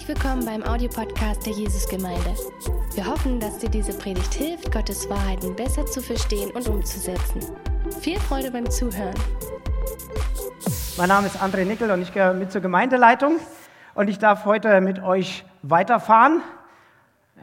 Herzlich 0.00 0.16
willkommen 0.16 0.46
beim 0.46 0.62
Audiopodcast 0.62 1.44
der 1.44 1.52
Jesusgemeinde. 1.52 2.34
Wir 2.94 3.04
hoffen, 3.04 3.38
dass 3.38 3.58
dir 3.58 3.68
diese 3.68 3.92
Predigt 3.92 4.32
hilft, 4.32 4.72
Gottes 4.72 5.10
Wahrheiten 5.10 5.54
besser 5.54 5.84
zu 5.84 6.00
verstehen 6.00 6.50
und 6.52 6.66
umzusetzen. 6.68 7.42
Viel 8.00 8.18
Freude 8.18 8.50
beim 8.50 8.70
Zuhören. 8.70 9.14
Mein 10.96 11.08
Name 11.08 11.26
ist 11.26 11.36
André 11.36 11.66
Nickel 11.66 11.90
und 11.90 12.00
ich 12.00 12.14
gehöre 12.14 12.32
mit 12.32 12.50
zur 12.50 12.62
Gemeindeleitung 12.62 13.40
und 13.94 14.08
ich 14.08 14.18
darf 14.18 14.46
heute 14.46 14.80
mit 14.80 15.02
euch 15.02 15.44
weiterfahren. 15.60 16.40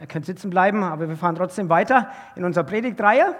Ihr 0.00 0.08
könnt 0.08 0.26
sitzen 0.26 0.50
bleiben, 0.50 0.82
aber 0.82 1.08
wir 1.08 1.16
fahren 1.16 1.36
trotzdem 1.36 1.68
weiter 1.68 2.10
in 2.34 2.44
unserer 2.44 2.64
Predigtreihe. 2.64 3.36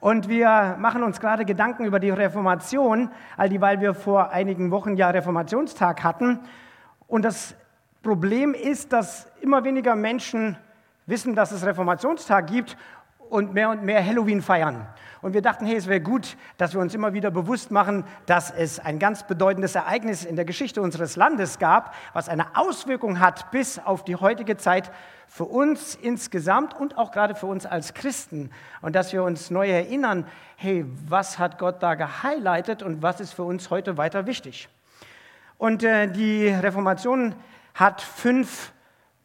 Und 0.00 0.28
wir 0.28 0.74
machen 0.80 1.04
uns 1.04 1.20
gerade 1.20 1.44
Gedanken 1.44 1.84
über 1.84 2.00
die 2.00 2.10
Reformation, 2.10 3.10
all 3.36 3.48
die, 3.48 3.60
weil 3.60 3.80
wir 3.80 3.94
vor 3.94 4.30
einigen 4.30 4.72
Wochen 4.72 4.96
ja 4.96 5.10
Reformationstag 5.10 6.02
hatten. 6.02 6.40
Und 7.06 7.24
das 7.24 7.54
Problem 8.06 8.54
ist, 8.54 8.92
dass 8.92 9.26
immer 9.40 9.64
weniger 9.64 9.96
Menschen 9.96 10.56
wissen, 11.06 11.34
dass 11.34 11.50
es 11.50 11.66
Reformationstag 11.66 12.46
gibt 12.46 12.76
und 13.30 13.52
mehr 13.52 13.68
und 13.68 13.82
mehr 13.82 14.06
Halloween 14.06 14.42
feiern. 14.42 14.86
Und 15.22 15.34
wir 15.34 15.42
dachten, 15.42 15.66
hey, 15.66 15.74
es 15.74 15.88
wäre 15.88 16.00
gut, 16.00 16.36
dass 16.56 16.72
wir 16.72 16.80
uns 16.80 16.94
immer 16.94 17.14
wieder 17.14 17.32
bewusst 17.32 17.72
machen, 17.72 18.04
dass 18.26 18.52
es 18.52 18.78
ein 18.78 19.00
ganz 19.00 19.24
bedeutendes 19.24 19.74
Ereignis 19.74 20.24
in 20.24 20.36
der 20.36 20.44
Geschichte 20.44 20.82
unseres 20.82 21.16
Landes 21.16 21.58
gab, 21.58 21.96
was 22.12 22.28
eine 22.28 22.56
Auswirkung 22.56 23.18
hat 23.18 23.50
bis 23.50 23.80
auf 23.80 24.04
die 24.04 24.14
heutige 24.14 24.56
Zeit 24.56 24.92
für 25.26 25.46
uns 25.46 25.96
insgesamt 25.96 26.74
und 26.74 26.96
auch 26.98 27.10
gerade 27.10 27.34
für 27.34 27.46
uns 27.46 27.66
als 27.66 27.92
Christen. 27.92 28.50
Und 28.82 28.94
dass 28.94 29.12
wir 29.12 29.24
uns 29.24 29.50
neu 29.50 29.68
erinnern, 29.68 30.28
hey, 30.54 30.86
was 31.08 31.40
hat 31.40 31.58
Gott 31.58 31.82
da 31.82 31.96
gehighlightet 31.96 32.84
und 32.84 33.02
was 33.02 33.18
ist 33.18 33.32
für 33.32 33.42
uns 33.42 33.68
heute 33.70 33.96
weiter 33.96 34.26
wichtig? 34.26 34.68
Und 35.58 35.82
äh, 35.82 36.06
die 36.06 36.46
Reformation 36.48 37.34
hat 37.76 38.00
fünf 38.00 38.72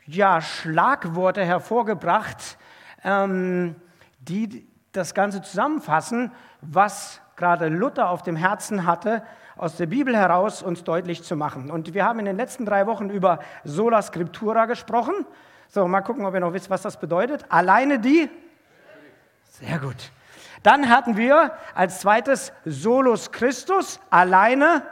ja, 0.06 0.42
Schlagworte 0.42 1.44
hervorgebracht, 1.44 2.58
ähm, 3.04 3.76
die 4.20 4.68
das 4.92 5.14
Ganze 5.14 5.42
zusammenfassen, 5.42 6.32
was 6.60 7.22
gerade 7.38 7.70
Luther 7.70 8.10
auf 8.10 8.24
dem 8.24 8.36
Herzen 8.36 8.86
hatte, 8.86 9.24
aus 9.56 9.78
der 9.78 9.86
Bibel 9.86 10.16
heraus 10.16 10.62
uns 10.62 10.84
deutlich 10.84 11.24
zu 11.24 11.36
machen. 11.36 11.72
Und 11.72 11.94
wir 11.94 12.06
haben 12.06 12.20
in 12.20 12.26
den 12.26 12.36
letzten 12.36 12.66
drei 12.66 12.88
Wochen 12.88 13.10
über 13.10 13.40
Sola 13.64 14.02
Scriptura 14.02 14.66
gesprochen. 14.66 15.26
So, 15.70 15.88
mal 15.88 16.02
gucken, 16.02 16.26
ob 16.26 16.34
ihr 16.34 16.42
noch 16.42 16.54
wisst, 16.54 16.70
was 16.70 16.82
das 16.82 17.00
bedeutet. 17.00 17.46
Alleine 17.48 18.00
die? 18.00 18.30
Sehr 19.44 19.80
gut. 19.80 20.12
Dann 20.62 20.90
hatten 20.90 21.16
wir 21.16 21.54
als 21.74 22.02
zweites 22.02 22.52
Solus 22.66 23.32
Christus, 23.32 24.00
alleine. 24.10 24.84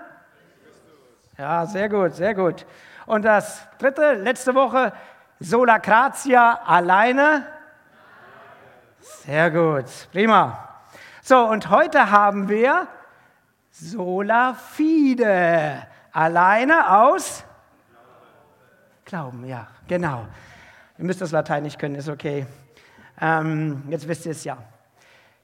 Ja, 1.38 1.66
sehr 1.66 1.90
gut, 1.90 2.16
sehr 2.16 2.34
gut. 2.34 2.66
Und 3.10 3.26
das 3.26 3.68
dritte, 3.80 4.14
letzte 4.14 4.54
Woche, 4.54 4.94
Sola 5.40 5.80
Gratia 5.80 6.60
alleine. 6.64 7.44
Sehr 9.00 9.50
gut, 9.50 9.86
prima. 10.12 10.70
So, 11.24 11.40
und 11.48 11.72
heute 11.72 12.12
haben 12.12 12.50
wir 12.50 12.88
Sola 13.72 14.54
Fide, 14.54 15.88
alleine 16.12 17.00
aus 17.00 17.44
Glauben, 19.06 19.44
ja, 19.44 19.66
genau. 19.88 20.28
Ihr 21.00 21.06
müsst 21.06 21.22
das 21.22 21.32
Latein 21.32 21.64
nicht 21.64 21.80
können, 21.80 21.96
ist 21.96 22.10
okay. 22.10 22.46
Ähm, 23.20 23.86
jetzt 23.90 24.08
wisst 24.08 24.28
ihr 24.28 24.34
es 24.34 24.44
ja. 24.44 24.60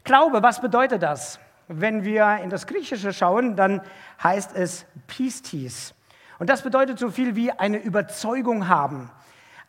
Glaube, 0.03 0.43
was 0.43 0.61
bedeutet 0.61 1.01
das? 1.01 1.39
Wenn 1.67 2.03
wir 2.03 2.41
in 2.43 2.51
das 2.51 2.67
Griechische 2.67 3.11
schauen, 3.11 3.55
dann 3.55 3.81
heißt 4.21 4.55
es 4.55 4.85
Pistis. 5.07 5.95
Und 6.39 6.49
das 6.49 6.61
bedeutet 6.61 6.99
so 6.99 7.09
viel 7.09 7.35
wie 7.35 7.51
eine 7.51 7.77
Überzeugung 7.77 8.67
haben, 8.67 9.09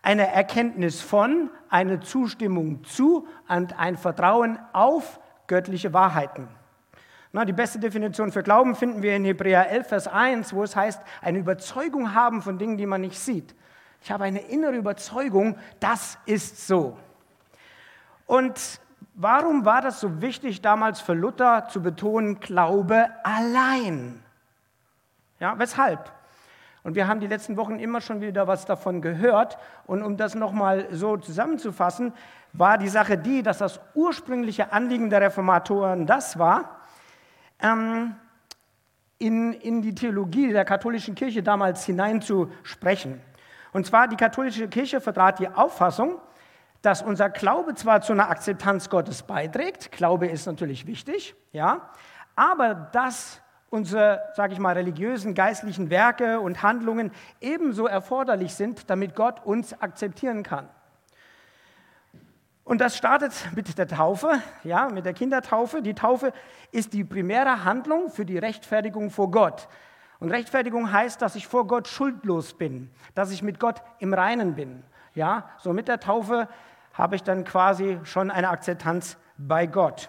eine 0.02 0.32
Erkenntnis 0.32 1.00
von, 1.00 1.50
eine 1.68 2.00
Zustimmung 2.00 2.84
zu 2.84 3.26
und 3.48 3.78
ein 3.78 3.96
Vertrauen 3.96 4.58
auf 4.72 5.20
göttliche 5.46 5.92
Wahrheiten. 5.92 6.48
Na, 7.32 7.44
die 7.44 7.52
beste 7.52 7.78
Definition 7.78 8.32
für 8.32 8.42
Glauben 8.42 8.74
finden 8.74 9.02
wir 9.02 9.14
in 9.14 9.24
Hebräer 9.24 9.68
11, 9.70 9.88
Vers 9.88 10.08
1, 10.08 10.54
wo 10.54 10.62
es 10.62 10.74
heißt, 10.74 11.02
eine 11.20 11.38
Überzeugung 11.38 12.14
haben 12.14 12.40
von 12.40 12.58
Dingen, 12.58 12.78
die 12.78 12.86
man 12.86 13.02
nicht 13.02 13.18
sieht. 13.18 13.54
Ich 14.00 14.10
habe 14.10 14.24
eine 14.24 14.40
innere 14.40 14.76
Überzeugung, 14.76 15.58
das 15.80 16.18
ist 16.26 16.66
so. 16.66 16.96
Und 18.26 18.80
warum 19.14 19.64
war 19.64 19.82
das 19.82 20.00
so 20.00 20.20
wichtig 20.22 20.62
damals 20.62 21.00
für 21.00 21.14
Luther 21.14 21.68
zu 21.68 21.82
betonen, 21.82 22.40
Glaube 22.40 23.08
allein? 23.22 24.22
Ja, 25.38 25.58
weshalb? 25.58 26.15
Und 26.86 26.94
wir 26.94 27.08
haben 27.08 27.18
die 27.18 27.26
letzten 27.26 27.56
Wochen 27.56 27.80
immer 27.80 28.00
schon 28.00 28.20
wieder 28.20 28.46
was 28.46 28.64
davon 28.64 29.02
gehört. 29.02 29.58
Und 29.88 30.04
um 30.04 30.16
das 30.16 30.36
nochmal 30.36 30.86
so 30.92 31.16
zusammenzufassen, 31.16 32.12
war 32.52 32.78
die 32.78 32.86
Sache 32.86 33.18
die, 33.18 33.42
dass 33.42 33.58
das 33.58 33.80
ursprüngliche 33.94 34.70
Anliegen 34.70 35.10
der 35.10 35.20
Reformatoren 35.20 36.06
das 36.06 36.38
war, 36.38 36.82
ähm, 37.60 38.14
in, 39.18 39.52
in 39.54 39.82
die 39.82 39.96
Theologie 39.96 40.52
der 40.52 40.64
katholischen 40.64 41.16
Kirche 41.16 41.42
damals 41.42 41.84
hineinzusprechen. 41.84 43.20
Und 43.72 43.84
zwar 43.84 44.06
die 44.06 44.14
katholische 44.14 44.68
Kirche 44.68 45.00
vertrat 45.00 45.40
die 45.40 45.48
Auffassung, 45.48 46.20
dass 46.82 47.02
unser 47.02 47.30
Glaube 47.30 47.74
zwar 47.74 48.00
zu 48.00 48.12
einer 48.12 48.30
Akzeptanz 48.30 48.88
Gottes 48.90 49.24
beiträgt, 49.24 49.90
Glaube 49.90 50.28
ist 50.28 50.46
natürlich 50.46 50.86
wichtig, 50.86 51.34
ja, 51.50 51.90
aber 52.36 52.74
dass 52.74 53.42
unsere, 53.70 54.22
sage 54.34 54.52
ich 54.52 54.58
mal, 54.58 54.74
religiösen, 54.74 55.34
geistlichen 55.34 55.90
Werke 55.90 56.40
und 56.40 56.62
Handlungen 56.62 57.10
ebenso 57.40 57.86
erforderlich 57.86 58.54
sind, 58.54 58.88
damit 58.90 59.14
Gott 59.14 59.44
uns 59.44 59.80
akzeptieren 59.80 60.42
kann. 60.42 60.68
Und 62.64 62.80
das 62.80 62.96
startet 62.96 63.32
mit 63.54 63.78
der 63.78 63.86
Taufe, 63.86 64.40
ja, 64.64 64.88
mit 64.88 65.04
der 65.06 65.14
Kindertaufe. 65.14 65.82
Die 65.82 65.94
Taufe 65.94 66.32
ist 66.72 66.94
die 66.94 67.04
primäre 67.04 67.64
Handlung 67.64 68.10
für 68.10 68.24
die 68.24 68.38
Rechtfertigung 68.38 69.10
vor 69.10 69.30
Gott. 69.30 69.68
Und 70.18 70.30
Rechtfertigung 70.30 70.90
heißt, 70.92 71.22
dass 71.22 71.36
ich 71.36 71.46
vor 71.46 71.66
Gott 71.66 71.86
schuldlos 71.86 72.54
bin, 72.54 72.90
dass 73.14 73.30
ich 73.30 73.42
mit 73.42 73.60
Gott 73.60 73.82
im 74.00 74.14
Reinen 74.14 74.54
bin. 74.54 74.82
Ja, 75.14 75.48
so 75.58 75.72
mit 75.72 75.88
der 75.88 76.00
Taufe 76.00 76.48
habe 76.92 77.14
ich 77.14 77.22
dann 77.22 77.44
quasi 77.44 78.00
schon 78.04 78.30
eine 78.30 78.48
Akzeptanz 78.48 79.16
bei 79.36 79.66
Gott. 79.66 80.08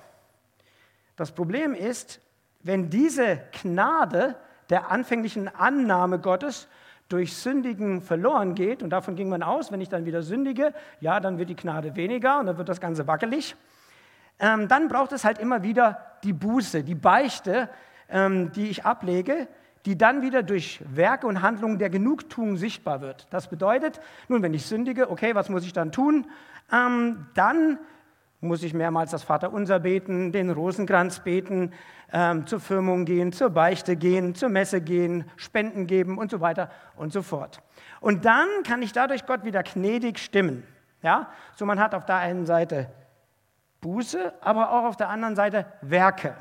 Das 1.16 1.32
Problem 1.32 1.74
ist, 1.74 2.22
wenn 2.68 2.90
diese 2.90 3.40
Gnade 3.64 4.36
der 4.70 4.92
anfänglichen 4.92 5.48
Annahme 5.48 6.20
Gottes 6.20 6.68
durch 7.10 7.36
Sündigen 7.36 8.02
verloren 8.02 8.54
geht, 8.54 8.84
und 8.84 8.90
davon 8.90 9.16
ging 9.16 9.30
man 9.30 9.42
aus, 9.42 9.72
wenn 9.72 9.80
ich 9.80 9.88
dann 9.88 10.06
wieder 10.06 10.22
sündige, 10.22 10.74
ja, 11.00 11.20
dann 11.22 11.38
wird 11.38 11.50
die 11.50 11.56
Gnade 11.56 11.96
weniger 11.96 12.40
und 12.40 12.48
dann 12.48 12.58
wird 12.58 12.68
das 12.68 12.82
Ganze 12.82 13.08
wackelig, 13.08 13.56
ähm, 14.40 14.68
dann 14.68 14.90
braucht 14.90 15.14
es 15.14 15.24
halt 15.24 15.40
immer 15.40 15.64
wieder 15.64 16.18
die 16.24 16.34
Buße, 16.34 16.84
die 16.84 16.96
Beichte, 16.96 17.70
ähm, 18.10 18.52
die 18.52 18.70
ich 18.70 18.86
ablege, 18.86 19.48
die 19.86 19.98
dann 19.98 20.22
wieder 20.22 20.44
durch 20.44 20.82
Werke 20.94 21.28
und 21.28 21.42
Handlungen 21.42 21.80
der 21.80 21.90
Genugtuung 21.90 22.58
sichtbar 22.58 23.00
wird. 23.00 23.26
Das 23.30 23.48
bedeutet, 23.48 24.02
nun, 24.28 24.44
wenn 24.44 24.54
ich 24.54 24.66
sündige, 24.66 25.10
okay, 25.10 25.34
was 25.34 25.48
muss 25.48 25.66
ich 25.66 25.72
dann 25.72 25.94
tun? 25.94 26.28
Ähm, 26.72 27.28
dann 27.34 27.80
muss 28.40 28.64
ich 28.64 28.74
mehrmals 28.74 29.12
das 29.12 29.24
Vaterunser 29.24 29.80
beten, 29.80 30.32
den 30.32 30.52
Rosenkranz 30.52 31.22
beten, 31.22 31.74
ähm, 32.12 32.46
zur 32.46 32.60
Firmung 32.60 33.06
gehen, 33.06 33.34
zur 33.34 33.50
Beichte 33.50 33.96
gehen, 33.96 34.36
zur 34.36 34.50
Messe 34.50 34.80
gehen, 34.82 35.30
Spenden 35.36 35.88
geben 35.88 36.18
und 36.18 36.32
so 36.32 36.40
weiter 36.40 36.70
und 36.96 37.12
so 37.12 37.22
fort. 37.22 37.62
Und 38.00 38.26
dann 38.26 38.48
kann 38.66 38.82
ich 38.82 38.94
dadurch 38.94 39.26
Gott 39.26 39.44
wieder 39.44 39.64
gnädig 39.64 40.20
stimmen. 40.20 40.64
Ja? 41.02 41.32
So 41.56 41.66
man 41.66 41.80
hat 41.80 41.96
auf 41.96 42.06
der 42.06 42.18
einen 42.18 42.46
Seite 42.46 42.90
Buße, 43.82 44.34
aber 44.42 44.72
auch 44.72 44.86
auf 44.86 44.98
der 44.98 45.10
anderen 45.10 45.36
Seite 45.36 45.66
Werke. 45.82 46.36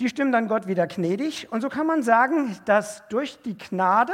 Die 0.00 0.08
stimmen 0.08 0.32
dann 0.32 0.48
Gott 0.48 0.66
wieder 0.66 0.86
gnädig. 0.86 1.50
Und 1.52 1.60
so 1.60 1.68
kann 1.68 1.86
man 1.86 2.02
sagen, 2.02 2.56
dass 2.64 3.06
durch 3.08 3.40
die 3.42 3.56
Gnade 3.56 4.12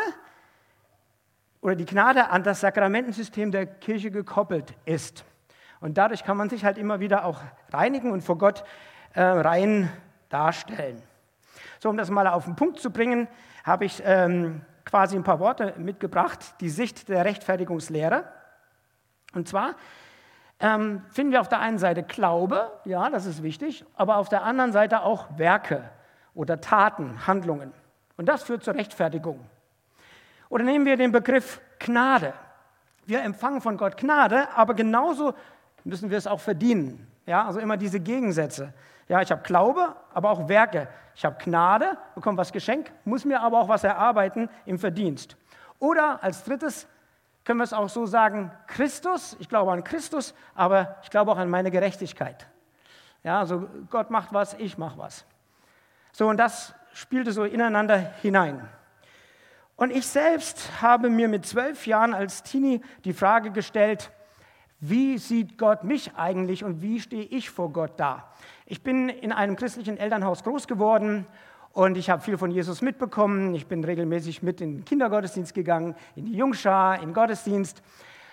oder 1.63 1.75
die 1.75 1.87
Gnade 1.87 2.29
an 2.31 2.43
das 2.43 2.61
Sakramentensystem 2.61 3.51
der 3.51 3.67
Kirche 3.67 4.11
gekoppelt 4.11 4.75
ist. 4.85 5.25
Und 5.81 5.97
dadurch 5.97 6.25
kann 6.25 6.37
man 6.37 6.51
sich 6.51 6.65
halt 6.65 6.79
immer 6.79 7.01
wieder 7.01 7.25
auch 7.25 7.41
reinigen 7.73 8.13
und 8.13 8.23
vor 8.23 8.39
Gott 8.39 8.65
äh, 9.15 9.23
rein 9.23 9.91
darstellen. 10.29 11.03
So, 11.79 11.89
um 11.89 11.97
das 11.97 12.11
mal 12.11 12.27
auf 12.27 12.45
den 12.45 12.57
Punkt 12.57 12.79
zu 12.81 12.91
bringen, 12.91 13.29
habe 13.65 13.87
ich 13.87 14.03
ähm, 14.05 14.63
quasi 14.85 15.17
ein 15.17 15.25
paar 15.25 15.41
Worte 15.41 15.75
mitgebracht, 15.79 16.55
die 16.61 16.69
Sicht 16.69 17.09
der 17.09 17.25
Rechtfertigungslehre. 17.25 18.25
Und 19.35 19.49
zwar 19.49 19.75
ähm, 20.59 21.03
finden 21.11 21.33
wir 21.33 21.41
auf 21.41 21.49
der 21.49 21.61
einen 21.61 21.79
Seite 21.79 22.03
Glaube, 22.03 22.71
ja, 22.85 23.09
das 23.09 23.25
ist 23.25 23.43
wichtig, 23.43 23.85
aber 23.95 24.17
auf 24.17 24.29
der 24.29 24.43
anderen 24.43 24.73
Seite 24.73 25.03
auch 25.03 25.39
Werke 25.39 25.89
oder 26.35 26.61
Taten, 26.61 27.27
Handlungen. 27.27 27.73
Und 28.17 28.27
das 28.27 28.43
führt 28.43 28.63
zur 28.63 28.75
Rechtfertigung. 28.75 29.41
Oder 30.51 30.65
nehmen 30.65 30.85
wir 30.85 30.97
den 30.97 31.13
Begriff 31.13 31.61
Gnade. 31.79 32.35
Wir 33.07 33.23
empfangen 33.23 33.63
von 33.63 33.79
Gott 33.79 33.97
Gnade, 33.97 34.49
aber 34.55 34.75
genauso 34.75 35.35
müssen 35.85 36.11
wir 36.11 36.19
es 36.19 36.27
auch 36.27 36.41
verdienen. 36.41 37.07
Ja, 37.27 37.47
also 37.47 37.61
immer 37.61 37.77
diese 37.77 38.01
Gegensätze. 38.01 38.73
Ja, 39.09 39.21
ich 39.21 39.31
habe 39.31 39.43
Glaube, 39.43 39.95
aber 40.15 40.31
auch 40.31 40.49
Werke. 40.49 40.89
Ich 41.15 41.25
habe 41.25 41.37
Gnade, 41.43 41.97
bekomme 42.15 42.39
was 42.39 42.53
geschenkt, 42.53 42.93
muss 43.05 43.25
mir 43.25 43.41
aber 43.41 43.61
auch 43.61 43.69
was 43.69 43.85
erarbeiten 43.85 44.49
im 44.65 44.79
Verdienst. 44.79 45.37
Oder 45.79 46.23
als 46.23 46.45
drittes 46.45 46.87
können 47.45 47.59
wir 47.59 47.65
es 47.65 47.73
auch 47.73 47.89
so 47.89 48.07
sagen, 48.07 48.53
Christus, 48.67 49.37
ich 49.41 49.49
glaube 49.49 49.73
an 49.73 49.83
Christus, 49.83 50.35
aber 50.55 50.97
ich 51.03 51.11
glaube 51.11 51.33
auch 51.33 51.39
an 51.39 51.51
meine 51.51 51.71
Gerechtigkeit. 51.71 52.47
Ja, 53.23 53.41
also 53.41 53.69
Gott 53.91 54.11
macht 54.11 54.33
was, 54.33 54.55
ich 54.55 54.79
mache 54.79 54.99
was. 54.99 55.25
So, 56.13 56.29
und 56.29 56.37
das 56.37 56.75
spielte 56.93 57.33
so 57.33 57.45
ineinander 57.45 57.99
hinein. 58.23 58.69
Und 59.77 59.91
ich 59.91 60.07
selbst 60.07 60.83
habe 60.83 61.09
mir 61.09 61.29
mit 61.29 61.47
zwölf 61.47 61.87
Jahren 61.87 62.15
als 62.15 62.43
Teenie 62.43 62.83
die 63.05 63.13
Frage 63.13 63.51
gestellt, 63.51 64.11
wie 64.81 65.19
sieht 65.19 65.59
Gott 65.59 65.85
mich 65.85 66.15
eigentlich 66.17 66.65
und 66.65 66.81
wie 66.81 67.01
stehe 67.01 67.25
ich 67.25 67.51
vor 67.51 67.71
Gott 67.71 67.93
da? 67.99 68.33
Ich 68.65 68.83
bin 68.83 69.11
in 69.11 69.31
einem 69.31 69.57
christlichen 69.57 69.99
Elternhaus 69.99 70.43
groß 70.43 70.67
geworden 70.67 71.27
und 71.73 71.99
ich 71.99 72.09
habe 72.09 72.23
viel 72.23 72.39
von 72.39 72.51
Jesus 72.51 72.81
mitbekommen. 72.81 73.55
Ich 73.55 73.67
bin 73.67 73.85
regelmäßig 73.85 74.43
mit 74.43 74.61
in 74.61 74.79
den 74.79 74.85
Kindergottesdienst 74.85 75.55
gegangen, 75.55 75.95
in 76.17 76.25
die 76.25 76.35
Jungschar, 76.35 76.97
in 76.97 77.11
den 77.11 77.15
Gottesdienst. 77.15 77.83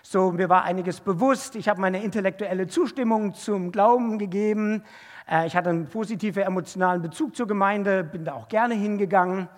So, 0.01 0.31
mir 0.31 0.47
war 0.47 0.63
einiges 0.63 1.01
bewusst. 1.01 1.57
Ich 1.57 1.67
habe 1.67 1.81
meine 1.81 2.01
intellektuelle 2.01 2.67
Zustimmung 2.67 3.33
zum 3.33 3.73
Glauben 3.73 4.17
gegeben. 4.17 4.83
Äh, 5.29 5.47
ich 5.47 5.55
hatte 5.55 5.69
einen 5.69 5.87
positiven 5.87 6.43
emotionalen 6.43 7.01
Bezug 7.01 7.35
zur 7.35 7.47
Gemeinde, 7.47 8.05
bin 8.05 8.23
da 8.23 8.33
auch 8.35 8.47
gerne 8.47 8.73
hingegangen. 8.73 9.49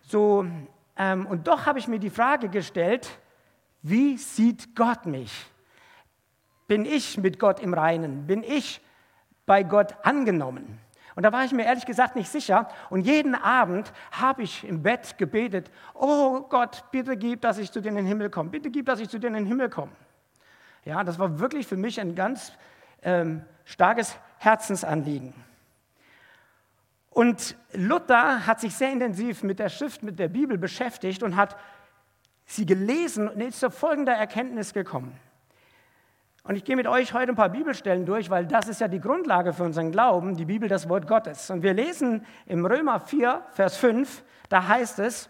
So, 0.00 0.46
ähm, 0.96 1.26
und 1.26 1.48
doch 1.48 1.66
habe 1.66 1.80
ich 1.80 1.88
mir 1.88 1.98
die 1.98 2.10
Frage 2.10 2.48
gestellt, 2.48 3.18
wie 3.82 4.16
sieht 4.16 4.76
Gott 4.76 5.06
mich? 5.06 5.50
Bin 6.68 6.84
ich 6.84 7.18
mit 7.18 7.38
Gott 7.40 7.60
im 7.60 7.74
Reinen? 7.74 8.26
Bin 8.26 8.44
ich 8.44 8.80
bei 9.46 9.64
Gott 9.64 9.96
angenommen? 10.04 10.78
Und 11.16 11.24
da 11.24 11.32
war 11.32 11.44
ich 11.44 11.50
mir 11.50 11.64
ehrlich 11.64 11.86
gesagt 11.86 12.14
nicht 12.14 12.30
sicher. 12.30 12.68
Und 12.90 13.00
jeden 13.00 13.34
Abend 13.34 13.92
habe 14.12 14.44
ich 14.44 14.62
im 14.62 14.84
Bett 14.84 15.18
gebetet, 15.18 15.68
oh 15.94 16.42
Gott, 16.42 16.84
bitte 16.92 17.16
gib, 17.16 17.40
dass 17.40 17.58
ich 17.58 17.72
zu 17.72 17.80
dir 17.80 17.88
in 17.88 17.96
den 17.96 18.06
Himmel 18.06 18.30
komme. 18.30 18.50
Bitte 18.50 18.70
gib, 18.70 18.86
dass 18.86 19.00
ich 19.00 19.08
zu 19.08 19.18
dir 19.18 19.26
in 19.26 19.32
den 19.32 19.46
Himmel 19.46 19.68
komme. 19.68 19.90
Ja, 20.84 21.02
das 21.02 21.18
war 21.18 21.40
wirklich 21.40 21.66
für 21.66 21.76
mich 21.76 22.00
ein 22.00 22.14
ganz 22.14 22.52
ähm, 23.02 23.42
starkes 23.64 24.16
Herzensanliegen. 24.38 25.34
Und 27.10 27.56
Luther 27.72 28.46
hat 28.46 28.60
sich 28.60 28.76
sehr 28.76 28.92
intensiv 28.92 29.42
mit 29.42 29.58
der 29.58 29.70
Schrift, 29.70 30.04
mit 30.04 30.20
der 30.20 30.28
Bibel 30.28 30.56
beschäftigt 30.56 31.24
und 31.24 31.34
hat 31.34 31.56
sie 32.46 32.64
gelesen 32.64 33.28
und 33.28 33.40
ist 33.40 33.58
zu 33.58 33.72
folgender 33.72 34.12
Erkenntnis 34.12 34.72
gekommen. 34.72 35.18
Und 36.48 36.56
ich 36.56 36.64
gehe 36.64 36.76
mit 36.76 36.86
euch 36.86 37.12
heute 37.12 37.32
ein 37.32 37.36
paar 37.36 37.50
Bibelstellen 37.50 38.06
durch, 38.06 38.30
weil 38.30 38.46
das 38.46 38.68
ist 38.68 38.80
ja 38.80 38.88
die 38.88 39.02
Grundlage 39.02 39.52
für 39.52 39.64
unseren 39.64 39.92
Glauben, 39.92 40.34
die 40.34 40.46
Bibel, 40.46 40.66
das 40.66 40.88
Wort 40.88 41.06
Gottes. 41.06 41.50
Und 41.50 41.62
wir 41.62 41.74
lesen 41.74 42.24
im 42.46 42.64
Römer 42.64 43.00
4, 43.00 43.42
Vers 43.50 43.76
5, 43.76 44.24
da 44.48 44.66
heißt 44.66 44.98
es, 45.00 45.28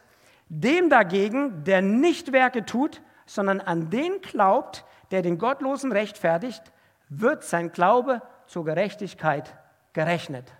dem 0.49 0.89
dagegen, 0.89 1.65
der 1.65 1.83
nicht 1.83 2.31
Werke 2.31 2.65
tut, 2.65 3.03
sondern 3.27 3.61
an 3.61 3.91
den 3.91 4.21
glaubt, 4.21 4.85
der 5.11 5.23
den 5.23 5.39
Gottlosen 5.39 5.91
rechtfertigt, 5.91 6.63
wird 7.09 7.43
sein 7.43 7.73
Glaube 7.73 8.23
zur 8.47 8.65
Gerechtigkeit 8.65 9.59
gerechnet. 9.95 10.53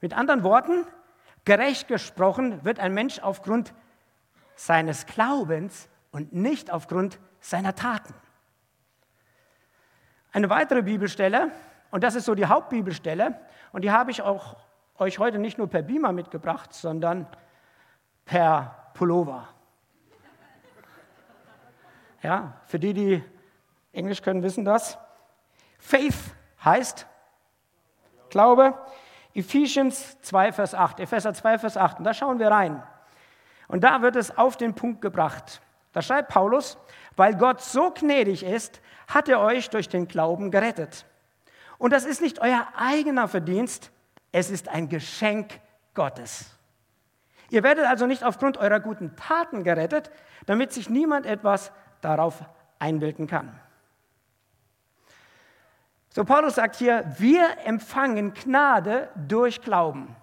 Mit 0.00 0.12
anderen 0.12 0.42
Worten, 0.42 0.88
gerecht 1.44 1.86
gesprochen 1.86 2.64
wird 2.64 2.80
ein 2.80 2.92
Mensch 2.92 3.20
aufgrund 3.20 3.74
seines 4.56 5.06
Glaubens 5.06 5.88
und 6.10 6.32
nicht 6.32 6.72
aufgrund 6.72 7.20
seiner 7.38 7.76
Taten. 7.76 8.12
Eine 10.34 10.50
weitere 10.50 10.82
Bibelstelle, 10.82 11.52
und 11.92 12.02
das 12.02 12.16
ist 12.16 12.24
so 12.24 12.34
die 12.34 12.46
Hauptbibelstelle, 12.46 13.38
und 13.70 13.84
die 13.84 13.92
habe 13.92 14.10
ich 14.10 14.20
auch 14.20 14.56
euch 14.98 15.20
heute 15.20 15.38
nicht 15.38 15.58
nur 15.58 15.68
per 15.68 15.82
Beamer 15.82 16.10
mitgebracht, 16.10 16.74
sondern 16.74 17.28
per 18.24 18.90
Pullover. 18.94 19.48
Ja, 22.20 22.54
für 22.66 22.80
die, 22.80 22.94
die 22.94 23.24
Englisch 23.92 24.22
können, 24.22 24.42
wissen 24.42 24.64
das. 24.64 24.98
Faith 25.78 26.34
heißt 26.64 27.06
Glaube. 28.28 28.74
Ephesians 29.34 30.20
2, 30.22 30.50
Vers 30.50 30.74
8. 30.74 30.98
Epheser 30.98 31.32
2, 31.32 31.58
Vers 31.60 31.76
8. 31.76 31.98
Und 31.98 32.04
da 32.04 32.12
schauen 32.12 32.40
wir 32.40 32.48
rein. 32.48 32.82
Und 33.68 33.84
da 33.84 34.02
wird 34.02 34.16
es 34.16 34.36
auf 34.36 34.56
den 34.56 34.74
Punkt 34.74 35.00
gebracht. 35.00 35.60
Da 35.94 36.02
schreibt 36.02 36.28
Paulus, 36.28 36.76
weil 37.16 37.36
Gott 37.36 37.62
so 37.62 37.92
gnädig 37.92 38.42
ist, 38.42 38.82
hat 39.06 39.28
er 39.28 39.40
euch 39.40 39.70
durch 39.70 39.88
den 39.88 40.08
Glauben 40.08 40.50
gerettet. 40.50 41.06
Und 41.78 41.92
das 41.92 42.04
ist 42.04 42.20
nicht 42.20 42.40
euer 42.40 42.66
eigener 42.76 43.28
Verdienst, 43.28 43.90
es 44.32 44.50
ist 44.50 44.68
ein 44.68 44.88
Geschenk 44.88 45.60
Gottes. 45.94 46.50
Ihr 47.48 47.62
werdet 47.62 47.86
also 47.86 48.06
nicht 48.06 48.24
aufgrund 48.24 48.56
eurer 48.56 48.80
guten 48.80 49.14
Taten 49.14 49.62
gerettet, 49.62 50.10
damit 50.46 50.72
sich 50.72 50.90
niemand 50.90 51.26
etwas 51.26 51.70
darauf 52.00 52.42
einbilden 52.80 53.28
kann. 53.28 53.58
So, 56.08 56.24
Paulus 56.24 56.56
sagt 56.56 56.76
hier, 56.76 57.04
wir 57.18 57.58
empfangen 57.64 58.34
Gnade 58.34 59.10
durch 59.14 59.62
Glauben. 59.62 60.16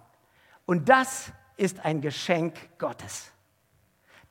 Und 0.66 0.90
das 0.90 1.32
ist 1.56 1.82
ein 1.84 2.02
Geschenk 2.02 2.78
Gottes. 2.78 3.32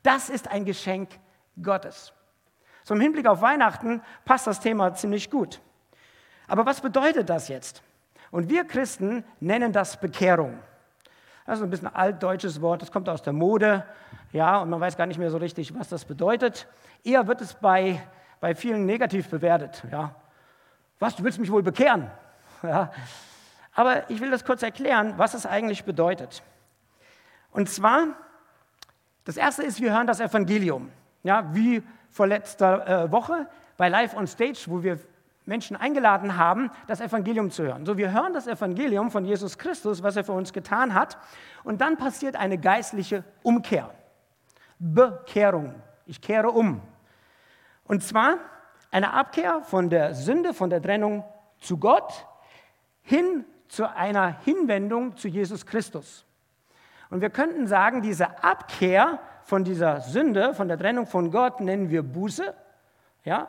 Das 0.04 0.28
ist 0.28 0.48
ein 0.48 0.64
Geschenk 0.64 1.08
Gottes. 1.60 2.12
So 2.84 2.94
im 2.94 3.00
Hinblick 3.00 3.26
auf 3.26 3.40
Weihnachten 3.40 4.02
passt 4.24 4.46
das 4.46 4.60
Thema 4.60 4.94
ziemlich 4.94 5.30
gut. 5.30 5.60
Aber 6.48 6.66
was 6.66 6.80
bedeutet 6.80 7.28
das 7.28 7.48
jetzt? 7.48 7.82
Und 8.30 8.48
wir 8.48 8.64
Christen 8.64 9.24
nennen 9.40 9.72
das 9.72 10.00
Bekehrung. 10.00 10.58
Das 11.46 11.58
ist 11.58 11.64
ein 11.64 11.70
bisschen 11.70 11.88
ein 11.88 11.94
altdeutsches 11.94 12.60
Wort, 12.60 12.82
das 12.82 12.92
kommt 12.92 13.08
aus 13.08 13.22
der 13.22 13.32
Mode, 13.32 13.84
ja, 14.32 14.58
und 14.58 14.70
man 14.70 14.80
weiß 14.80 14.96
gar 14.96 15.06
nicht 15.06 15.18
mehr 15.18 15.30
so 15.30 15.36
richtig, 15.36 15.78
was 15.78 15.88
das 15.88 16.04
bedeutet. 16.04 16.68
Eher 17.04 17.26
wird 17.26 17.40
es 17.40 17.54
bei, 17.54 18.00
bei 18.40 18.54
vielen 18.54 18.86
negativ 18.86 19.28
bewertet, 19.28 19.82
ja. 19.90 20.14
Was, 20.98 21.16
du 21.16 21.24
willst 21.24 21.38
mich 21.38 21.50
wohl 21.50 21.62
bekehren? 21.62 22.10
Ja. 22.62 22.92
Aber 23.74 24.08
ich 24.08 24.20
will 24.20 24.30
das 24.30 24.44
kurz 24.44 24.62
erklären, 24.62 25.14
was 25.16 25.34
es 25.34 25.46
eigentlich 25.46 25.82
bedeutet. 25.82 26.44
Und 27.50 27.68
zwar, 27.68 28.06
das 29.24 29.36
erste 29.36 29.64
ist, 29.64 29.80
wir 29.80 29.92
hören 29.92 30.06
das 30.06 30.20
Evangelium. 30.20 30.92
Ja, 31.22 31.54
wie 31.54 31.82
vor 32.10 32.26
letzter 32.26 33.04
äh, 33.04 33.12
Woche 33.12 33.48
bei 33.76 33.88
Live 33.88 34.14
on 34.16 34.26
Stage, 34.26 34.64
wo 34.66 34.82
wir 34.82 34.98
Menschen 35.44 35.76
eingeladen 35.76 36.36
haben, 36.36 36.70
das 36.86 37.00
Evangelium 37.00 37.50
zu 37.50 37.64
hören. 37.64 37.84
So, 37.84 37.96
wir 37.96 38.12
hören 38.12 38.32
das 38.32 38.46
Evangelium 38.46 39.10
von 39.10 39.24
Jesus 39.24 39.58
Christus, 39.58 40.02
was 40.02 40.16
er 40.16 40.24
für 40.24 40.32
uns 40.32 40.52
getan 40.52 40.94
hat, 40.94 41.18
und 41.64 41.80
dann 41.80 41.96
passiert 41.96 42.36
eine 42.36 42.58
geistliche 42.58 43.24
Umkehr. 43.42 43.90
Bekehrung. 44.78 45.74
Ich 46.06 46.20
kehre 46.20 46.50
um. 46.50 46.80
Und 47.84 48.02
zwar 48.02 48.38
eine 48.90 49.14
Abkehr 49.14 49.62
von 49.62 49.90
der 49.90 50.14
Sünde, 50.14 50.54
von 50.54 50.70
der 50.70 50.82
Trennung 50.82 51.24
zu 51.58 51.78
Gott 51.78 52.26
hin 53.02 53.44
zu 53.68 53.88
einer 53.88 54.40
Hinwendung 54.44 55.16
zu 55.16 55.28
Jesus 55.28 55.66
Christus. 55.66 56.24
Und 57.10 57.20
wir 57.20 57.30
könnten 57.30 57.66
sagen, 57.66 58.02
diese 58.02 58.42
Abkehr 58.44 59.18
von 59.44 59.64
dieser 59.64 60.00
Sünde, 60.00 60.54
von 60.54 60.68
der 60.68 60.78
Trennung 60.78 61.06
von 61.06 61.30
Gott 61.30 61.60
nennen 61.60 61.90
wir 61.90 62.02
Buße, 62.02 62.54
ja? 63.24 63.48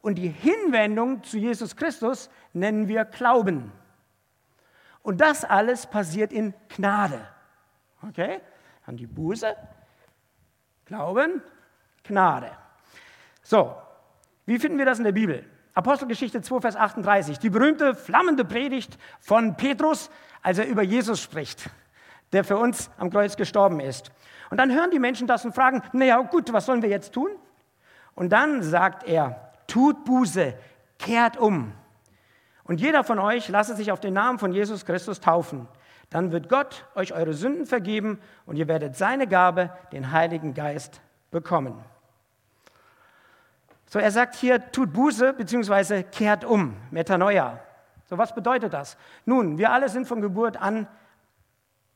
Und 0.00 0.16
die 0.16 0.28
Hinwendung 0.28 1.22
zu 1.22 1.38
Jesus 1.38 1.76
Christus 1.76 2.28
nennen 2.52 2.88
wir 2.88 3.06
Glauben. 3.06 3.72
Und 5.02 5.20
das 5.20 5.44
alles 5.44 5.86
passiert 5.86 6.32
in 6.32 6.52
Gnade. 6.68 7.26
Okay? 8.06 8.40
An 8.84 8.96
die 8.96 9.06
Buße, 9.06 9.56
Glauben, 10.84 11.42
Gnade. 12.02 12.50
So, 13.42 13.74
wie 14.46 14.58
finden 14.58 14.76
wir 14.76 14.84
das 14.84 14.98
in 14.98 15.04
der 15.04 15.12
Bibel? 15.12 15.44
Apostelgeschichte 15.74 16.40
2, 16.40 16.60
Vers 16.60 16.76
38, 16.76 17.38
die 17.38 17.50
berühmte 17.50 17.94
flammende 17.94 18.44
Predigt 18.44 18.98
von 19.20 19.56
Petrus, 19.56 20.10
als 20.42 20.58
er 20.58 20.66
über 20.66 20.82
Jesus 20.82 21.20
spricht, 21.20 21.68
der 22.32 22.44
für 22.44 22.56
uns 22.56 22.90
am 22.98 23.10
Kreuz 23.10 23.36
gestorben 23.36 23.80
ist. 23.80 24.12
Und 24.54 24.58
dann 24.58 24.72
hören 24.72 24.92
die 24.92 25.00
Menschen 25.00 25.26
das 25.26 25.44
und 25.44 25.52
fragen, 25.52 25.82
naja 25.92 26.16
gut, 26.20 26.52
was 26.52 26.66
sollen 26.66 26.80
wir 26.80 26.88
jetzt 26.88 27.12
tun? 27.12 27.28
Und 28.14 28.30
dann 28.30 28.62
sagt 28.62 29.02
er, 29.02 29.50
tut 29.66 30.04
Buße, 30.04 30.54
kehrt 30.96 31.36
um. 31.36 31.72
Und 32.62 32.80
jeder 32.80 33.02
von 33.02 33.18
euch 33.18 33.48
lasse 33.48 33.74
sich 33.74 33.90
auf 33.90 33.98
den 33.98 34.14
Namen 34.14 34.38
von 34.38 34.52
Jesus 34.52 34.86
Christus 34.86 35.18
taufen. 35.18 35.66
Dann 36.08 36.30
wird 36.30 36.48
Gott 36.48 36.86
euch 36.94 37.12
eure 37.12 37.34
Sünden 37.34 37.66
vergeben 37.66 38.20
und 38.46 38.54
ihr 38.54 38.68
werdet 38.68 38.94
seine 38.94 39.26
Gabe, 39.26 39.70
den 39.90 40.12
Heiligen 40.12 40.54
Geist, 40.54 41.00
bekommen. 41.32 41.74
So, 43.86 43.98
er 43.98 44.12
sagt 44.12 44.36
hier, 44.36 44.70
tut 44.70 44.92
Buße 44.92 45.32
bzw. 45.32 46.04
kehrt 46.04 46.44
um, 46.44 46.76
Metanoia. 46.92 47.58
So, 48.04 48.18
was 48.18 48.32
bedeutet 48.32 48.72
das? 48.72 48.96
Nun, 49.24 49.58
wir 49.58 49.72
alle 49.72 49.88
sind 49.88 50.06
von 50.06 50.20
Geburt 50.20 50.56
an 50.56 50.86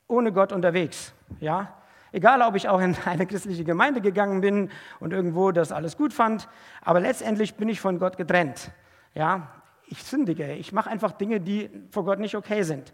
ohne 0.09 0.33
Gott 0.33 0.51
unterwegs. 0.51 1.13
Ja? 1.39 1.73
Egal, 2.11 2.41
ob 2.41 2.55
ich 2.55 2.67
auch 2.67 2.79
in 2.79 2.95
eine 3.05 3.25
christliche 3.25 3.63
Gemeinde 3.63 4.01
gegangen 4.01 4.41
bin 4.41 4.69
und 4.99 5.13
irgendwo 5.13 5.51
das 5.51 5.71
alles 5.71 5.97
gut 5.97 6.13
fand, 6.13 6.47
aber 6.81 6.99
letztendlich 6.99 7.55
bin 7.55 7.69
ich 7.69 7.79
von 7.81 7.99
Gott 7.99 8.17
getrennt. 8.17 8.71
Ja, 9.13 9.49
ich 9.87 10.03
sündige, 10.03 10.53
ich 10.53 10.71
mache 10.71 10.89
einfach 10.89 11.11
Dinge, 11.11 11.39
die 11.39 11.69
vor 11.89 12.05
Gott 12.05 12.19
nicht 12.19 12.35
okay 12.35 12.63
sind. 12.63 12.93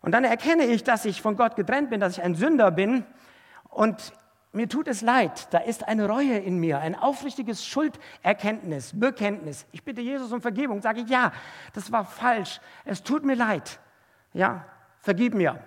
Und 0.00 0.12
dann 0.12 0.24
erkenne 0.24 0.64
ich, 0.64 0.84
dass 0.84 1.04
ich 1.04 1.22
von 1.22 1.36
Gott 1.36 1.56
getrennt 1.56 1.90
bin, 1.90 2.00
dass 2.00 2.18
ich 2.18 2.22
ein 2.22 2.34
Sünder 2.34 2.70
bin 2.70 3.04
und 3.70 4.12
mir 4.52 4.68
tut 4.68 4.88
es 4.88 5.02
leid, 5.02 5.52
da 5.52 5.58
ist 5.58 5.86
eine 5.86 6.08
Reue 6.08 6.38
in 6.38 6.58
mir, 6.58 6.78
ein 6.78 6.94
aufrichtiges 6.94 7.66
Schulderkenntnis, 7.66 8.98
Bekenntnis. 8.98 9.66
Ich 9.70 9.82
bitte 9.82 10.00
Jesus 10.00 10.32
um 10.32 10.40
Vergebung, 10.40 10.80
sage 10.80 11.02
ich, 11.02 11.10
ja, 11.10 11.32
das 11.74 11.92
war 11.92 12.06
falsch, 12.06 12.60
es 12.86 13.02
tut 13.02 13.22
mir 13.22 13.36
leid. 13.36 13.78
Ja, 14.32 14.64
vergib 15.00 15.34
mir. 15.34 15.60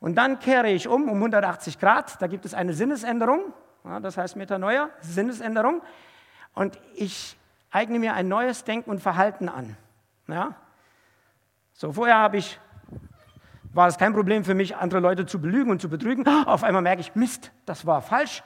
Und 0.00 0.14
dann 0.16 0.38
kehre 0.38 0.70
ich 0.70 0.88
um 0.88 1.08
um 1.08 1.16
180 1.16 1.78
Grad, 1.78 2.20
da 2.22 2.26
gibt 2.26 2.44
es 2.44 2.54
eine 2.54 2.72
Sinnesänderung, 2.72 3.52
ja, 3.84 4.00
das 4.00 4.16
heißt 4.16 4.36
Metanoia, 4.36 4.90
Sinnesänderung. 5.00 5.82
Und 6.54 6.78
ich 6.94 7.36
eigne 7.70 7.98
mir 7.98 8.14
ein 8.14 8.28
neues 8.28 8.64
Denken 8.64 8.90
und 8.90 9.00
Verhalten 9.00 9.48
an. 9.48 9.76
Ja? 10.26 10.54
So, 11.72 11.92
vorher 11.92 12.18
habe 12.18 12.36
ich 12.38 12.60
war 13.72 13.86
es 13.86 13.98
kein 13.98 14.12
Problem 14.12 14.44
für 14.44 14.54
mich, 14.54 14.76
andere 14.76 15.00
Leute 15.00 15.26
zu 15.26 15.40
belügen 15.40 15.70
und 15.70 15.80
zu 15.80 15.88
betrügen. 15.88 16.26
Auf 16.46 16.64
einmal 16.64 16.82
merke 16.82 17.00
ich, 17.00 17.14
Mist, 17.14 17.52
das 17.66 17.86
war 17.86 18.02
falsch. 18.02 18.42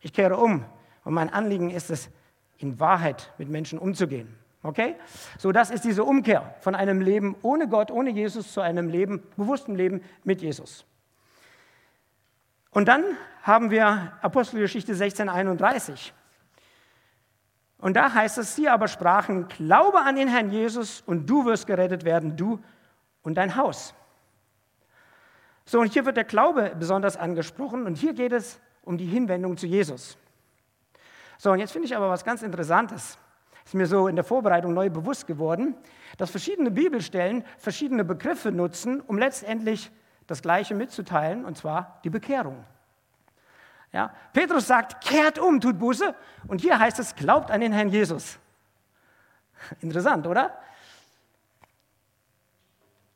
Ich 0.00 0.12
kehre 0.12 0.36
um. 0.36 0.64
Und 1.04 1.12
mein 1.14 1.30
Anliegen 1.30 1.70
ist 1.70 1.90
es, 1.90 2.08
in 2.56 2.78
Wahrheit 2.80 3.32
mit 3.36 3.48
Menschen 3.48 3.78
umzugehen. 3.78 4.38
Okay? 4.64 4.96
So, 5.38 5.52
das 5.52 5.70
ist 5.70 5.84
diese 5.84 6.04
Umkehr 6.04 6.54
von 6.60 6.74
einem 6.74 7.02
Leben 7.02 7.36
ohne 7.42 7.68
Gott, 7.68 7.90
ohne 7.90 8.10
Jesus 8.10 8.52
zu 8.52 8.62
einem 8.62 8.88
Leben, 8.88 9.22
bewussten 9.36 9.74
Leben 9.76 10.02
mit 10.24 10.40
Jesus. 10.40 10.86
Und 12.70 12.88
dann 12.88 13.04
haben 13.42 13.70
wir 13.70 14.12
Apostelgeschichte 14.22 14.94
16, 14.94 15.28
31. 15.28 16.14
Und 17.76 17.94
da 17.94 18.14
heißt 18.14 18.38
es, 18.38 18.56
sie 18.56 18.70
aber 18.70 18.88
sprachen, 18.88 19.48
glaube 19.48 20.00
an 20.00 20.16
den 20.16 20.28
Herrn 20.28 20.50
Jesus 20.50 21.02
und 21.04 21.28
du 21.28 21.44
wirst 21.44 21.66
gerettet 21.66 22.06
werden, 22.06 22.34
du 22.34 22.58
und 23.22 23.34
dein 23.34 23.56
Haus. 23.56 23.94
So, 25.66 25.80
und 25.80 25.92
hier 25.92 26.06
wird 26.06 26.16
der 26.16 26.24
Glaube 26.24 26.74
besonders 26.78 27.18
angesprochen 27.18 27.84
und 27.84 27.96
hier 27.96 28.14
geht 28.14 28.32
es 28.32 28.58
um 28.82 28.96
die 28.96 29.06
Hinwendung 29.06 29.58
zu 29.58 29.66
Jesus. 29.66 30.16
So, 31.36 31.52
und 31.52 31.58
jetzt 31.58 31.72
finde 31.72 31.86
ich 31.86 31.94
aber 31.94 32.08
was 32.08 32.24
ganz 32.24 32.42
Interessantes. 32.42 33.18
Ist 33.64 33.74
mir 33.74 33.86
so 33.86 34.08
in 34.08 34.16
der 34.16 34.24
Vorbereitung 34.24 34.74
neu 34.74 34.90
bewusst 34.90 35.26
geworden, 35.26 35.74
dass 36.18 36.30
verschiedene 36.30 36.70
Bibelstellen 36.70 37.44
verschiedene 37.58 38.04
Begriffe 38.04 38.52
nutzen, 38.52 39.00
um 39.00 39.18
letztendlich 39.18 39.90
das 40.26 40.42
Gleiche 40.42 40.74
mitzuteilen, 40.74 41.44
und 41.44 41.56
zwar 41.56 42.00
die 42.04 42.10
Bekehrung. 42.10 42.64
Ja, 43.92 44.12
Petrus 44.32 44.66
sagt, 44.66 45.04
kehrt 45.04 45.38
um, 45.38 45.60
tut 45.60 45.78
Buße, 45.78 46.14
und 46.48 46.60
hier 46.60 46.78
heißt 46.78 46.98
es, 46.98 47.14
glaubt 47.14 47.50
an 47.50 47.60
den 47.60 47.72
Herrn 47.72 47.88
Jesus. 47.88 48.38
Interessant, 49.80 50.26
oder? 50.26 50.58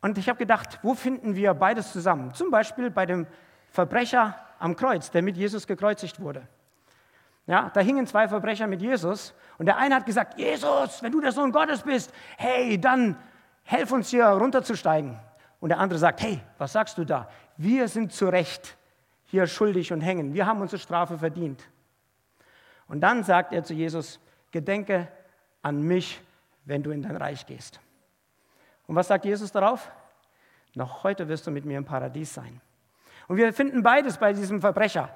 Und 0.00 0.16
ich 0.16 0.28
habe 0.28 0.38
gedacht, 0.38 0.78
wo 0.82 0.94
finden 0.94 1.34
wir 1.34 1.52
beides 1.54 1.92
zusammen? 1.92 2.32
Zum 2.32 2.50
Beispiel 2.50 2.90
bei 2.90 3.04
dem 3.06 3.26
Verbrecher 3.70 4.36
am 4.58 4.76
Kreuz, 4.76 5.10
der 5.10 5.22
mit 5.22 5.36
Jesus 5.36 5.66
gekreuzigt 5.66 6.20
wurde. 6.20 6.46
Ja, 7.48 7.70
da 7.72 7.80
hingen 7.80 8.06
zwei 8.06 8.28
Verbrecher 8.28 8.66
mit 8.66 8.82
Jesus 8.82 9.32
und 9.56 9.64
der 9.64 9.78
eine 9.78 9.94
hat 9.94 10.04
gesagt, 10.04 10.38
Jesus, 10.38 11.02
wenn 11.02 11.10
du 11.10 11.20
der 11.20 11.32
Sohn 11.32 11.50
Gottes 11.50 11.82
bist, 11.82 12.12
hey, 12.36 12.78
dann 12.78 13.16
helf 13.64 13.90
uns 13.90 14.10
hier 14.10 14.26
runterzusteigen. 14.26 15.18
Und 15.58 15.70
der 15.70 15.78
andere 15.78 15.98
sagt, 15.98 16.20
hey, 16.20 16.40
was 16.58 16.74
sagst 16.74 16.98
du 16.98 17.04
da? 17.04 17.26
Wir 17.56 17.88
sind 17.88 18.12
zu 18.12 18.28
Recht 18.28 18.76
hier 19.24 19.46
schuldig 19.46 19.92
und 19.94 20.02
hängen. 20.02 20.34
Wir 20.34 20.44
haben 20.44 20.60
unsere 20.60 20.78
Strafe 20.78 21.16
verdient. 21.16 21.66
Und 22.86 23.00
dann 23.00 23.24
sagt 23.24 23.54
er 23.54 23.64
zu 23.64 23.72
Jesus, 23.72 24.20
gedenke 24.50 25.08
an 25.62 25.82
mich, 25.82 26.20
wenn 26.66 26.82
du 26.82 26.90
in 26.90 27.02
dein 27.02 27.16
Reich 27.16 27.46
gehst. 27.46 27.80
Und 28.86 28.94
was 28.94 29.08
sagt 29.08 29.24
Jesus 29.24 29.50
darauf? 29.50 29.90
Noch 30.74 31.02
heute 31.02 31.26
wirst 31.28 31.46
du 31.46 31.50
mit 31.50 31.64
mir 31.64 31.78
im 31.78 31.84
Paradies 31.86 32.34
sein. 32.34 32.60
Und 33.26 33.38
wir 33.38 33.54
finden 33.54 33.82
beides 33.82 34.18
bei 34.18 34.34
diesem 34.34 34.60
Verbrecher. 34.60 35.08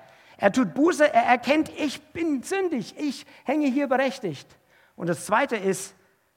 Er 0.43 0.51
tut 0.51 0.75
Buße, 0.75 1.05
er 1.05 1.23
erkennt, 1.23 1.71
ich 1.79 2.03
bin 2.09 2.43
sündig, 2.43 2.97
ich 2.99 3.27
hänge 3.45 3.69
hier 3.69 3.87
berechtigt. 3.87 4.49
Und 4.97 5.07
das 5.07 5.25
Zweite 5.25 5.55
ist, 5.55 5.95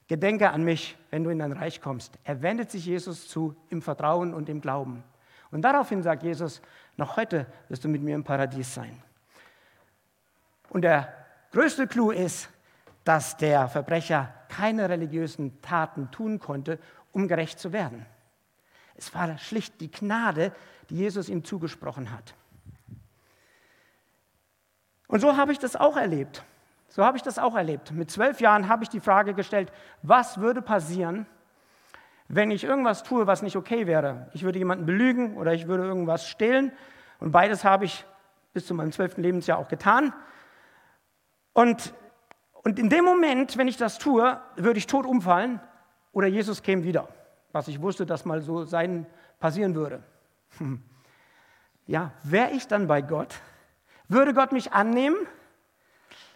gedenke 0.08 0.52
an 0.52 0.64
mich, 0.64 0.96
wenn 1.10 1.24
du 1.24 1.32
in 1.32 1.40
dein 1.40 1.54
Reich 1.54 1.82
kommst. 1.82 2.14
Er 2.24 2.44
wendet 2.44 2.70
sich 2.70 2.86
Jesus 2.86 3.28
zu 3.28 3.56
im 3.70 3.82
Vertrauen 3.82 4.36
und 4.36 4.48
im 4.48 4.62
Glauben. 4.62 5.04
Und 5.50 5.64
daraufhin 5.64 6.04
sagt 6.04 6.22
Jesus, 6.22 6.62
noch 6.98 7.18
heute 7.18 7.48
wirst 7.68 7.84
du 7.84 7.88
mit 7.88 8.04
mir 8.04 8.14
im 8.14 8.24
Paradies 8.24 8.76
sein. 8.76 9.02
Und 10.70 10.84
der 10.84 11.12
größte 11.52 11.88
Clou 11.88 12.12
ist, 12.12 12.48
dass 13.06 13.38
der 13.38 13.68
Verbrecher 13.70 14.32
keine 14.50 14.88
religiösen 14.88 15.64
Taten 15.64 16.12
tun 16.12 16.38
konnte, 16.38 16.78
um 17.12 17.28
gerecht 17.28 17.58
zu 17.58 17.74
werden. 17.74 18.06
Es 18.94 19.16
war 19.16 19.36
schlicht 19.40 19.82
die 19.82 19.90
Gnade, 19.90 20.54
die 20.92 20.98
Jesus 20.98 21.28
ihm 21.28 21.44
zugesprochen 21.44 22.12
hat. 22.12 22.36
Und 25.08 25.20
so 25.20 25.38
habe 25.38 25.52
ich 25.52 25.60
das 25.60 25.76
auch 25.76 25.98
erlebt. 25.98 26.44
So 26.90 27.04
habe 27.04 27.18
ich 27.18 27.24
das 27.24 27.40
auch 27.40 27.56
erlebt. 27.56 27.92
Mit 27.92 28.10
zwölf 28.10 28.40
Jahren 28.40 28.70
habe 28.70 28.84
ich 28.84 28.90
die 28.90 29.00
Frage 29.00 29.34
gestellt, 29.34 29.72
was 30.02 30.40
würde 30.40 30.62
passieren, 30.62 31.26
wenn 32.28 32.52
ich 32.52 32.64
irgendwas 32.64 33.04
tue, 33.04 33.28
was 33.28 33.42
nicht 33.42 33.56
okay 33.56 33.86
wäre. 33.86 34.30
Ich 34.34 34.44
würde 34.44 34.58
jemanden 34.58 34.86
belügen 34.86 35.38
oder 35.38 35.54
ich 35.54 35.68
würde 35.68 35.84
irgendwas 35.84 36.28
stehlen. 36.28 36.72
Und 37.20 37.32
beides 37.32 37.64
habe 37.64 37.86
ich 37.86 38.06
bis 38.54 38.66
zu 38.66 38.74
meinem 38.74 38.92
zwölften 38.92 39.22
Lebensjahr 39.22 39.60
auch 39.60 39.68
getan. 39.68 40.14
Und, 41.54 41.94
und 42.64 42.80
in 42.80 42.90
dem 42.90 43.06
Moment, 43.06 43.58
wenn 43.58 43.68
ich 43.68 43.78
das 43.78 43.98
tue, 43.98 44.40
würde 44.56 44.78
ich 44.78 44.88
tot 44.88 45.06
umfallen 45.06 45.60
oder 46.14 46.28
Jesus 46.28 46.64
käme 46.64 46.84
wieder, 46.84 47.10
was 47.52 47.68
ich 47.68 47.82
wusste, 47.82 48.06
dass 48.06 48.26
mal 48.26 48.42
so 48.42 48.64
sein 48.64 49.06
passieren 49.40 49.76
würde. 49.76 50.04
Ja, 51.88 52.14
wäre 52.24 52.50
ich 52.50 52.68
dann 52.68 52.88
bei 52.88 53.04
Gott? 53.04 53.36
Würde 54.08 54.34
Gott 54.34 54.52
mich 54.52 54.74
annehmen? 54.74 55.18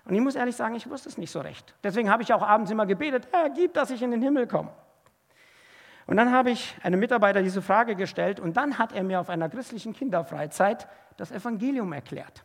Und 0.06 0.16
ich 0.16 0.22
muss 0.22 0.36
ehrlich 0.36 0.56
sagen, 0.56 0.76
ich 0.76 0.90
wusste 0.90 1.10
es 1.10 1.18
nicht 1.18 1.32
so 1.32 1.40
recht. 1.40 1.76
Deswegen 1.84 2.10
habe 2.10 2.24
ich 2.24 2.34
auch 2.34 2.42
abends 2.42 2.72
immer 2.72 2.86
gebetet, 2.86 3.28
Herr, 3.32 3.50
gib, 3.50 3.74
dass 3.74 3.92
ich 3.92 4.02
in 4.02 4.12
den 4.12 4.22
Himmel 4.22 4.48
komme. 4.48 4.72
Und 6.08 6.18
dann 6.18 6.32
habe 6.32 6.50
ich 6.50 6.76
einem 6.82 7.00
Mitarbeiter 7.00 7.44
diese 7.44 7.62
Frage 7.62 7.96
gestellt 7.96 8.40
und 8.40 8.58
dann 8.58 8.80
hat 8.80 8.94
er 8.94 9.04
mir 9.04 9.20
auf 9.20 9.30
einer 9.30 9.48
christlichen 9.48 9.94
Kinderfreizeit 9.94 10.88
das 11.18 11.32
Evangelium 11.32 11.94
erklärt. 11.94 12.44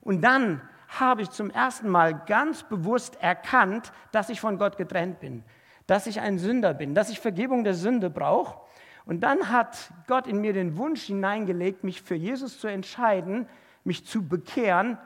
Und 0.00 0.22
dann 0.22 0.62
habe 0.88 1.20
ich 1.20 1.30
zum 1.30 1.50
ersten 1.50 1.90
Mal 1.90 2.22
ganz 2.24 2.62
bewusst 2.62 3.20
erkannt, 3.20 3.92
dass 4.12 4.30
ich 4.30 4.40
von 4.40 4.56
Gott 4.56 4.78
getrennt 4.78 5.20
bin, 5.20 5.44
dass 5.86 6.06
ich 6.06 6.20
ein 6.20 6.38
Sünder 6.38 6.72
bin, 6.72 6.94
dass 6.94 7.10
ich 7.10 7.20
Vergebung 7.20 7.64
der 7.64 7.74
Sünde 7.74 8.08
brauche. 8.08 8.58
Und 9.04 9.20
dann 9.20 9.50
hat 9.50 9.90
Gott 10.06 10.26
in 10.26 10.40
mir 10.40 10.54
den 10.54 10.78
Wunsch 10.78 11.02
hineingelegt, 11.02 11.84
mich 11.84 12.00
für 12.00 12.14
Jesus 12.14 12.58
zu 12.58 12.68
entscheiden, 12.68 13.46
mich 13.88 14.06
zu 14.06 14.28
bekehren 14.28 14.98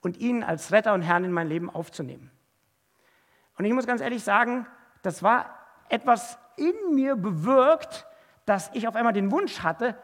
und 0.00 0.16
ihn 0.16 0.42
als 0.42 0.72
Retter 0.72 0.94
und 0.94 1.02
Herrn 1.02 1.24
in 1.24 1.32
mein 1.32 1.48
Leben 1.48 1.68
aufzunehmen. 1.68 2.30
Und 3.58 3.66
ich 3.66 3.72
muss 3.74 3.86
ganz 3.86 4.00
ehrlich 4.00 4.24
sagen, 4.24 4.66
das 5.02 5.22
war 5.22 5.58
etwas 5.90 6.38
in 6.56 6.94
mir 6.94 7.16
bewirkt, 7.16 8.06
dass 8.46 8.70
ich 8.72 8.88
auf 8.88 8.96
einmal 8.96 9.12
den 9.12 9.30
Wunsch 9.30 9.60
hatte, 9.62 9.96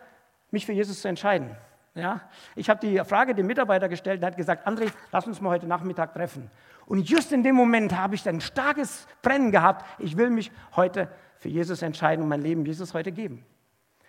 mich 0.50 0.66
für 0.66 0.72
Jesus 0.72 1.00
zu 1.00 1.08
entscheiden. 1.08 1.56
Ja? 1.94 2.20
Ich 2.54 2.68
habe 2.68 2.80
die 2.80 2.98
Frage 3.04 3.34
dem 3.34 3.46
Mitarbeiter 3.46 3.88
gestellt 3.88 4.18
und 4.18 4.24
er 4.24 4.32
hat 4.32 4.36
gesagt, 4.36 4.66
André, 4.66 4.90
lass 5.12 5.26
uns 5.26 5.40
mal 5.40 5.50
heute 5.50 5.66
Nachmittag 5.66 6.12
treffen. 6.12 6.50
Und 6.86 7.08
just 7.08 7.32
in 7.32 7.42
dem 7.42 7.54
Moment 7.54 7.96
habe 7.96 8.14
ich 8.14 8.28
ein 8.28 8.40
starkes 8.40 9.06
Brennen 9.22 9.50
gehabt. 9.50 9.84
Ich 9.98 10.16
will 10.16 10.30
mich 10.30 10.50
heute 10.74 11.08
für 11.38 11.48
Jesus 11.48 11.82
entscheiden 11.82 12.22
und 12.22 12.28
mein 12.28 12.42
Leben 12.42 12.64
Jesus 12.64 12.94
heute 12.94 13.12
geben. 13.12 13.44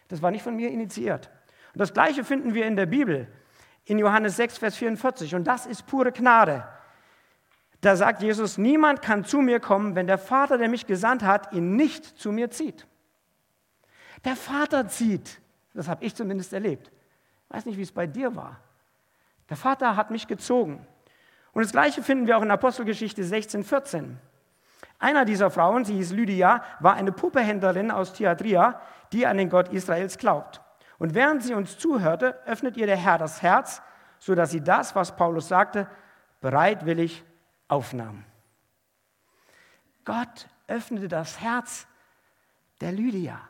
Das 0.08 0.22
war 0.22 0.32
nicht 0.32 0.44
von 0.44 0.56
mir 0.56 0.70
initiiert. 0.70 1.30
Und 1.74 1.80
das 1.80 1.94
Gleiche 1.94 2.24
finden 2.24 2.54
wir 2.54 2.66
in 2.66 2.76
der 2.76 2.88
Bibel, 2.88 3.28
in 3.86 4.00
Johannes 4.00 4.36
6, 4.36 4.58
Vers 4.58 4.76
44. 4.78 5.36
Und 5.36 5.46
das 5.46 5.66
ist 5.66 5.86
pure 5.88 6.12
Gnade. 6.12 6.64
Da 7.82 7.96
sagt 7.96 8.22
Jesus, 8.22 8.58
niemand 8.58 9.02
kann 9.02 9.24
zu 9.24 9.40
mir 9.40 9.60
kommen, 9.60 9.96
wenn 9.96 10.08
der 10.08 10.18
Vater, 10.18 10.58
der 10.58 10.68
mich 10.68 10.86
gesandt 10.86 11.24
hat, 11.24 11.54
ihn 11.54 11.76
nicht 11.76 12.06
zu 12.06 12.32
mir 12.32 12.50
zieht. 12.50 12.86
Der 14.26 14.36
Vater 14.36 14.88
zieht. 14.88 15.40
Das 15.74 15.88
habe 15.88 16.04
ich 16.04 16.14
zumindest 16.14 16.52
erlebt. 16.52 16.92
Ich 17.48 17.56
weiß 17.56 17.66
nicht, 17.66 17.78
wie 17.78 17.84
es 17.84 17.92
bei 17.92 18.06
dir 18.06 18.36
war. 18.36 18.60
Der 19.50 19.58
Vater 19.58 19.96
hat 19.96 20.12
mich 20.12 20.28
gezogen. 20.28 20.86
Und 21.54 21.64
das 21.64 21.72
Gleiche 21.72 22.04
finden 22.04 22.28
wir 22.28 22.38
auch 22.38 22.42
in 22.42 22.52
Apostelgeschichte 22.52 23.24
16, 23.24 23.64
14. 23.64 24.20
Einer 25.00 25.24
dieser 25.24 25.50
Frauen, 25.50 25.86
sie 25.86 25.96
hieß 25.96 26.12
Lydia, 26.12 26.64
war 26.80 26.96
eine 26.96 27.14
Puppehändlerin 27.14 27.90
aus 27.90 28.14
Thyatira, 28.14 28.82
die 29.14 29.26
an 29.26 29.38
den 29.38 29.50
Gott 29.50 29.70
Israels 29.70 30.18
glaubt. 30.18 30.62
Und 31.00 31.16
während 31.16 31.42
sie 31.42 31.54
uns 31.54 31.78
zuhörte, 31.78 32.40
öffnet 32.46 32.78
ihr 32.78 32.86
der 32.86 32.98
Herr 32.98 33.18
das 33.18 33.42
Herz, 33.42 33.82
sodass 34.20 34.52
sie 34.52 34.62
das, 34.62 34.96
was 34.96 35.16
Paulus 35.16 35.48
sagte, 35.48 35.88
bereitwillig 36.42 37.24
aufnahm. 37.68 38.26
Gott 40.06 40.48
öffnete 40.68 41.08
das 41.08 41.40
Herz 41.40 41.88
der 42.82 42.92
Lydia. 42.92 43.42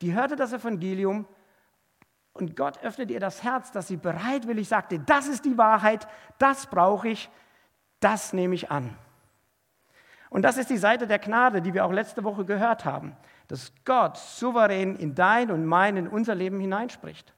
Die 0.00 0.14
hörte 0.14 0.36
das 0.36 0.52
Evangelium 0.52 1.26
und 2.32 2.56
Gott 2.56 2.82
öffnet 2.82 3.10
ihr 3.10 3.20
das 3.20 3.42
Herz, 3.42 3.70
dass 3.72 3.88
sie 3.88 3.96
bereitwillig 3.96 4.68
sagte, 4.68 4.98
das 5.00 5.26
ist 5.26 5.44
die 5.44 5.58
Wahrheit, 5.58 6.08
das 6.38 6.66
brauche 6.66 7.08
ich, 7.08 7.28
das 8.00 8.32
nehme 8.32 8.54
ich 8.54 8.70
an. 8.70 8.96
Und 10.30 10.42
das 10.42 10.56
ist 10.56 10.70
die 10.70 10.78
Seite 10.78 11.06
der 11.06 11.18
Gnade, 11.18 11.60
die 11.60 11.74
wir 11.74 11.84
auch 11.84 11.92
letzte 11.92 12.24
Woche 12.24 12.44
gehört 12.44 12.84
haben, 12.84 13.16
dass 13.50 13.72
Gott 13.84 14.16
souverän 14.16 14.94
in 14.94 15.14
dein 15.14 15.50
und 15.50 15.66
mein, 15.66 15.96
in 15.96 16.06
unser 16.06 16.36
Leben 16.36 16.60
hineinspricht. 16.60 17.34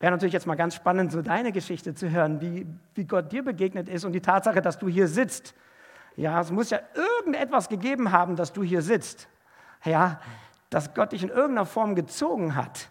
Wäre 0.00 0.10
natürlich 0.10 0.32
jetzt 0.32 0.46
mal 0.46 0.56
ganz 0.56 0.74
spannend, 0.74 1.12
so 1.12 1.22
deine 1.22 1.52
Geschichte 1.52 1.94
zu 1.94 2.10
hören, 2.10 2.40
wie, 2.40 2.66
wie 2.94 3.04
Gott 3.04 3.30
dir 3.30 3.44
begegnet 3.44 3.88
ist 3.88 4.04
und 4.04 4.12
die 4.12 4.20
Tatsache, 4.20 4.60
dass 4.60 4.78
du 4.78 4.88
hier 4.88 5.06
sitzt. 5.06 5.54
Ja, 6.16 6.40
es 6.40 6.50
muss 6.50 6.70
ja 6.70 6.80
irgendetwas 6.94 7.68
gegeben 7.68 8.10
haben, 8.10 8.34
dass 8.34 8.52
du 8.52 8.64
hier 8.64 8.82
sitzt. 8.82 9.28
Ja, 9.84 10.20
dass 10.68 10.94
Gott 10.94 11.12
dich 11.12 11.22
in 11.22 11.28
irgendeiner 11.28 11.66
Form 11.66 11.94
gezogen 11.94 12.56
hat. 12.56 12.90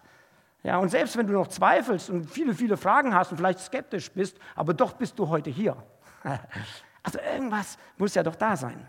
Ja, 0.62 0.78
und 0.78 0.88
selbst 0.88 1.16
wenn 1.18 1.26
du 1.26 1.34
noch 1.34 1.48
zweifelst 1.48 2.08
und 2.08 2.24
viele, 2.24 2.54
viele 2.54 2.78
Fragen 2.78 3.14
hast 3.14 3.32
und 3.32 3.36
vielleicht 3.36 3.58
skeptisch 3.58 4.10
bist, 4.10 4.38
aber 4.54 4.72
doch 4.72 4.94
bist 4.94 5.18
du 5.18 5.28
heute 5.28 5.50
hier. 5.50 5.76
Also 7.06 7.18
irgendwas 7.18 7.76
muss 7.98 8.14
ja 8.14 8.22
doch 8.22 8.34
da 8.34 8.56
sein. 8.56 8.88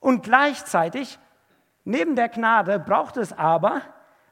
Und 0.00 0.24
gleichzeitig, 0.24 1.20
neben 1.86 2.16
der 2.16 2.28
Gnade, 2.28 2.78
braucht 2.78 3.16
es 3.16 3.32
aber 3.32 3.80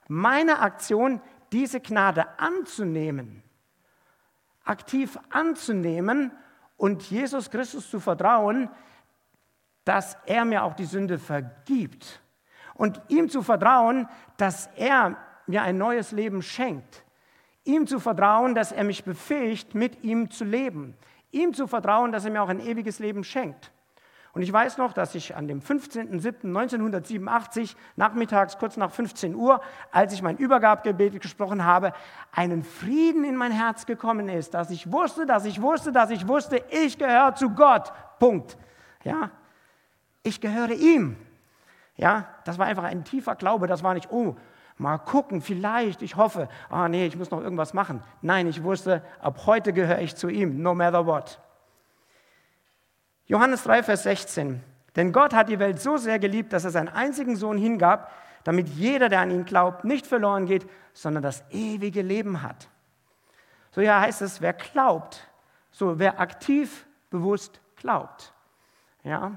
meine 0.08 0.58
Aktion, 0.58 1.20
diese 1.52 1.80
Gnade 1.80 2.26
anzunehmen, 2.38 3.42
aktiv 4.64 5.18
anzunehmen 5.30 6.32
und 6.76 7.02
Jesus 7.10 7.50
Christus 7.50 7.88
zu 7.88 8.00
vertrauen, 8.00 8.68
dass 9.84 10.18
er 10.26 10.44
mir 10.44 10.64
auch 10.64 10.74
die 10.74 10.84
Sünde 10.84 11.18
vergibt. 11.18 12.20
Und 12.74 13.00
ihm 13.08 13.28
zu 13.28 13.42
vertrauen, 13.42 14.08
dass 14.36 14.68
er 14.74 15.16
mir 15.46 15.62
ein 15.62 15.78
neues 15.78 16.10
Leben 16.10 16.42
schenkt. 16.42 17.04
Ihm 17.62 17.86
zu 17.86 18.00
vertrauen, 18.00 18.54
dass 18.54 18.72
er 18.72 18.82
mich 18.82 19.04
befähigt, 19.04 19.74
mit 19.74 20.02
ihm 20.02 20.30
zu 20.30 20.44
leben. 20.44 20.96
Ihm 21.30 21.54
zu 21.54 21.68
vertrauen, 21.68 22.10
dass 22.10 22.24
er 22.24 22.32
mir 22.32 22.42
auch 22.42 22.48
ein 22.48 22.60
ewiges 22.60 22.98
Leben 22.98 23.22
schenkt. 23.22 23.70
Und 24.34 24.42
ich 24.42 24.52
weiß 24.52 24.76
noch, 24.78 24.92
dass 24.92 25.14
ich 25.14 25.36
an 25.36 25.46
dem 25.46 25.60
15.07.1987 25.60 27.76
nachmittags 27.94 28.58
kurz 28.58 28.76
nach 28.76 28.90
15 28.90 29.36
Uhr, 29.36 29.60
als 29.92 30.12
ich 30.12 30.22
mein 30.22 30.36
Übergabegebet 30.36 31.22
gesprochen 31.22 31.64
habe, 31.64 31.92
einen 32.32 32.64
Frieden 32.64 33.22
in 33.22 33.36
mein 33.36 33.52
Herz 33.52 33.86
gekommen 33.86 34.28
ist, 34.28 34.54
dass 34.54 34.70
ich 34.70 34.90
wusste, 34.90 35.24
dass 35.24 35.44
ich 35.44 35.62
wusste, 35.62 35.92
dass 35.92 36.10
ich 36.10 36.26
wusste, 36.26 36.64
ich 36.68 36.98
gehöre 36.98 37.36
zu 37.36 37.50
Gott. 37.50 37.92
Punkt. 38.18 38.58
Ja, 39.04 39.30
ich 40.24 40.40
gehöre 40.40 40.72
ihm. 40.72 41.16
Ja, 41.96 42.26
das 42.44 42.58
war 42.58 42.66
einfach 42.66 42.82
ein 42.84 43.04
tiefer 43.04 43.36
Glaube. 43.36 43.68
Das 43.68 43.84
war 43.84 43.94
nicht, 43.94 44.10
oh, 44.10 44.34
mal 44.78 44.98
gucken, 44.98 45.42
vielleicht, 45.42 46.02
ich 46.02 46.16
hoffe, 46.16 46.48
ah 46.70 46.88
nee, 46.88 47.06
ich 47.06 47.16
muss 47.16 47.30
noch 47.30 47.40
irgendwas 47.40 47.72
machen. 47.72 48.02
Nein, 48.20 48.48
ich 48.48 48.64
wusste, 48.64 49.00
ab 49.20 49.46
heute 49.46 49.72
gehöre 49.72 50.00
ich 50.00 50.16
zu 50.16 50.28
ihm, 50.28 50.60
no 50.60 50.74
matter 50.74 51.06
what. 51.06 51.38
Johannes 53.26 53.64
3, 53.64 53.82
Vers 53.82 54.02
16. 54.04 54.62
Denn 54.96 55.12
Gott 55.12 55.34
hat 55.34 55.48
die 55.48 55.58
Welt 55.58 55.80
so 55.80 55.96
sehr 55.96 56.18
geliebt, 56.18 56.52
dass 56.52 56.64
er 56.64 56.70
seinen 56.70 56.88
einzigen 56.88 57.36
Sohn 57.36 57.58
hingab, 57.58 58.12
damit 58.44 58.68
jeder, 58.68 59.08
der 59.08 59.20
an 59.20 59.30
ihn 59.30 59.44
glaubt, 59.44 59.84
nicht 59.84 60.06
verloren 60.06 60.46
geht, 60.46 60.68
sondern 60.92 61.22
das 61.22 61.42
ewige 61.50 62.02
Leben 62.02 62.42
hat. 62.42 62.68
So 63.72 63.80
ja 63.80 64.00
heißt 64.00 64.22
es, 64.22 64.40
wer 64.40 64.52
glaubt, 64.52 65.28
so 65.72 65.98
wer 65.98 66.20
aktiv, 66.20 66.86
bewusst 67.10 67.60
glaubt. 67.76 68.32
Ja. 69.02 69.32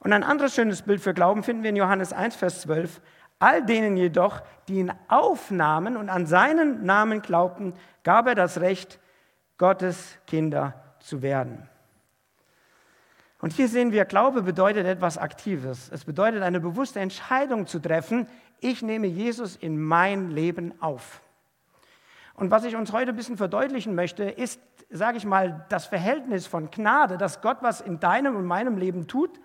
Und 0.00 0.12
ein 0.12 0.22
anderes 0.22 0.54
schönes 0.54 0.82
Bild 0.82 1.00
für 1.00 1.14
Glauben 1.14 1.42
finden 1.42 1.62
wir 1.62 1.70
in 1.70 1.76
Johannes 1.76 2.12
1, 2.12 2.36
Vers 2.36 2.62
12. 2.62 3.00
All 3.38 3.64
denen 3.64 3.96
jedoch, 3.96 4.42
die 4.68 4.74
ihn 4.74 4.92
aufnahmen 5.08 5.96
und 5.96 6.08
an 6.08 6.26
seinen 6.26 6.84
Namen 6.84 7.22
glaubten, 7.22 7.74
gab 8.04 8.26
er 8.28 8.34
das 8.34 8.60
Recht, 8.60 9.00
Gottes 9.58 10.18
Kinder 10.26 10.74
zu 11.00 11.22
werden. 11.22 11.68
Und 13.42 13.52
hier 13.52 13.66
sehen 13.66 13.90
wir, 13.90 14.04
Glaube 14.04 14.42
bedeutet 14.42 14.86
etwas 14.86 15.18
Aktives. 15.18 15.90
Es 15.92 16.04
bedeutet 16.04 16.44
eine 16.44 16.60
bewusste 16.60 17.00
Entscheidung 17.00 17.66
zu 17.66 17.80
treffen, 17.80 18.28
ich 18.60 18.82
nehme 18.82 19.08
Jesus 19.08 19.56
in 19.56 19.82
mein 19.82 20.30
Leben 20.30 20.80
auf. 20.80 21.20
Und 22.34 22.52
was 22.52 22.62
ich 22.62 22.76
uns 22.76 22.92
heute 22.92 23.10
ein 23.10 23.16
bisschen 23.16 23.36
verdeutlichen 23.36 23.96
möchte, 23.96 24.22
ist, 24.22 24.60
sage 24.90 25.18
ich 25.18 25.24
mal, 25.24 25.66
das 25.70 25.86
Verhältnis 25.86 26.46
von 26.46 26.70
Gnade, 26.70 27.18
dass 27.18 27.40
Gott 27.40 27.58
was 27.62 27.80
in 27.80 27.98
deinem 27.98 28.36
und 28.36 28.46
meinem 28.46 28.78
Leben 28.78 29.08
tut 29.08 29.40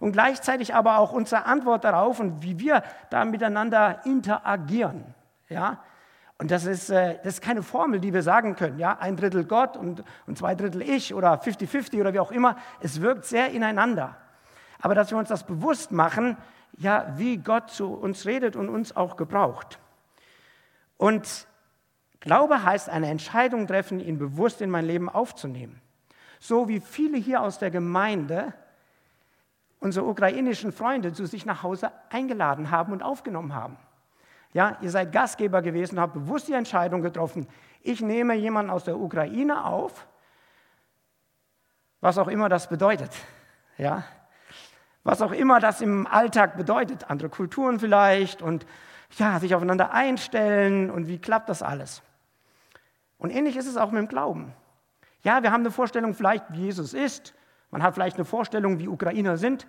und 0.00 0.10
gleichzeitig 0.10 0.74
aber 0.74 0.98
auch 0.98 1.12
unsere 1.12 1.44
Antwort 1.44 1.84
darauf 1.84 2.18
und 2.18 2.42
wie 2.42 2.58
wir 2.58 2.82
da 3.10 3.24
miteinander 3.24 4.00
interagieren. 4.04 5.14
Ja? 5.48 5.84
Und 6.38 6.50
das 6.50 6.66
ist, 6.66 6.90
äh, 6.90 7.16
das 7.24 7.34
ist 7.34 7.42
keine 7.42 7.62
Formel, 7.62 8.00
die 8.00 8.12
wir 8.12 8.22
sagen 8.22 8.56
können. 8.56 8.78
Ja? 8.78 8.98
Ein 8.98 9.16
Drittel 9.16 9.44
Gott 9.44 9.76
und, 9.76 10.04
und 10.26 10.36
zwei 10.36 10.54
Drittel 10.54 10.82
ich 10.82 11.14
oder 11.14 11.40
50-50 11.40 12.00
oder 12.00 12.12
wie 12.12 12.20
auch 12.20 12.32
immer. 12.32 12.56
Es 12.80 13.00
wirkt 13.00 13.24
sehr 13.24 13.50
ineinander. 13.50 14.16
Aber 14.80 14.94
dass 14.94 15.10
wir 15.10 15.18
uns 15.18 15.28
das 15.28 15.44
bewusst 15.44 15.92
machen, 15.92 16.36
ja, 16.78 17.14
wie 17.16 17.38
Gott 17.38 17.70
zu 17.70 17.94
uns 17.94 18.26
redet 18.26 18.54
und 18.54 18.68
uns 18.68 18.94
auch 18.94 19.16
gebraucht. 19.16 19.78
Und 20.98 21.46
Glaube 22.20 22.62
heißt 22.62 22.88
eine 22.88 23.08
Entscheidung 23.08 23.66
treffen, 23.66 24.00
ihn 24.00 24.18
bewusst 24.18 24.60
in 24.60 24.68
mein 24.68 24.84
Leben 24.84 25.08
aufzunehmen. 25.08 25.80
So 26.40 26.68
wie 26.68 26.80
viele 26.80 27.16
hier 27.18 27.40
aus 27.40 27.58
der 27.58 27.70
Gemeinde 27.70 28.52
unsere 29.78 30.06
ukrainischen 30.06 30.72
Freunde 30.72 31.12
zu 31.12 31.26
sich 31.26 31.46
nach 31.46 31.62
Hause 31.62 31.92
eingeladen 32.10 32.70
haben 32.70 32.92
und 32.92 33.02
aufgenommen 33.02 33.54
haben. 33.54 33.76
Ja, 34.56 34.78
ihr 34.80 34.90
seid 34.90 35.12
Gastgeber 35.12 35.60
gewesen, 35.60 36.00
habt 36.00 36.14
bewusst 36.14 36.48
die 36.48 36.54
Entscheidung 36.54 37.02
getroffen, 37.02 37.46
ich 37.82 38.00
nehme 38.00 38.32
jemanden 38.32 38.70
aus 38.70 38.84
der 38.84 38.98
Ukraine 38.98 39.66
auf, 39.66 40.06
was 42.00 42.16
auch 42.16 42.28
immer 42.28 42.48
das 42.48 42.66
bedeutet. 42.66 43.10
Ja, 43.76 44.04
was 45.04 45.20
auch 45.20 45.32
immer 45.32 45.60
das 45.60 45.82
im 45.82 46.06
Alltag 46.06 46.56
bedeutet, 46.56 47.10
andere 47.10 47.28
Kulturen 47.28 47.78
vielleicht 47.78 48.40
und 48.40 48.64
ja, 49.18 49.38
sich 49.40 49.54
aufeinander 49.54 49.92
einstellen 49.92 50.90
und 50.90 51.06
wie 51.06 51.18
klappt 51.18 51.50
das 51.50 51.60
alles? 51.62 52.00
Und 53.18 53.28
ähnlich 53.28 53.58
ist 53.58 53.66
es 53.66 53.76
auch 53.76 53.90
mit 53.90 54.00
dem 54.00 54.08
Glauben. 54.08 54.54
Ja, 55.20 55.42
wir 55.42 55.52
haben 55.52 55.64
eine 55.64 55.70
Vorstellung 55.70 56.14
vielleicht, 56.14 56.44
wie 56.52 56.62
Jesus 56.62 56.94
ist. 56.94 57.34
Man 57.70 57.82
hat 57.82 57.92
vielleicht 57.92 58.16
eine 58.16 58.24
Vorstellung, 58.24 58.78
wie 58.78 58.88
Ukrainer 58.88 59.36
sind. 59.36 59.66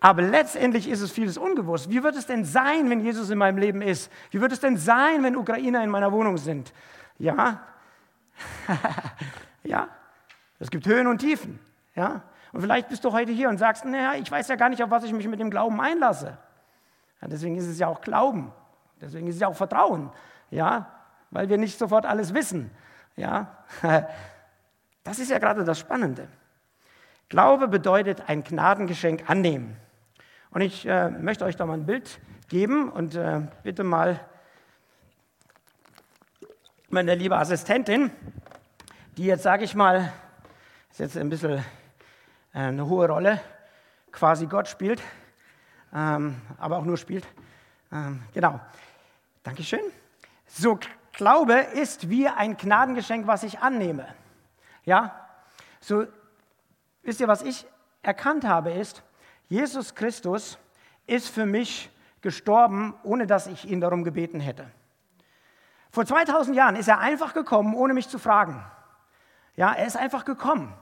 Aber 0.00 0.22
letztendlich 0.22 0.88
ist 0.88 1.00
es 1.00 1.10
vieles 1.10 1.36
unbewusst. 1.36 1.90
Wie 1.90 2.02
wird 2.02 2.14
es 2.14 2.26
denn 2.26 2.44
sein, 2.44 2.88
wenn 2.88 3.00
Jesus 3.00 3.30
in 3.30 3.38
meinem 3.38 3.58
Leben 3.58 3.82
ist? 3.82 4.12
Wie 4.30 4.40
wird 4.40 4.52
es 4.52 4.60
denn 4.60 4.76
sein, 4.76 5.24
wenn 5.24 5.36
Ukrainer 5.36 5.82
in 5.82 5.90
meiner 5.90 6.12
Wohnung 6.12 6.38
sind? 6.38 6.72
Ja, 7.18 7.62
ja, 9.64 9.88
es 10.58 10.70
gibt 10.70 10.86
Höhen 10.86 11.06
und 11.06 11.18
Tiefen. 11.18 11.58
Ja, 11.94 12.22
und 12.52 12.62
vielleicht 12.62 12.88
bist 12.88 13.04
du 13.04 13.12
heute 13.12 13.32
hier 13.32 13.48
und 13.48 13.58
sagst, 13.58 13.84
naja, 13.84 14.14
ich 14.14 14.30
weiß 14.30 14.48
ja 14.48 14.56
gar 14.56 14.68
nicht, 14.68 14.82
auf 14.82 14.90
was 14.90 15.04
ich 15.04 15.12
mich 15.12 15.26
mit 15.26 15.40
dem 15.40 15.50
Glauben 15.50 15.80
einlasse. 15.80 16.38
Ja, 17.20 17.28
deswegen 17.28 17.56
ist 17.56 17.66
es 17.66 17.78
ja 17.78 17.88
auch 17.88 18.00
Glauben. 18.00 18.52
Deswegen 19.00 19.26
ist 19.26 19.36
es 19.36 19.40
ja 19.40 19.48
auch 19.48 19.56
Vertrauen. 19.56 20.10
Ja, 20.50 20.92
weil 21.30 21.48
wir 21.48 21.58
nicht 21.58 21.78
sofort 21.78 22.06
alles 22.06 22.34
wissen. 22.34 22.70
Ja, 23.16 23.64
das 25.04 25.18
ist 25.18 25.30
ja 25.30 25.38
gerade 25.38 25.64
das 25.64 25.78
Spannende. 25.78 26.28
Glaube 27.28 27.68
bedeutet 27.68 28.28
ein 28.28 28.44
Gnadengeschenk 28.44 29.28
annehmen. 29.28 29.76
Und 30.50 30.62
ich 30.62 30.86
äh, 30.86 31.10
möchte 31.10 31.44
euch 31.44 31.56
da 31.56 31.66
mal 31.66 31.74
ein 31.74 31.86
Bild 31.86 32.20
geben 32.48 32.90
und 32.90 33.14
äh, 33.14 33.42
bitte 33.62 33.84
mal 33.84 34.20
meine 36.88 37.14
liebe 37.14 37.36
Assistentin, 37.36 38.10
die 39.18 39.24
jetzt, 39.24 39.42
sage 39.42 39.64
ich 39.64 39.74
mal, 39.74 40.12
ist 40.90 41.00
jetzt 41.00 41.16
ein 41.18 41.28
bisschen 41.28 41.58
äh, 42.54 42.58
eine 42.58 42.86
hohe 42.86 43.06
Rolle, 43.06 43.40
quasi 44.10 44.46
Gott 44.46 44.68
spielt, 44.68 45.02
ähm, 45.94 46.40
aber 46.58 46.78
auch 46.78 46.84
nur 46.84 46.96
spielt. 46.96 47.26
Ähm, 47.92 48.22
genau. 48.32 48.58
Dankeschön. 49.42 49.80
So, 50.46 50.78
Glaube 51.12 51.54
ist 51.54 52.08
wie 52.08 52.26
ein 52.28 52.56
Gnadengeschenk, 52.56 53.26
was 53.26 53.42
ich 53.42 53.58
annehme. 53.58 54.06
Ja? 54.84 55.28
So, 55.80 56.06
wisst 57.02 57.20
ihr, 57.20 57.28
was 57.28 57.42
ich 57.42 57.66
erkannt 58.02 58.44
habe, 58.46 58.70
ist, 58.70 59.02
Jesus 59.48 59.94
Christus 59.94 60.58
ist 61.06 61.28
für 61.28 61.46
mich 61.46 61.90
gestorben, 62.20 62.94
ohne 63.02 63.26
dass 63.26 63.46
ich 63.46 63.64
ihn 63.64 63.80
darum 63.80 64.04
gebeten 64.04 64.40
hätte. 64.40 64.66
Vor 65.90 66.04
2000 66.04 66.54
Jahren 66.54 66.76
ist 66.76 66.88
er 66.88 66.98
einfach 66.98 67.32
gekommen, 67.32 67.74
ohne 67.74 67.94
mich 67.94 68.08
zu 68.08 68.18
fragen. 68.18 68.62
Ja, 69.56 69.72
er 69.72 69.86
ist 69.86 69.96
einfach 69.96 70.24
gekommen. 70.24 70.72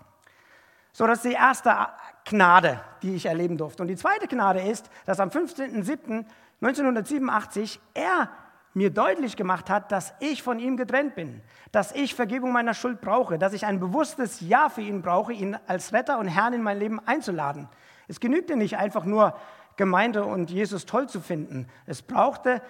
So, 0.93 1.07
das 1.07 1.19
ist 1.19 1.27
die 1.27 1.35
erste 1.35 1.77
Gnade, 2.25 2.81
die 3.03 3.15
ich 3.15 3.27
erleben 3.27 3.57
durfte. 3.57 3.83
Und 3.83 3.89
die 3.89 3.97
zweite 3.97 4.27
Gnade 4.27 4.61
ist, 4.61 4.91
dass 5.05 5.21
am 5.21 5.29
15.07.1987 5.29 7.79
er 7.95 8.31
mir 8.75 8.91
deutlich 8.91 9.37
gemacht 9.37 9.71
hat, 9.71 9.93
dass 9.93 10.13
ich 10.21 10.43
von 10.43 10.59
ihm 10.59 10.77
getrennt 10.77 11.15
bin, 11.15 11.41
dass 11.73 11.93
ich 11.93 12.15
Vergebung 12.15 12.53
meiner 12.53 12.75
Schuld 12.75 13.01
brauche, 13.01 13.39
dass 13.39 13.55
ich 13.55 13.65
ein 13.65 13.81
bewusstes 13.81 14.41
Ja 14.41 14.69
für 14.69 14.83
ihn 14.83 15.01
brauche, 15.01 15.33
ihn 15.33 15.57
als 15.67 15.95
Retter 15.95 16.19
und 16.19 16.29
Herrn 16.29 16.53
in 16.53 16.63
mein 16.63 16.79
Leben 16.79 17.01
einzuladen. 17.07 17.71
Es 18.09 18.21
genügte 18.21 18.57
nicht 18.57 18.77
einfach 18.77 19.05
nur 19.05 19.37
Gemeinde 19.77 20.25
und 20.25 20.51
Jesus 20.51 20.87
toll 20.87 21.09
zu 21.09 21.21
finden. 21.21 21.69
Es 21.87 22.03
brauchte 22.03 22.63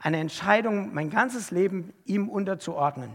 eine 0.00 0.18
Entscheidung, 0.18 0.94
mein 0.94 1.10
ganzes 1.10 1.50
Leben 1.50 1.92
ihm 2.04 2.28
unterzuordnen. 2.28 3.10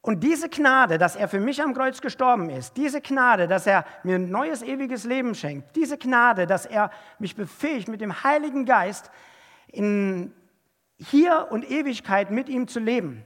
Und 0.00 0.22
diese 0.22 0.48
Gnade, 0.48 0.98
dass 0.98 1.16
er 1.16 1.26
für 1.26 1.40
mich 1.40 1.60
am 1.60 1.74
Kreuz 1.74 2.00
gestorben 2.00 2.48
ist, 2.48 2.76
diese 2.76 3.00
Gnade, 3.00 3.48
dass 3.48 3.66
er 3.66 3.84
mir 4.04 4.14
ein 4.14 4.30
neues 4.30 4.62
ewiges 4.62 5.04
Leben 5.04 5.34
schenkt, 5.34 5.74
diese 5.74 5.98
Gnade, 5.98 6.46
dass 6.46 6.64
er 6.64 6.90
mich 7.18 7.34
befähigt, 7.34 7.88
mit 7.88 8.00
dem 8.00 8.22
Heiligen 8.22 8.64
Geist 8.66 9.10
in 9.66 10.32
hier 10.98 11.48
und 11.50 11.68
Ewigkeit 11.68 12.30
mit 12.30 12.48
ihm 12.48 12.68
zu 12.68 12.78
leben, 12.78 13.24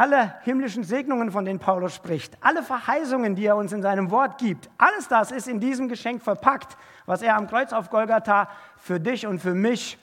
alle 0.00 0.34
himmlischen 0.44 0.82
Segnungen, 0.82 1.30
von 1.30 1.44
denen 1.44 1.58
Paulus 1.58 1.94
spricht, 1.94 2.38
alle 2.40 2.62
Verheißungen, 2.62 3.34
die 3.34 3.44
er 3.44 3.56
uns 3.56 3.70
in 3.70 3.82
seinem 3.82 4.10
Wort 4.10 4.38
gibt, 4.38 4.70
alles 4.78 5.08
das 5.08 5.30
ist 5.30 5.46
in 5.46 5.60
diesem 5.60 5.90
Geschenk 5.90 6.22
verpackt, 6.22 6.78
was 7.04 7.20
er 7.20 7.36
am 7.36 7.46
Kreuz 7.46 7.74
auf 7.74 7.90
Golgatha 7.90 8.48
für 8.78 8.98
dich 8.98 9.26
und 9.26 9.40
für 9.40 9.52
mich 9.52 9.98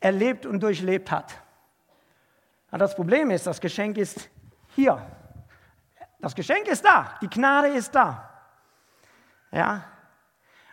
erlebt 0.00 0.44
und 0.44 0.62
durchlebt 0.62 1.10
hat. 1.10 1.32
Aber 2.68 2.76
das 2.76 2.94
Problem 2.94 3.30
ist, 3.30 3.46
das 3.46 3.58
Geschenk 3.58 3.96
ist 3.96 4.28
hier. 4.74 5.00
Das 6.20 6.34
Geschenk 6.34 6.68
ist 6.68 6.84
da, 6.84 7.14
die 7.22 7.30
Gnade 7.30 7.68
ist 7.68 7.94
da. 7.94 8.28
Ja? 9.50 9.84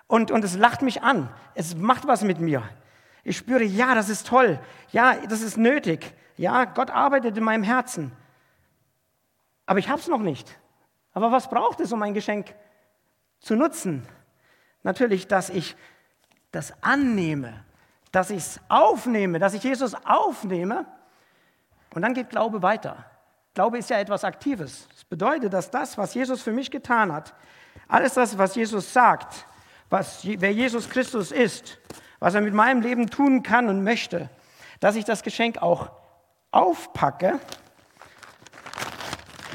Und, 0.07 0.31
und 0.31 0.43
es 0.43 0.57
lacht 0.57 0.81
mich 0.81 1.01
an, 1.01 1.29
es 1.55 1.77
macht 1.77 2.05
was 2.07 2.23
mit 2.23 2.41
mir. 2.41 2.61
Ich 3.23 3.37
spüre, 3.37 3.63
ja, 3.63 3.95
das 3.95 4.09
ist 4.09 4.27
toll, 4.27 4.59
ja, 4.91 5.15
das 5.29 5.41
ist 5.41 5.55
nötig. 5.55 6.13
Ja, 6.37 6.65
Gott 6.65 6.89
arbeitet 6.91 7.37
in 7.37 7.43
meinem 7.43 7.63
Herzen. 7.63 8.11
Aber 9.65 9.79
ich 9.79 9.89
habe 9.89 9.99
es 9.99 10.07
noch 10.07 10.19
nicht. 10.19 10.57
Aber 11.13 11.31
was 11.31 11.49
braucht 11.49 11.79
es, 11.79 11.91
um 11.91 12.01
ein 12.01 12.13
Geschenk 12.13 12.53
zu 13.39 13.55
nutzen? 13.55 14.07
Natürlich, 14.83 15.27
dass 15.27 15.49
ich 15.49 15.75
das 16.51 16.73
annehme, 16.81 17.63
dass 18.11 18.29
ich 18.29 18.39
es 18.39 18.59
aufnehme, 18.67 19.39
dass 19.39 19.53
ich 19.53 19.63
Jesus 19.63 19.93
aufnehme. 20.05 20.85
Und 21.93 22.01
dann 22.01 22.13
geht 22.13 22.29
Glaube 22.29 22.61
weiter. 22.61 23.05
Glaube 23.53 23.77
ist 23.77 23.89
ja 23.89 23.99
etwas 23.99 24.23
Aktives. 24.23 24.87
Das 24.89 25.03
bedeutet, 25.03 25.53
dass 25.53 25.69
das, 25.69 25.97
was 25.97 26.13
Jesus 26.13 26.41
für 26.41 26.51
mich 26.51 26.71
getan 26.71 27.11
hat, 27.11 27.33
alles 27.87 28.13
das, 28.13 28.37
was 28.37 28.55
Jesus 28.55 28.91
sagt, 28.91 29.45
was, 29.89 30.21
wer 30.23 30.53
Jesus 30.53 30.89
Christus 30.89 31.31
ist, 31.31 31.77
was 32.19 32.33
er 32.33 32.41
mit 32.41 32.53
meinem 32.53 32.81
Leben 32.81 33.09
tun 33.09 33.43
kann 33.43 33.67
und 33.67 33.83
möchte, 33.83 34.29
dass 34.79 34.95
ich 34.95 35.03
das 35.03 35.21
Geschenk 35.23 35.61
auch 35.61 35.91
aufpacke, 36.51 37.39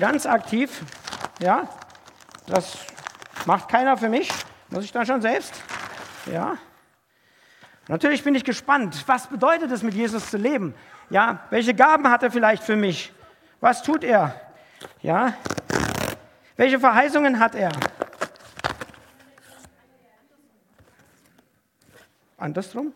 ganz 0.01 0.27
aktiv, 0.27 0.83
ja, 1.39 1.69
das 2.47 2.79
macht 3.45 3.69
keiner 3.69 3.97
für 3.97 4.09
mich, 4.09 4.31
muss 4.71 4.85
ich 4.85 4.93
dann 4.93 5.07
schon 5.07 5.21
selbst, 5.21 5.55
ja. 6.27 6.57
Natürlich 7.89 8.25
bin 8.25 8.35
ich 8.35 8.45
gespannt, 8.45 9.05
was 9.07 9.29
bedeutet 9.29 9.71
es, 9.71 9.83
mit 9.83 9.95
Jesus 9.95 10.31
zu 10.31 10.39
leben? 10.39 10.75
Ja, 11.09 11.45
welche 11.51 11.73
Gaben 11.73 12.11
hat 12.11 12.25
er 12.25 12.33
vielleicht 12.33 12.65
für 12.65 12.75
mich? 12.75 13.13
Was 13.61 13.83
tut 13.83 14.03
er? 14.03 14.41
Ja, 15.03 15.35
welche 16.57 16.81
Verheißungen 16.81 17.39
hat 17.39 17.55
er? 17.55 17.71
Andersrum? 22.39 22.93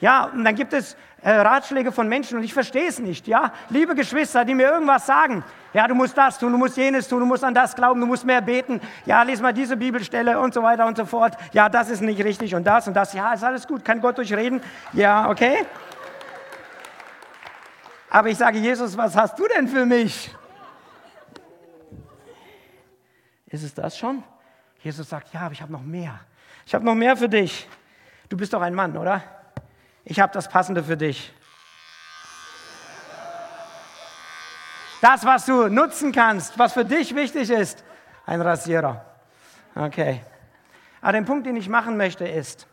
Ja, 0.00 0.24
und 0.24 0.44
dann 0.44 0.54
gibt 0.54 0.72
es 0.72 0.96
äh, 1.22 1.30
Ratschläge 1.30 1.92
von 1.92 2.08
Menschen 2.08 2.38
und 2.38 2.44
ich 2.44 2.54
verstehe 2.54 2.88
es 2.88 2.98
nicht. 2.98 3.26
Ja, 3.26 3.52
liebe 3.68 3.94
Geschwister, 3.94 4.44
die 4.44 4.54
mir 4.54 4.70
irgendwas 4.70 5.06
sagen. 5.06 5.44
Ja, 5.74 5.86
du 5.86 5.94
musst 5.94 6.16
das 6.16 6.38
tun, 6.38 6.50
du 6.52 6.58
musst 6.58 6.76
jenes 6.76 7.06
tun, 7.06 7.20
du 7.20 7.26
musst 7.26 7.44
an 7.44 7.54
das 7.54 7.76
glauben, 7.76 8.00
du 8.00 8.06
musst 8.06 8.24
mehr 8.24 8.40
beten. 8.40 8.80
Ja, 9.04 9.22
lies 9.22 9.40
mal 9.40 9.52
diese 9.52 9.76
Bibelstelle 9.76 10.40
und 10.40 10.54
so 10.54 10.62
weiter 10.62 10.86
und 10.86 10.96
so 10.96 11.04
fort. 11.04 11.36
Ja, 11.52 11.68
das 11.68 11.90
ist 11.90 12.00
nicht 12.00 12.24
richtig 12.24 12.54
und 12.54 12.64
das 12.64 12.88
und 12.88 12.94
das. 12.94 13.12
Ja, 13.12 13.34
ist 13.34 13.44
alles 13.44 13.66
gut. 13.66 13.84
Kann 13.84 14.00
Gott 14.00 14.16
durchreden? 14.16 14.62
Ja, 14.94 15.28
okay. 15.28 15.66
Aber 18.08 18.28
ich 18.28 18.38
sage, 18.38 18.58
Jesus, 18.58 18.96
was 18.96 19.14
hast 19.14 19.38
du 19.38 19.46
denn 19.46 19.68
für 19.68 19.84
mich? 19.84 20.34
Ist 23.46 23.62
es 23.62 23.74
das 23.74 23.98
schon? 23.98 24.24
Jesus 24.82 25.08
sagt, 25.08 25.32
ja, 25.34 25.40
aber 25.40 25.52
ich 25.52 25.60
habe 25.60 25.72
noch 25.72 25.82
mehr. 25.82 26.18
Ich 26.64 26.74
habe 26.74 26.84
noch 26.84 26.94
mehr 26.94 27.16
für 27.16 27.28
dich. 27.28 27.68
Du 28.28 28.36
bist 28.36 28.52
doch 28.52 28.62
ein 28.62 28.74
Mann, 28.74 28.96
oder? 28.96 29.22
Ich 30.04 30.20
habe 30.20 30.32
das 30.32 30.48
Passende 30.48 30.82
für 30.82 30.96
dich. 30.96 31.32
Das, 35.00 35.24
was 35.24 35.46
du 35.46 35.68
nutzen 35.68 36.12
kannst, 36.12 36.58
was 36.58 36.74
für 36.74 36.84
dich 36.84 37.14
wichtig 37.14 37.50
ist, 37.50 37.84
ein 38.26 38.40
Rasierer. 38.40 39.04
Okay. 39.74 40.20
Aber 41.00 41.12
den 41.12 41.24
Punkt, 41.24 41.46
den 41.46 41.56
ich 41.56 41.68
machen 41.68 41.96
möchte, 41.96 42.26
ist, 42.26 42.66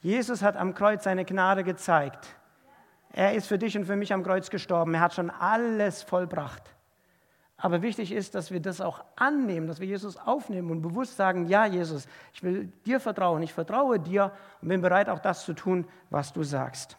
Jesus 0.00 0.42
hat 0.42 0.56
am 0.56 0.74
Kreuz 0.74 1.04
seine 1.04 1.24
Gnade 1.24 1.64
gezeigt. 1.64 2.28
Er 3.12 3.34
ist 3.34 3.46
für 3.46 3.58
dich 3.58 3.76
und 3.76 3.84
für 3.84 3.96
mich 3.96 4.12
am 4.12 4.22
Kreuz 4.22 4.50
gestorben. 4.50 4.94
Er 4.94 5.00
hat 5.00 5.14
schon 5.14 5.30
alles 5.30 6.02
vollbracht. 6.02 6.62
Aber 7.64 7.80
wichtig 7.80 8.10
ist, 8.10 8.34
dass 8.34 8.50
wir 8.50 8.58
das 8.58 8.80
auch 8.80 9.04
annehmen, 9.14 9.68
dass 9.68 9.78
wir 9.78 9.86
Jesus 9.86 10.16
aufnehmen 10.16 10.72
und 10.72 10.82
bewusst 10.82 11.16
sagen, 11.16 11.46
ja 11.46 11.64
Jesus, 11.64 12.08
ich 12.32 12.42
will 12.42 12.72
dir 12.84 12.98
vertrauen, 12.98 13.40
ich 13.40 13.52
vertraue 13.52 14.00
dir 14.00 14.32
und 14.60 14.66
bin 14.66 14.80
bereit 14.80 15.08
auch 15.08 15.20
das 15.20 15.44
zu 15.44 15.52
tun, 15.52 15.86
was 16.10 16.32
du 16.32 16.42
sagst. 16.42 16.96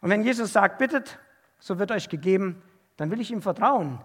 Und 0.00 0.10
wenn 0.10 0.22
Jesus 0.22 0.52
sagt, 0.52 0.78
bittet, 0.78 1.18
so 1.58 1.80
wird 1.80 1.90
euch 1.90 2.08
gegeben, 2.08 2.62
dann 2.98 3.10
will 3.10 3.20
ich 3.20 3.32
ihm 3.32 3.42
vertrauen, 3.42 3.98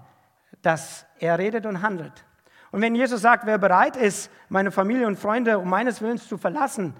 dass 0.64 1.06
er 1.20 1.38
redet 1.38 1.68
und 1.68 1.84
handelt. 1.84 2.26
Und 2.72 2.82
wenn 2.82 2.96
Jesus 2.96 3.22
sagt, 3.22 3.46
wer 3.46 3.60
bereit 3.60 3.98
ist, 3.98 4.32
meine 4.50 4.72
Familie 4.72 5.06
und 5.06 5.20
Freunde 5.20 5.60
um 5.60 5.70
meines 5.70 6.02
Willens 6.02 6.28
zu 6.28 6.40
verlassen 6.40 6.96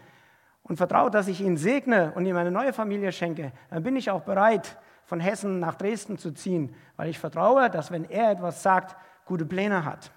und 0.62 0.78
vertraut, 0.78 1.16
dass 1.16 1.28
ich 1.28 1.42
ihn 1.42 1.58
segne 1.58 2.12
und 2.14 2.28
ihm 2.28 2.38
eine 2.38 2.52
neue 2.52 2.72
Familie 2.72 3.12
schenke, 3.12 3.52
dann 3.72 3.82
bin 3.82 3.96
ich 3.96 4.12
auch 4.12 4.22
bereit, 4.22 4.78
von 5.06 5.20
Hessen 5.20 5.60
nach 5.60 5.76
Dresden 5.76 6.18
zu 6.18 6.32
ziehen, 6.32 6.76
weil 6.98 7.10
ich 7.10 7.20
vertraue, 7.20 7.70
dass 7.70 7.92
wenn 7.92 8.10
er 8.10 8.32
etwas 8.32 8.64
sagt, 8.64 8.96
gute 9.26 9.46
Pläne 9.46 9.86
hat. 9.86 10.12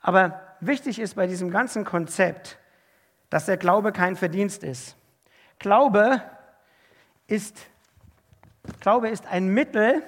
Aber 0.00 0.40
wichtig 0.60 0.98
ist 0.98 1.14
bei 1.14 1.26
diesem 1.26 1.50
ganzen 1.50 1.84
Konzept, 1.84 2.58
dass 3.30 3.46
der 3.46 3.56
Glaube 3.56 3.92
kein 3.92 4.16
Verdienst 4.16 4.64
ist. 4.64 4.96
Glaube 5.58 6.22
ist, 7.26 7.58
Glaube 8.80 9.08
ist 9.08 9.26
ein 9.26 9.48
Mittel, 9.48 10.02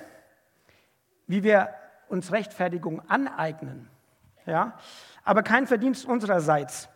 wie 1.27 1.43
wir 1.43 1.71
uns 2.09 2.33
Rechtfertigung 2.33 3.03
aneignen. 3.09 3.89
Ja? 4.47 4.79
Aber 5.25 5.43
kein 5.43 5.67
Verdienst 5.67 6.07
unsererseits. 6.07 6.89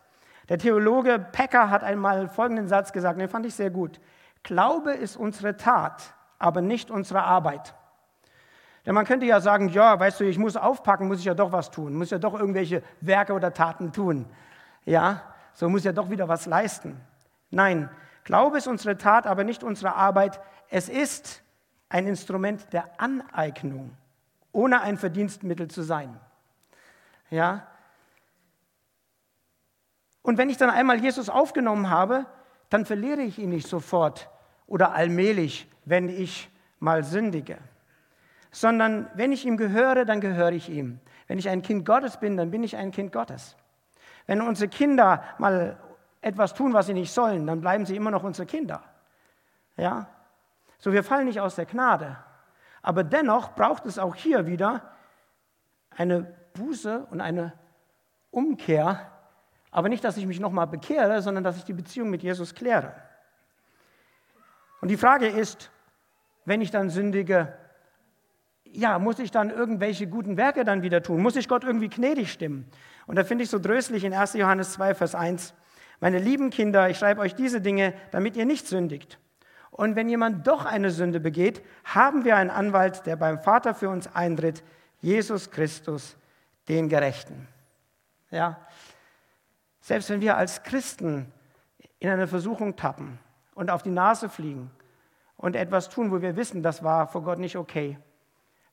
Der 0.48 0.58
Theologe 0.58 1.18
Pecker 1.18 1.70
hat 1.70 1.82
einmal 1.82 2.28
folgenden 2.28 2.68
Satz 2.68 2.92
gesagt, 2.92 3.20
den 3.20 3.28
fand 3.28 3.46
ich 3.46 3.54
sehr 3.54 3.70
gut. 3.70 4.00
Glaube 4.44 4.92
ist 4.92 5.16
unsere 5.16 5.56
Tat, 5.56 6.14
aber 6.38 6.60
nicht 6.60 6.90
unsere 6.90 7.22
Arbeit. 7.24 7.74
Denn 8.86 8.94
man 8.94 9.06
könnte 9.06 9.24
ja 9.24 9.40
sagen, 9.40 9.70
ja, 9.70 9.98
weißt 9.98 10.20
du, 10.20 10.24
ich 10.24 10.38
muss 10.38 10.56
aufpacken, 10.56 11.08
muss 11.08 11.18
ich 11.18 11.24
ja 11.24 11.34
doch 11.34 11.50
was 11.50 11.70
tun, 11.70 11.94
muss 11.94 12.10
ja 12.10 12.18
doch 12.18 12.38
irgendwelche 12.38 12.82
Werke 13.00 13.32
oder 13.32 13.52
Taten 13.52 13.92
tun. 13.92 14.26
Ja, 14.84 15.22
so 15.54 15.68
muss 15.68 15.84
ja 15.84 15.92
doch 15.92 16.10
wieder 16.10 16.28
was 16.28 16.44
leisten. 16.46 17.00
Nein, 17.50 17.88
Glaube 18.24 18.58
ist 18.58 18.66
unsere 18.66 18.98
Tat, 18.98 19.26
aber 19.26 19.44
nicht 19.44 19.64
unsere 19.64 19.94
Arbeit. 19.94 20.40
Es 20.68 20.88
ist 20.88 21.42
ein 21.88 22.06
Instrument 22.06 22.72
der 22.72 23.00
Aneignung, 23.00 23.96
ohne 24.52 24.82
ein 24.82 24.98
Verdienstmittel 24.98 25.68
zu 25.68 25.82
sein. 25.82 26.18
Ja? 27.30 27.66
Und 30.22 30.36
wenn 30.36 30.50
ich 30.50 30.56
dann 30.58 30.70
einmal 30.70 31.00
Jesus 31.00 31.30
aufgenommen 31.30 31.88
habe, 31.88 32.26
dann 32.68 32.84
verliere 32.84 33.22
ich 33.22 33.38
ihn 33.38 33.50
nicht 33.50 33.68
sofort 33.68 34.28
oder 34.66 34.92
allmählich, 34.92 35.68
wenn 35.84 36.08
ich 36.08 36.50
mal 36.78 37.04
sündige. 37.04 37.58
Sondern 38.50 39.10
wenn 39.14 39.32
ich 39.32 39.44
ihm 39.44 39.56
gehöre, 39.56 40.04
dann 40.04 40.20
gehöre 40.20 40.52
ich 40.52 40.68
ihm. 40.68 41.00
Wenn 41.26 41.38
ich 41.38 41.48
ein 41.48 41.62
Kind 41.62 41.84
Gottes 41.84 42.18
bin, 42.18 42.36
dann 42.36 42.50
bin 42.50 42.62
ich 42.62 42.76
ein 42.76 42.90
Kind 42.90 43.12
Gottes. 43.12 43.56
Wenn 44.26 44.40
unsere 44.40 44.68
Kinder 44.68 45.22
mal 45.38 45.78
etwas 46.20 46.54
tun, 46.54 46.72
was 46.72 46.86
sie 46.86 46.94
nicht 46.94 47.12
sollen, 47.12 47.46
dann 47.46 47.60
bleiben 47.60 47.84
sie 47.84 47.96
immer 47.96 48.10
noch 48.10 48.22
unsere 48.22 48.46
Kinder. 48.46 48.82
Ja? 49.76 50.08
So, 50.78 50.92
wir 50.92 51.04
fallen 51.04 51.26
nicht 51.26 51.40
aus 51.40 51.56
der 51.56 51.66
Gnade. 51.66 52.16
Aber 52.82 53.04
dennoch 53.04 53.54
braucht 53.54 53.86
es 53.86 53.98
auch 53.98 54.14
hier 54.14 54.46
wieder 54.46 54.82
eine 55.90 56.22
Buße 56.54 57.06
und 57.10 57.20
eine 57.20 57.52
Umkehr. 58.30 59.10
Aber 59.70 59.88
nicht, 59.88 60.04
dass 60.04 60.16
ich 60.16 60.26
mich 60.26 60.40
nochmal 60.40 60.66
bekehre, 60.66 61.20
sondern 61.22 61.44
dass 61.44 61.56
ich 61.56 61.64
die 61.64 61.72
Beziehung 61.72 62.10
mit 62.10 62.22
Jesus 62.22 62.54
kläre. 62.54 62.94
Und 64.84 64.88
die 64.88 64.98
Frage 64.98 65.28
ist, 65.28 65.70
wenn 66.44 66.60
ich 66.60 66.70
dann 66.70 66.90
sündige, 66.90 67.54
ja, 68.64 68.98
muss 68.98 69.18
ich 69.18 69.30
dann 69.30 69.48
irgendwelche 69.48 70.06
guten 70.06 70.36
Werke 70.36 70.62
dann 70.62 70.82
wieder 70.82 71.02
tun? 71.02 71.22
Muss 71.22 71.36
ich 71.36 71.48
Gott 71.48 71.64
irgendwie 71.64 71.88
gnädig 71.88 72.30
stimmen? 72.30 72.70
Und 73.06 73.16
da 73.16 73.24
finde 73.24 73.44
ich 73.44 73.50
so 73.50 73.58
tröstlich 73.58 74.04
in 74.04 74.12
1. 74.12 74.34
Johannes 74.34 74.74
2, 74.74 74.94
Vers 74.94 75.14
1, 75.14 75.54
meine 76.00 76.18
lieben 76.18 76.50
Kinder, 76.50 76.90
ich 76.90 76.98
schreibe 76.98 77.22
euch 77.22 77.34
diese 77.34 77.62
Dinge, 77.62 77.94
damit 78.10 78.36
ihr 78.36 78.44
nicht 78.44 78.66
sündigt. 78.66 79.18
Und 79.70 79.96
wenn 79.96 80.10
jemand 80.10 80.46
doch 80.46 80.66
eine 80.66 80.90
Sünde 80.90 81.18
begeht, 81.18 81.62
haben 81.84 82.26
wir 82.26 82.36
einen 82.36 82.50
Anwalt, 82.50 83.06
der 83.06 83.16
beim 83.16 83.40
Vater 83.40 83.74
für 83.74 83.88
uns 83.88 84.14
eintritt, 84.14 84.62
Jesus 85.00 85.50
Christus, 85.50 86.14
den 86.68 86.90
Gerechten. 86.90 87.48
Ja? 88.30 88.60
Selbst 89.80 90.10
wenn 90.10 90.20
wir 90.20 90.36
als 90.36 90.62
Christen 90.62 91.32
in 92.00 92.10
eine 92.10 92.28
Versuchung 92.28 92.76
tappen, 92.76 93.18
und 93.54 93.70
auf 93.70 93.82
die 93.82 93.90
Nase 93.90 94.28
fliegen 94.28 94.70
und 95.36 95.56
etwas 95.56 95.88
tun, 95.88 96.10
wo 96.10 96.20
wir 96.20 96.36
wissen, 96.36 96.62
das 96.62 96.82
war 96.82 97.06
vor 97.06 97.22
Gott 97.22 97.38
nicht 97.38 97.56
okay, 97.56 97.98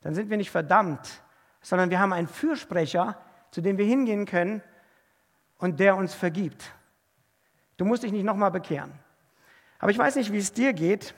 dann 0.02 0.13
sind 0.13 0.30
wir 0.30 0.38
nicht 0.38 0.52
verdammt, 0.52 1.22
sondern 1.62 1.89
wir 1.89 2.00
haben 2.00 2.13
einen 2.13 2.28
Fürsprecher, 2.28 3.17
zu 3.52 3.62
dem 3.62 3.78
wir 3.78 3.86
hingehen 3.86 4.26
können 4.26 4.62
und 5.58 5.80
der 5.80 5.96
uns 5.96 6.13
vergibt. 6.13 6.74
Du 7.78 7.86
musst 7.86 8.04
dich 8.04 8.12
nicht 8.12 8.24
nochmal 8.24 8.52
bekehren. 8.52 8.91
Aber 9.80 9.91
ich 9.91 9.98
weiß 9.98 10.15
nicht, 10.15 10.32
wie 10.32 10.38
es 10.38 10.54
dir 10.54 10.74
geht. 10.74 11.15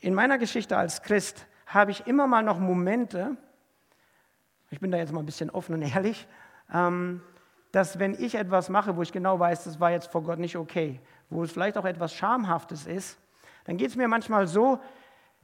in 0.00 0.12
meiner 0.12 0.36
Geschichte 0.36 0.76
als 0.76 1.02
Christ 1.02 1.46
habe 1.66 1.90
ich 1.90 2.06
immer 2.06 2.26
mal 2.26 2.42
noch 2.42 2.58
Momente, 2.58 3.36
ich 4.70 4.80
bin 4.80 4.90
da 4.90 4.98
jetzt 4.98 5.12
mal 5.12 5.20
ein 5.20 5.26
bisschen 5.26 5.50
offen 5.50 5.74
und 5.74 5.82
ehrlich, 5.82 6.26
ähm, 6.72 7.22
dass 7.72 7.98
wenn 7.98 8.14
ich 8.14 8.34
etwas 8.34 8.68
mache, 8.68 8.96
wo 8.96 9.02
ich 9.02 9.12
genau 9.12 9.38
weiß, 9.38 9.64
das 9.64 9.80
war 9.80 9.90
jetzt 9.90 10.08
vor 10.12 10.22
Gott 10.22 10.38
nicht 10.38 10.56
okay, 10.56 11.00
wo 11.30 11.42
es 11.42 11.52
vielleicht 11.52 11.76
auch 11.76 11.84
etwas 11.84 12.14
Schamhaftes 12.14 12.86
ist, 12.86 13.18
dann 13.64 13.76
geht 13.76 13.88
es 13.88 13.96
mir 13.96 14.08
manchmal 14.08 14.46
so, 14.46 14.78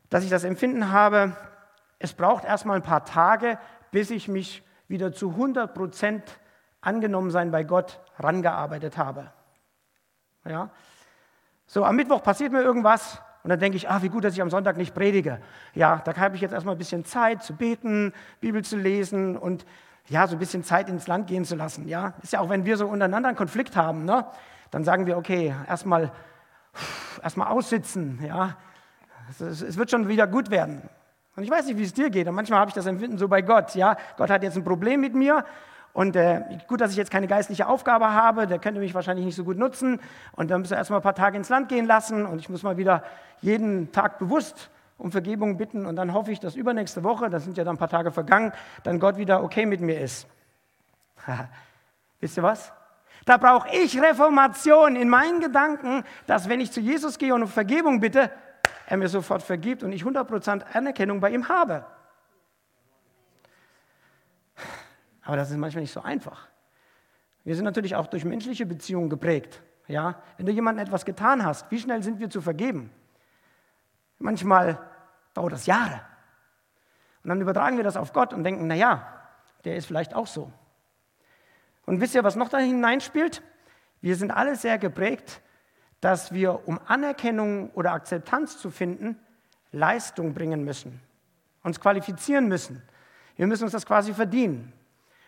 dass 0.09 0.25
ich 0.25 0.31
das 0.31 0.45
Empfinden 0.45 0.91
habe, 0.91 1.37
es 1.99 2.13
braucht 2.13 2.45
erstmal 2.45 2.77
ein 2.77 2.83
paar 2.83 3.05
Tage, 3.05 3.59
bis 3.91 4.11
ich 4.11 4.29
mich 4.29 4.63
wieder 4.89 5.13
zu 5.13 5.31
100 5.31 5.73
Prozent 5.73 6.23
angenommen 6.81 7.31
sein 7.31 7.51
bei 7.51 7.63
Gott 7.63 8.01
rangearbeitet 8.19 8.97
habe. 8.97 9.33
Ja? 10.45 10.71
So, 11.67 11.85
am 11.85 11.97
Mittwoch 11.97 12.23
passiert 12.23 12.53
mir 12.53 12.63
irgendwas 12.63 13.21
und 13.43 13.51
dann 13.51 13.61
denke 13.61 13.77
ich, 13.77 13.89
ah, 13.89 14.03
wie 14.03 14.09
gut, 14.09 14.25
dass 14.25 14.35
ich 14.35 14.43
am 14.43 14.51
Sonntag 14.51 14.77
nicht 14.77 14.95
predige. 14.95 15.41
Ja, 15.75 16.03
da 16.05 16.17
habe 16.17 16.35
ich 16.35 16.43
jetzt 16.43 16.53
erstmal 16.53 16.75
ein 16.75 16.79
bisschen 16.79 17.05
Zeit 17.05 17.43
zu 17.43 17.55
beten, 17.55 18.13
Bibel 18.41 18.65
zu 18.65 18.77
lesen 18.77 19.37
und 19.37 19.65
ja, 20.09 20.27
so 20.27 20.37
ein 20.37 20.39
bisschen 20.39 20.65
Zeit 20.65 20.89
ins 20.89 21.07
Land 21.07 21.29
gehen 21.29 21.45
zu 21.45 21.55
lassen. 21.55 21.87
Ja, 21.87 22.15
ist 22.23 22.33
ja 22.33 22.41
auch, 22.41 22.49
wenn 22.49 22.65
wir 22.65 22.77
so 22.77 22.87
untereinander 22.87 23.29
einen 23.29 23.39
Konflikt 23.39 23.77
haben, 23.77 24.05
ne? 24.05 24.27
Dann 24.71 24.85
sagen 24.85 25.07
wir, 25.07 25.17
okay, 25.17 25.55
erstmal 25.69 26.13
erstmal 27.23 27.49
aussitzen. 27.49 28.21
Ja, 28.27 28.57
es, 29.31 29.41
es 29.41 29.77
wird 29.77 29.91
schon 29.91 30.09
wieder 30.09 30.27
gut 30.27 30.51
werden. 30.51 30.83
Und 31.37 31.45
ich 31.45 31.51
weiß 31.51 31.67
nicht, 31.67 31.79
wie 31.79 31.85
es 31.85 31.95
dir 31.95 32.11
geht. 32.11 32.29
Und 32.29 32.35
manchmal 32.35 32.61
habe 32.61 32.69
ich 32.69 32.75
das 32.75 32.87
Empfinden 32.87 33.19
so 33.19 33.29
bei 33.29 33.43
Gott. 33.43 33.75
Ja, 33.75 33.97
Gott 34.17 34.31
hat 34.31 34.43
jetzt 34.43 34.57
ein 34.57 34.65
Problem 34.65 35.01
mit 35.01 35.15
mir 35.15 35.45
und 35.93 36.15
äh, 36.15 36.41
gut, 36.69 36.81
dass 36.81 36.93
ich 36.93 36.97
jetzt 36.97 37.11
keine 37.11 37.27
geistliche 37.27 37.67
Aufgabe 37.67 38.13
habe, 38.13 38.47
der 38.47 38.59
könnte 38.59 38.81
mich 38.81 38.95
wahrscheinlich 38.95 39.27
nicht 39.27 39.35
so 39.35 39.45
gut 39.45 39.59
nutzen. 39.59 40.01
Und 40.33 40.51
dann 40.51 40.61
müssen 40.61 40.73
wir 40.73 40.79
erstmal 40.79 41.01
ein 41.01 41.03
paar 41.03 41.15
Tage 41.15 41.37
ins 41.37 41.49
Land 41.49 41.69
gehen 41.69 41.87
lassen. 41.87 42.27
Und 42.27 42.39
ich 42.39 42.49
muss 42.49 42.63
mal 42.63 42.77
wieder 42.77 43.03
jeden 43.41 43.91
Tag 43.93 44.19
bewusst 44.19 44.71
um 44.99 45.11
Vergebung 45.11 45.57
bitten. 45.57 45.87
Und 45.87 45.97
dann 45.97 46.13
hoffe 46.13 46.31
ich, 46.31 46.39
dass 46.39 46.55
übernächste 46.55 47.03
Woche, 47.03 47.29
das 47.29 47.45
sind 47.45 47.57
ja 47.57 47.65
dann 47.65 47.75
ein 47.75 47.79
paar 47.79 47.89
Tage 47.89 48.13
vergangen, 48.13 48.53
dann 48.85 49.01
Gott 49.01 49.17
wieder 49.17 49.43
okay 49.43 49.67
mit 49.67 49.81
mir 49.81 50.01
ist. 50.01 50.29
Wisst 52.21 52.37
ihr 52.37 52.43
was? 52.43 52.73
Da 53.25 53.37
brauche 53.37 53.69
ich 53.71 54.01
Reformation 54.01 54.97
in 54.97 55.09
meinen 55.09 55.41
Gedanken, 55.41 56.05
dass 56.27 56.49
wenn 56.49 56.61
ich 56.61 56.73
zu 56.73 56.81
Jesus 56.81 57.19
gehe 57.19 57.35
und 57.35 57.43
um 57.43 57.49
Vergebung 57.49 58.01
bitte, 58.01 58.31
er 58.87 58.97
mir 58.97 59.09
sofort 59.09 59.43
vergibt 59.43 59.83
und 59.83 59.93
ich 59.93 60.03
100% 60.03 60.63
Anerkennung 60.73 61.21
bei 61.21 61.31
ihm 61.31 61.49
habe. 61.49 61.85
Aber 65.23 65.37
das 65.37 65.51
ist 65.51 65.57
manchmal 65.57 65.83
nicht 65.83 65.93
so 65.93 66.03
einfach. 66.03 66.49
Wir 67.45 67.55
sind 67.55 67.65
natürlich 67.65 67.95
auch 67.95 68.09
durch 68.09 68.25
menschliche 68.25 68.67
Beziehungen 68.67 69.09
geprägt. 69.09 69.63
Ja? 69.87 70.23
Wenn 70.37 70.47
du 70.47 70.53
jemandem 70.53 70.85
etwas 70.85 71.05
getan 71.05 71.45
hast, 71.45 71.71
wie 71.71 71.79
schnell 71.79 72.03
sind 72.03 72.19
wir 72.19 72.31
zu 72.31 72.41
vergeben? 72.41 72.91
Manchmal 74.19 74.79
dauert 75.35 75.53
das 75.53 75.67
Jahre. 75.67 76.01
Und 77.23 77.29
dann 77.29 77.41
übertragen 77.41 77.77
wir 77.77 77.85
das 77.85 77.97
auf 77.97 78.13
Gott 78.13 78.33
und 78.33 78.45
denken, 78.45 78.67
naja, 78.67 79.07
der 79.65 79.77
ist 79.77 79.87
vielleicht 79.87 80.15
auch 80.15 80.27
so. 80.27 80.53
Und 81.87 82.01
wisst 82.01 82.15
ihr, 82.15 82.25
was 82.25 82.37
noch 82.37 82.49
da 82.49 82.59
hineinspielt? 82.59 83.43
Wir 84.01 84.17
sind 84.17 84.31
alle 84.31 84.57
sehr 84.57 84.79
geprägt, 84.79 85.43
dass 86.01 86.33
wir, 86.33 86.67
um 86.67 86.81
Anerkennung 86.87 87.71
oder 87.71 87.93
Akzeptanz 87.93 88.59
zu 88.59 88.71
finden, 88.71 89.19
Leistung 89.73 90.35
bringen 90.35 90.65
müssen, 90.65 91.01
uns 91.63 91.81
qualifizieren 91.81 92.49
müssen. 92.49 92.83
Wir 93.37 93.47
müssen 93.47 93.65
uns 93.65 93.73
das 93.73 93.87
quasi 93.87 94.15
verdienen. 94.15 94.73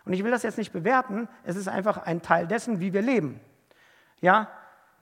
Und 0.04 0.14
ich 0.14 0.24
will 0.24 0.30
das 0.30 0.42
jetzt 0.42 0.58
nicht 0.58 0.72
bewerten, 0.72 1.28
es 1.44 1.56
ist 1.56 1.68
einfach 1.68 1.98
ein 1.98 2.22
Teil 2.22 2.46
dessen, 2.46 2.80
wie 2.80 2.92
wir 2.92 3.02
leben. 3.02 3.40
Ja, 4.20 4.48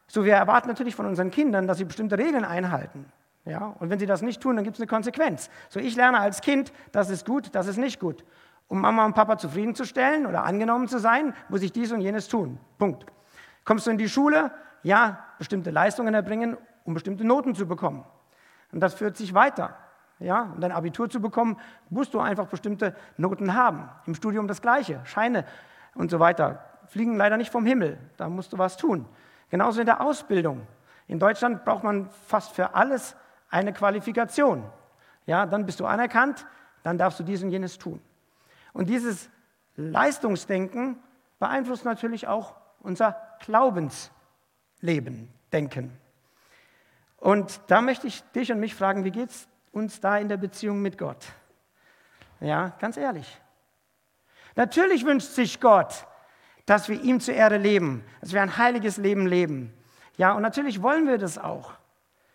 so 0.06 0.24
wir 0.24 0.34
erwarten 0.34 0.68
natürlich 0.68 0.94
von 0.94 1.06
unseren 1.06 1.30
Kindern, 1.30 1.66
dass 1.66 1.78
sie 1.78 1.84
bestimmte 1.84 2.18
Regeln 2.18 2.44
einhalten. 2.44 3.06
Ja, 3.44 3.74
und 3.78 3.88
wenn 3.88 3.98
sie 3.98 4.06
das 4.06 4.22
nicht 4.22 4.42
tun, 4.42 4.56
dann 4.56 4.64
gibt 4.64 4.76
es 4.76 4.80
eine 4.80 4.88
Konsequenz. 4.88 5.48
So 5.70 5.80
ich 5.80 5.96
lerne 5.96 6.20
als 6.20 6.42
Kind, 6.42 6.72
das 6.92 7.08
ist 7.08 7.24
gut, 7.24 7.54
das 7.54 7.66
ist 7.66 7.78
nicht 7.78 7.98
gut. 7.98 8.24
Um 8.70 8.80
Mama 8.80 9.04
und 9.04 9.14
Papa 9.14 9.37
zufriedenzustellen 9.37 10.26
oder 10.26 10.44
angenommen 10.44 10.87
zu 10.87 11.00
sein, 11.00 11.35
muss 11.48 11.61
ich 11.62 11.72
dies 11.72 11.90
und 11.90 12.02
jenes 12.02 12.28
tun. 12.28 12.61
Punkt. 12.78 13.04
Kommst 13.64 13.88
du 13.88 13.90
in 13.90 13.98
die 13.98 14.09
Schule? 14.09 14.52
Ja, 14.85 15.26
bestimmte 15.38 15.72
Leistungen 15.72 16.14
erbringen, 16.14 16.56
um 16.85 16.94
bestimmte 16.94 17.26
Noten 17.26 17.56
zu 17.56 17.66
bekommen. 17.66 18.04
Und 18.70 18.78
das 18.78 18.94
führt 18.94 19.16
sich 19.16 19.35
weiter. 19.35 19.74
Ja, 20.20 20.52
um 20.54 20.61
dein 20.61 20.70
Abitur 20.70 21.11
zu 21.11 21.20
bekommen, 21.20 21.56
musst 21.88 22.14
du 22.14 22.20
einfach 22.20 22.46
bestimmte 22.46 22.94
Noten 23.16 23.54
haben. 23.54 23.88
Im 24.06 24.14
Studium 24.14 24.46
das 24.46 24.62
Gleiche, 24.62 25.00
Scheine 25.02 25.44
und 25.96 26.09
so 26.12 26.20
weiter. 26.20 26.64
Fliegen 26.87 27.16
leider 27.16 27.37
nicht 27.37 27.50
vom 27.50 27.66
Himmel, 27.66 27.98
da 28.18 28.28
musst 28.28 28.52
du 28.52 28.59
was 28.59 28.76
tun. 28.76 29.04
Genauso 29.48 29.80
in 29.80 29.87
der 29.87 30.00
Ausbildung. 30.00 30.64
In 31.09 31.18
Deutschland 31.18 31.64
braucht 31.64 31.83
man 31.83 32.09
fast 32.28 32.52
für 32.52 32.76
alles 32.76 33.16
eine 33.50 33.72
Qualifikation. 33.72 34.62
Ja, 35.26 35.44
dann 35.44 35.66
bist 35.66 35.80
du 35.80 35.87
anerkannt, 35.87 36.46
dann 36.85 36.98
darfst 36.98 37.18
du 37.18 37.24
dies 37.24 37.42
und 37.42 37.50
jenes 37.50 37.76
tun. 37.76 38.00
Und 38.72 38.88
dieses 38.88 39.28
Leistungsdenken 39.76 40.98
beeinflusst 41.38 41.85
natürlich 41.85 42.28
auch 42.28 42.54
unser 42.80 43.16
Glaubensleben, 43.40 45.28
Denken. 45.52 45.96
Und 47.16 47.61
da 47.66 47.83
möchte 47.83 48.06
ich 48.06 48.22
dich 48.35 48.50
und 48.52 48.61
mich 48.61 48.74
fragen, 48.74 49.04
wie 49.04 49.11
geht 49.11 49.30
es 49.30 49.48
uns 49.72 50.00
da 50.00 50.16
in 50.18 50.28
der 50.28 50.37
Beziehung 50.37 50.80
mit 50.80 50.96
Gott? 50.96 51.26
Ja, 52.40 52.68
ganz 52.78 52.96
ehrlich. 52.96 53.40
Natürlich 54.56 55.04
wünscht 55.04 55.28
sich 55.28 55.61
Gott, 55.61 56.06
dass 56.66 56.88
wir 56.88 57.00
ihm 57.02 57.20
zur 57.20 57.35
Ehre 57.35 57.59
leben, 57.59 58.04
dass 58.20 58.33
wir 58.33 58.42
ein 58.42 58.56
heiliges 58.56 58.96
Leben 58.96 59.26
leben. 59.26 59.74
Ja, 60.16 60.33
und 60.33 60.42
natürlich 60.42 60.83
wollen 60.83 61.06
wir 61.06 61.18
das 61.18 61.37
auch. 61.37 61.72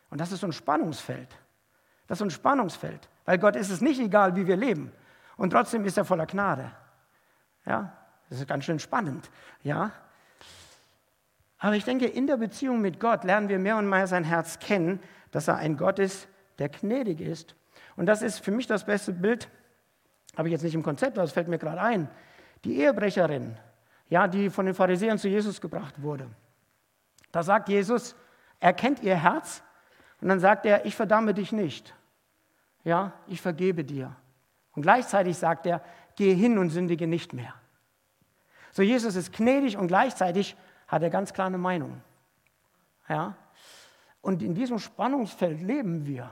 Und 0.09 0.21
das 0.21 0.31
ist 0.31 0.41
so 0.41 0.47
ein 0.47 0.53
Spannungsfeld. 0.53 1.29
Das 2.07 2.15
ist 2.15 2.19
so 2.19 2.25
ein 2.25 2.31
Spannungsfeld, 2.31 3.09
weil 3.25 3.37
Gott 3.37 3.55
ist 3.55 3.69
es 3.69 3.81
nicht 3.81 3.99
egal, 3.99 4.35
wie 4.35 4.45
wir 4.45 4.55
leben. 4.55 4.91
Und 5.37 5.51
trotzdem 5.51 5.85
ist 5.85 5.97
er 5.97 6.05
voller 6.05 6.25
Gnade. 6.25 6.71
Ja, 7.65 7.95
das 8.29 8.39
ist 8.39 8.47
ganz 8.47 8.65
schön 8.65 8.79
spannend. 8.79 9.29
Ja, 9.63 9.91
aber 11.65 11.75
ich 11.75 11.85
denke, 11.85 12.05
in 12.05 12.27
der 12.27 12.37
Beziehung 12.37 12.81
mit 12.81 12.99
Gott 12.99 13.23
lernen 13.23 13.49
wir 13.49 13.59
mehr 13.59 13.77
und 13.77 13.89
mehr 13.89 14.07
sein 14.07 14.23
Herz 14.23 14.59
kennen, 14.59 14.99
dass 15.31 15.47
er 15.47 15.55
ein 15.55 15.77
Gott 15.77 15.99
ist, 15.99 16.27
der 16.59 16.69
gnädig 16.69 17.21
ist. 17.21 17.55
Und 17.95 18.05
das 18.05 18.21
ist 18.21 18.39
für 18.39 18.51
mich 18.51 18.67
das 18.67 18.85
beste 18.85 19.13
Bild, 19.13 19.49
habe 20.37 20.47
ich 20.47 20.51
jetzt 20.51 20.63
nicht 20.63 20.75
im 20.75 20.83
Konzept, 20.83 21.17
aber 21.17 21.25
es 21.25 21.31
fällt 21.31 21.47
mir 21.47 21.57
gerade 21.57 21.81
ein. 21.81 22.09
Die 22.65 22.79
Ehebrecherin, 22.79 23.57
ja, 24.09 24.27
die 24.27 24.49
von 24.49 24.65
den 24.65 24.75
Pharisäern 24.75 25.17
zu 25.17 25.27
Jesus 25.27 25.61
gebracht 25.61 26.01
wurde. 26.01 26.29
Da 27.31 27.41
sagt 27.41 27.69
Jesus, 27.69 28.15
er 28.59 28.73
kennt 28.73 29.01
ihr 29.01 29.15
Herz 29.15 29.63
und 30.21 30.27
dann 30.27 30.39
sagt 30.39 30.65
er, 30.65 30.85
ich 30.85 30.95
verdamme 30.95 31.33
dich 31.33 31.51
nicht. 31.51 31.95
Ja, 32.83 33.13
ich 33.27 33.41
vergebe 33.41 33.83
dir. 33.83 34.15
Und 34.75 34.81
gleichzeitig 34.81 35.37
sagt 35.37 35.65
er, 35.65 35.81
gehe 36.15 36.35
hin 36.35 36.57
und 36.57 36.69
sündige 36.69 37.07
nicht 37.07 37.33
mehr. 37.33 37.53
So 38.71 38.81
Jesus 38.81 39.15
ist 39.15 39.31
gnädig 39.31 39.77
und 39.77 39.87
gleichzeitig 39.87 40.55
hat 40.87 41.01
er 41.01 41.09
ganz 41.09 41.33
klar 41.33 41.47
eine 41.47 41.57
Meinung. 41.57 42.01
Ja? 43.07 43.35
Und 44.21 44.41
in 44.41 44.53
diesem 44.53 44.79
Spannungsfeld 44.79 45.61
leben 45.61 46.05
wir. 46.05 46.29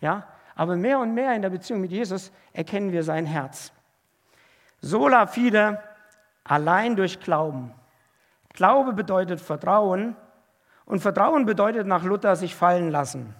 Ja? 0.00 0.26
Aber 0.54 0.76
mehr 0.76 0.98
und 0.98 1.14
mehr 1.14 1.34
in 1.34 1.42
der 1.42 1.50
Beziehung 1.50 1.80
mit 1.80 1.92
Jesus 1.92 2.32
erkennen 2.52 2.90
wir 2.90 3.02
sein 3.02 3.26
Herz. 3.26 3.72
Sola 4.80 5.26
fide, 5.26 5.82
allein 6.44 6.96
durch 6.96 7.20
Glauben. 7.20 7.72
Glaube 8.52 8.92
bedeutet 8.92 9.40
Vertrauen 9.40 10.16
und 10.86 11.00
Vertrauen 11.00 11.44
bedeutet 11.44 11.86
nach 11.86 12.04
Luther 12.04 12.36
sich 12.36 12.54
fallen 12.54 12.90
lassen. 12.90 13.34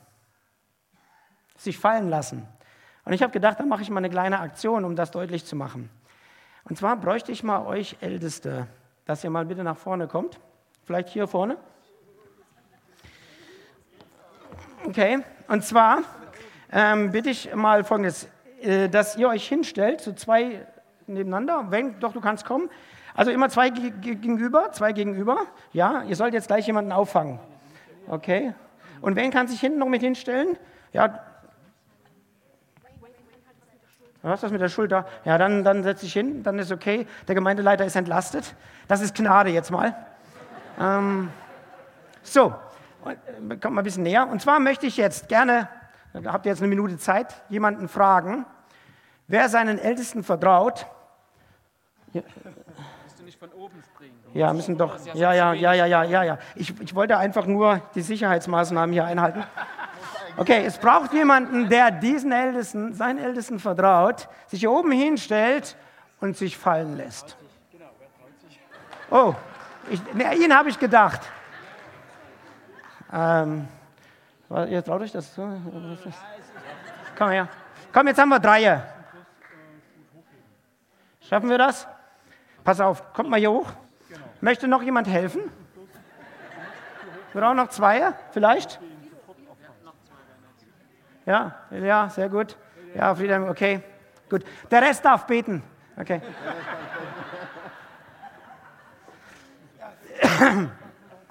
Sich 1.56 1.78
fallen 1.78 2.10
lassen. 2.10 2.46
Und 3.06 3.12
ich 3.12 3.22
habe 3.22 3.32
gedacht, 3.32 3.60
da 3.60 3.64
mache 3.64 3.82
ich 3.82 3.88
mal 3.88 3.98
eine 3.98 4.10
kleine 4.10 4.40
Aktion, 4.40 4.84
um 4.84 4.96
das 4.96 5.12
deutlich 5.12 5.46
zu 5.46 5.54
machen. 5.54 5.88
Und 6.64 6.76
zwar 6.76 6.96
bräuchte 6.96 7.30
ich 7.30 7.44
mal 7.44 7.64
euch 7.64 7.96
Älteste, 8.00 8.66
dass 9.04 9.22
ihr 9.22 9.30
mal 9.30 9.46
bitte 9.46 9.62
nach 9.62 9.76
vorne 9.76 10.08
kommt. 10.08 10.40
Vielleicht 10.82 11.10
hier 11.10 11.28
vorne. 11.28 11.56
Okay, 14.84 15.20
und 15.46 15.62
zwar 15.62 16.02
ähm, 16.72 17.12
bitte 17.12 17.30
ich 17.30 17.54
mal 17.54 17.84
Folgendes, 17.84 18.28
äh, 18.60 18.88
dass 18.88 19.16
ihr 19.16 19.28
euch 19.28 19.46
hinstellt, 19.46 20.00
so 20.00 20.12
zwei 20.12 20.66
nebeneinander. 21.06 21.66
Wenn, 21.70 22.00
doch, 22.00 22.12
du 22.12 22.20
kannst 22.20 22.44
kommen. 22.44 22.68
Also 23.14 23.30
immer 23.30 23.48
zwei 23.50 23.70
gegenüber, 23.70 24.72
zwei 24.72 24.92
gegenüber. 24.92 25.46
Ja, 25.72 26.02
ihr 26.02 26.16
sollt 26.16 26.34
jetzt 26.34 26.48
gleich 26.48 26.66
jemanden 26.66 26.90
auffangen. 26.90 27.38
Okay. 28.08 28.52
Und 29.00 29.14
wen 29.14 29.30
kann 29.30 29.46
sich 29.46 29.60
hinten 29.60 29.78
noch 29.78 29.88
mit 29.88 30.02
hinstellen? 30.02 30.58
Ja. 30.92 31.20
Was 34.26 34.38
ist 34.38 34.42
das 34.42 34.50
mit 34.50 34.60
der 34.60 34.68
Schulter? 34.68 35.06
Ja, 35.24 35.38
dann, 35.38 35.62
dann 35.62 35.84
setz 35.84 36.00
dich 36.00 36.12
hin, 36.12 36.42
dann 36.42 36.58
ist 36.58 36.72
okay. 36.72 37.06
Der 37.28 37.36
Gemeindeleiter 37.36 37.84
ist 37.84 37.94
entlastet. 37.94 38.56
Das 38.88 39.00
ist 39.00 39.14
Gnade 39.14 39.50
jetzt 39.50 39.70
mal. 39.70 39.94
Ähm, 40.80 41.30
so, 42.22 42.52
äh, 43.04 43.56
kommt 43.56 43.76
mal 43.76 43.82
ein 43.82 43.84
bisschen 43.84 44.02
näher. 44.02 44.26
Und 44.26 44.42
zwar 44.42 44.58
möchte 44.58 44.84
ich 44.84 44.96
jetzt 44.96 45.28
gerne, 45.28 45.68
habt 46.24 46.44
ihr 46.44 46.50
jetzt 46.50 46.60
eine 46.60 46.68
Minute 46.68 46.98
Zeit, 46.98 47.40
jemanden 47.50 47.86
fragen, 47.86 48.46
wer 49.28 49.48
seinen 49.48 49.78
Ältesten 49.78 50.24
vertraut. 50.24 50.86
Ja. 52.12 52.22
Musst 53.04 53.20
du 53.20 53.22
nicht 53.22 53.38
von 53.38 53.52
oben 53.52 53.80
springen? 53.94 54.18
Ja, 54.34 54.52
müssen 54.52 54.76
doch. 54.76 54.98
Ja, 55.14 55.32
ja, 55.34 55.52
ja, 55.52 55.72
ja, 55.72 55.86
ja, 55.86 56.02
ja, 56.02 56.22
ja. 56.24 56.38
Ich, 56.56 56.80
ich 56.80 56.96
wollte 56.96 57.16
einfach 57.16 57.46
nur 57.46 57.80
die 57.94 58.02
Sicherheitsmaßnahmen 58.02 58.92
hier 58.92 59.04
einhalten. 59.04 59.44
Okay, 60.38 60.64
es 60.66 60.76
braucht 60.76 61.14
jemanden, 61.14 61.68
der 61.68 61.90
diesen 61.90 62.30
Ältesten, 62.30 62.92
seinen 62.92 63.18
Ältesten 63.18 63.58
vertraut, 63.58 64.28
sich 64.48 64.60
hier 64.60 64.70
oben 64.70 64.92
hinstellt 64.92 65.76
und 66.20 66.36
sich 66.36 66.58
fallen 66.58 66.96
lässt. 66.96 67.36
Oh, 69.10 69.34
ich, 69.88 70.00
ne, 70.12 70.34
ihn 70.34 70.54
habe 70.54 70.68
ich 70.68 70.78
gedacht. 70.78 71.20
Ähm, 73.12 73.66
ihr 74.68 74.84
traut 74.84 75.00
euch 75.00 75.12
das? 75.12 75.32
Komm 77.16 77.30
her. 77.30 77.48
Komm, 77.92 78.06
jetzt 78.08 78.18
haben 78.18 78.28
wir 78.28 78.40
drei. 78.40 78.82
Schaffen 81.22 81.48
wir 81.48 81.58
das? 81.58 81.88
Pass 82.62 82.80
auf, 82.80 83.12
kommt 83.14 83.30
mal 83.30 83.38
hier 83.38 83.50
hoch. 83.50 83.72
Möchte 84.40 84.68
noch 84.68 84.82
jemand 84.82 85.08
helfen? 85.08 85.40
Wir 87.32 87.40
brauchen 87.40 87.56
noch 87.56 87.68
zwei, 87.68 88.12
vielleicht? 88.32 88.80
Ja, 91.26 91.54
ja, 91.70 92.08
sehr 92.08 92.28
gut. 92.28 92.56
Ja, 92.94 93.14
Frieden, 93.14 93.48
okay, 93.48 93.82
gut. 94.30 94.44
Der 94.70 94.80
Rest 94.80 95.04
darf 95.04 95.26
beten. 95.26 95.62
Okay. 95.98 96.22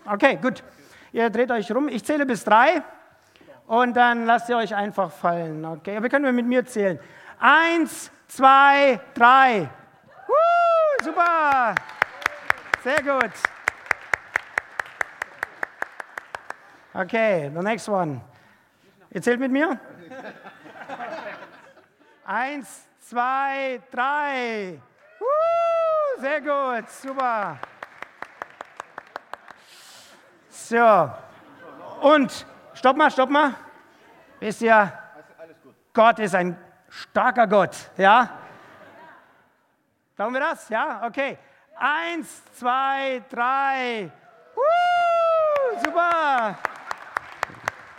Okay, 0.07 0.37
gut. 0.39 0.63
Ihr 1.11 1.31
dreht 1.31 1.49
euch 1.49 1.71
rum. 1.71 1.87
Ich 1.87 2.05
zähle 2.05 2.27
bis 2.27 2.43
drei 2.43 2.83
und 3.65 3.97
dann 3.97 4.27
lasst 4.27 4.49
ihr 4.49 4.57
euch 4.57 4.75
einfach 4.75 5.11
fallen. 5.11 5.65
Okay, 5.65 5.99
wir 5.99 6.09
können 6.09 6.35
mit 6.35 6.45
mir 6.45 6.63
zählen. 6.63 6.99
Eins, 7.39 8.11
zwei, 8.27 8.99
drei. 9.15 9.67
Woo, 10.27 11.03
super. 11.03 11.73
Sehr 12.83 13.01
gut. 13.01 13.31
Okay, 16.93 17.49
the 17.51 17.63
next 17.63 17.89
one. 17.89 18.21
Ihr 19.15 19.21
zählt 19.21 19.39
mit 19.39 19.49
mir? 19.49 19.79
Eins, 22.25 22.85
zwei, 22.99 23.81
drei. 23.89 24.77
Woo, 25.17 26.19
sehr 26.19 26.41
gut, 26.41 26.89
super. 26.89 27.57
So. 30.49 31.11
Und, 32.01 32.45
stopp 32.73 32.97
mal, 32.97 33.09
stopp 33.09 33.29
mal. 33.29 33.55
Wisst 34.41 34.61
ihr, 34.63 34.91
Gott 35.93 36.19
ist 36.19 36.35
ein 36.35 36.57
starker 36.89 37.47
Gott, 37.47 37.91
ja? 37.95 38.37
Glauben 40.17 40.33
wir 40.33 40.41
das? 40.41 40.67
Ja? 40.67 41.07
Okay. 41.07 41.37
Eins, 41.77 42.43
zwei, 42.55 43.23
drei. 43.29 44.11
Woo, 44.53 45.79
super. 45.85 46.59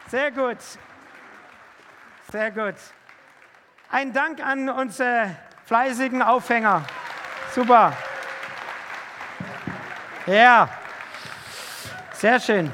Sehr 0.09 0.31
gut. 0.31 0.59
Sehr 2.33 2.51
gut. 2.51 2.75
Ein 3.89 4.13
Dank 4.13 4.45
an 4.45 4.69
unsere 4.69 5.37
fleißigen 5.67 6.23
Aufhänger. 6.23 6.83
Super. 7.55 7.93
Ja. 10.27 10.69
Sehr 12.15 12.41
schön. 12.41 12.73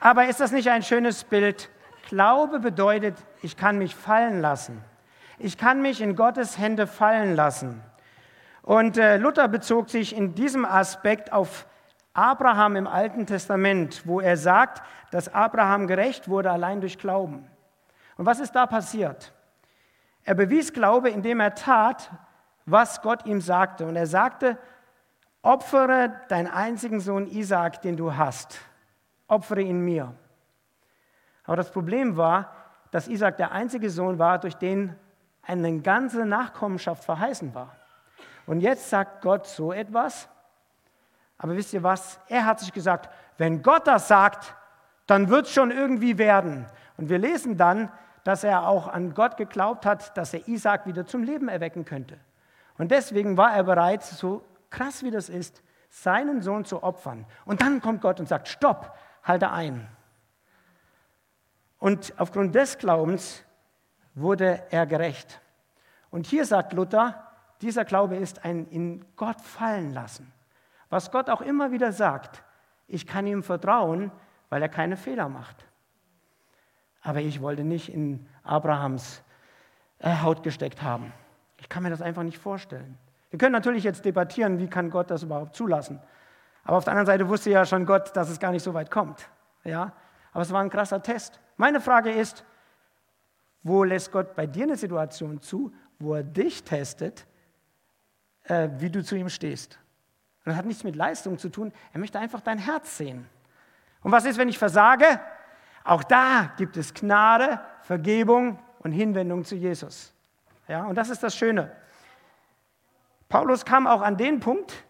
Aber 0.00 0.26
ist 0.26 0.40
das 0.40 0.52
nicht 0.52 0.70
ein 0.70 0.82
schönes 0.82 1.22
Bild? 1.24 1.68
Glaube 2.08 2.58
bedeutet, 2.58 3.18
ich 3.42 3.58
kann 3.58 3.76
mich 3.76 3.94
fallen 3.94 4.40
lassen. 4.40 4.82
Ich 5.38 5.58
kann 5.58 5.82
mich 5.82 6.00
in 6.00 6.16
Gottes 6.16 6.56
Hände 6.56 6.86
fallen 6.86 7.36
lassen. 7.36 7.82
Und 8.62 8.96
äh, 8.96 9.18
Luther 9.18 9.48
bezog 9.48 9.90
sich 9.90 10.16
in 10.16 10.34
diesem 10.34 10.64
Aspekt 10.64 11.30
auf 11.30 11.66
Abraham 12.14 12.76
im 12.76 12.86
Alten 12.86 13.26
Testament, 13.26 14.06
wo 14.06 14.20
er 14.20 14.38
sagt, 14.38 14.82
dass 15.10 15.28
Abraham 15.34 15.86
gerecht 15.86 16.30
wurde 16.30 16.50
allein 16.50 16.80
durch 16.80 16.98
Glauben. 16.98 17.50
Und 18.16 18.26
was 18.26 18.40
ist 18.40 18.52
da 18.52 18.66
passiert? 18.66 19.32
Er 20.24 20.34
bewies 20.34 20.72
Glaube, 20.72 21.10
indem 21.10 21.40
er 21.40 21.54
tat, 21.54 22.10
was 22.64 23.00
Gott 23.02 23.26
ihm 23.26 23.40
sagte. 23.40 23.86
Und 23.86 23.96
er 23.96 24.06
sagte, 24.06 24.58
opfere 25.42 26.20
deinen 26.28 26.48
einzigen 26.48 27.00
Sohn 27.00 27.26
Isaac, 27.26 27.80
den 27.82 27.96
du 27.96 28.16
hast. 28.16 28.58
Opfere 29.28 29.60
ihn 29.60 29.80
mir. 29.80 30.14
Aber 31.44 31.56
das 31.56 31.70
Problem 31.70 32.16
war, 32.16 32.52
dass 32.90 33.08
Isaac 33.08 33.36
der 33.36 33.52
einzige 33.52 33.90
Sohn 33.90 34.18
war, 34.18 34.38
durch 34.38 34.56
den 34.56 34.96
eine 35.42 35.80
ganze 35.80 36.26
Nachkommenschaft 36.26 37.04
verheißen 37.04 37.54
war. 37.54 37.76
Und 38.46 38.60
jetzt 38.60 38.90
sagt 38.90 39.22
Gott 39.22 39.46
so 39.46 39.72
etwas. 39.72 40.28
Aber 41.38 41.54
wisst 41.56 41.72
ihr 41.72 41.82
was? 41.82 42.18
Er 42.28 42.46
hat 42.46 42.60
sich 42.60 42.72
gesagt, 42.72 43.12
wenn 43.38 43.62
Gott 43.62 43.86
das 43.86 44.08
sagt, 44.08 44.54
dann 45.06 45.28
wird 45.28 45.46
es 45.46 45.52
schon 45.52 45.70
irgendwie 45.70 46.18
werden. 46.18 46.66
Und 46.96 47.08
wir 47.08 47.18
lesen 47.18 47.56
dann, 47.56 47.90
dass 48.26 48.42
er 48.42 48.66
auch 48.66 48.88
an 48.88 49.14
Gott 49.14 49.36
geglaubt 49.36 49.86
hat, 49.86 50.16
dass 50.16 50.34
er 50.34 50.48
Isaac 50.48 50.84
wieder 50.84 51.06
zum 51.06 51.22
Leben 51.22 51.46
erwecken 51.46 51.84
könnte. 51.84 52.18
Und 52.76 52.90
deswegen 52.90 53.36
war 53.36 53.54
er 53.54 53.62
bereit, 53.62 54.02
so 54.02 54.42
krass 54.68 55.04
wie 55.04 55.12
das 55.12 55.28
ist, 55.28 55.62
seinen 55.90 56.42
Sohn 56.42 56.64
zu 56.64 56.82
opfern. 56.82 57.24
Und 57.44 57.60
dann 57.60 57.80
kommt 57.80 58.00
Gott 58.00 58.18
und 58.18 58.28
sagt, 58.28 58.48
stopp, 58.48 58.98
halte 59.22 59.52
ein. 59.52 59.86
Und 61.78 62.14
aufgrund 62.16 62.52
des 62.56 62.78
Glaubens 62.78 63.44
wurde 64.16 64.60
er 64.70 64.86
gerecht. 64.86 65.40
Und 66.10 66.26
hier 66.26 66.46
sagt 66.46 66.72
Luther, 66.72 67.30
dieser 67.60 67.84
Glaube 67.84 68.16
ist 68.16 68.44
ein 68.44 68.66
in 68.66 69.04
Gott 69.14 69.40
fallen 69.40 69.92
lassen. 69.92 70.32
Was 70.88 71.12
Gott 71.12 71.30
auch 71.30 71.42
immer 71.42 71.70
wieder 71.70 71.92
sagt, 71.92 72.42
ich 72.88 73.06
kann 73.06 73.24
ihm 73.28 73.44
vertrauen, 73.44 74.10
weil 74.48 74.62
er 74.62 74.68
keine 74.68 74.96
Fehler 74.96 75.28
macht. 75.28 75.64
Aber 77.06 77.20
ich 77.20 77.40
wollte 77.40 77.62
nicht 77.62 77.88
in 77.88 78.26
Abrahams 78.42 79.22
äh, 80.00 80.22
Haut 80.22 80.42
gesteckt 80.42 80.82
haben. 80.82 81.12
Ich 81.56 81.68
kann 81.68 81.84
mir 81.84 81.90
das 81.90 82.02
einfach 82.02 82.24
nicht 82.24 82.36
vorstellen. 82.36 82.98
Wir 83.30 83.38
können 83.38 83.52
natürlich 83.52 83.84
jetzt 83.84 84.04
debattieren, 84.04 84.58
wie 84.58 84.66
kann 84.66 84.90
Gott 84.90 85.08
das 85.08 85.22
überhaupt 85.22 85.54
zulassen. 85.54 86.00
Aber 86.64 86.78
auf 86.78 86.84
der 86.84 86.94
anderen 86.94 87.06
Seite 87.06 87.28
wusste 87.28 87.50
ja 87.50 87.64
schon 87.64 87.86
Gott, 87.86 88.16
dass 88.16 88.28
es 88.28 88.40
gar 88.40 88.50
nicht 88.50 88.64
so 88.64 88.74
weit 88.74 88.90
kommt. 88.90 89.30
Ja? 89.62 89.92
Aber 90.32 90.42
es 90.42 90.50
war 90.50 90.60
ein 90.60 90.68
krasser 90.68 91.00
Test. 91.00 91.38
Meine 91.56 91.80
Frage 91.80 92.10
ist, 92.10 92.44
wo 93.62 93.84
lässt 93.84 94.10
Gott 94.10 94.34
bei 94.34 94.48
dir 94.48 94.64
eine 94.64 94.76
Situation 94.76 95.40
zu, 95.40 95.72
wo 96.00 96.14
er 96.14 96.24
dich 96.24 96.64
testet, 96.64 97.24
äh, 98.42 98.68
wie 98.78 98.90
du 98.90 99.04
zu 99.04 99.14
ihm 99.14 99.28
stehst? 99.28 99.78
Und 100.44 100.50
das 100.50 100.56
hat 100.56 100.66
nichts 100.66 100.82
mit 100.82 100.96
Leistung 100.96 101.38
zu 101.38 101.50
tun. 101.50 101.72
Er 101.92 102.00
möchte 102.00 102.18
einfach 102.18 102.40
dein 102.40 102.58
Herz 102.58 102.96
sehen. 102.96 103.28
Und 104.02 104.10
was 104.10 104.24
ist, 104.24 104.38
wenn 104.38 104.48
ich 104.48 104.58
versage? 104.58 105.20
Auch 105.86 106.04
da 106.04 106.52
gibt 106.56 106.76
es 106.76 106.92
Gnade, 106.92 107.60
Vergebung 107.82 108.58
und 108.80 108.92
Hinwendung 108.92 109.44
zu 109.44 109.54
Jesus. 109.54 110.12
Ja, 110.68 110.84
und 110.84 110.96
das 110.96 111.10
ist 111.10 111.22
das 111.22 111.36
Schöne. 111.36 111.70
Paulus 113.28 113.64
kam 113.64 113.86
auch 113.86 114.02
an 114.02 114.16
den 114.16 114.40
Punkt, 114.40 114.84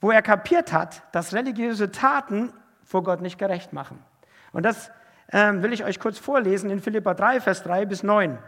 wo 0.00 0.10
er 0.10 0.22
kapiert 0.22 0.72
hat, 0.72 1.02
dass 1.12 1.34
religiöse 1.34 1.90
Taten 1.90 2.52
vor 2.82 3.02
Gott 3.02 3.20
nicht 3.20 3.38
gerecht 3.38 3.72
machen. 3.72 4.02
Und 4.52 4.64
das 4.64 4.90
ähm, 5.32 5.62
will 5.62 5.72
ich 5.72 5.84
euch 5.84 6.00
kurz 6.00 6.18
vorlesen 6.18 6.70
in 6.70 6.80
Philippa 6.80 7.14
3, 7.14 7.40
Vers 7.40 7.62
3 7.62 7.86
bis 7.86 8.02
9. 8.02 8.38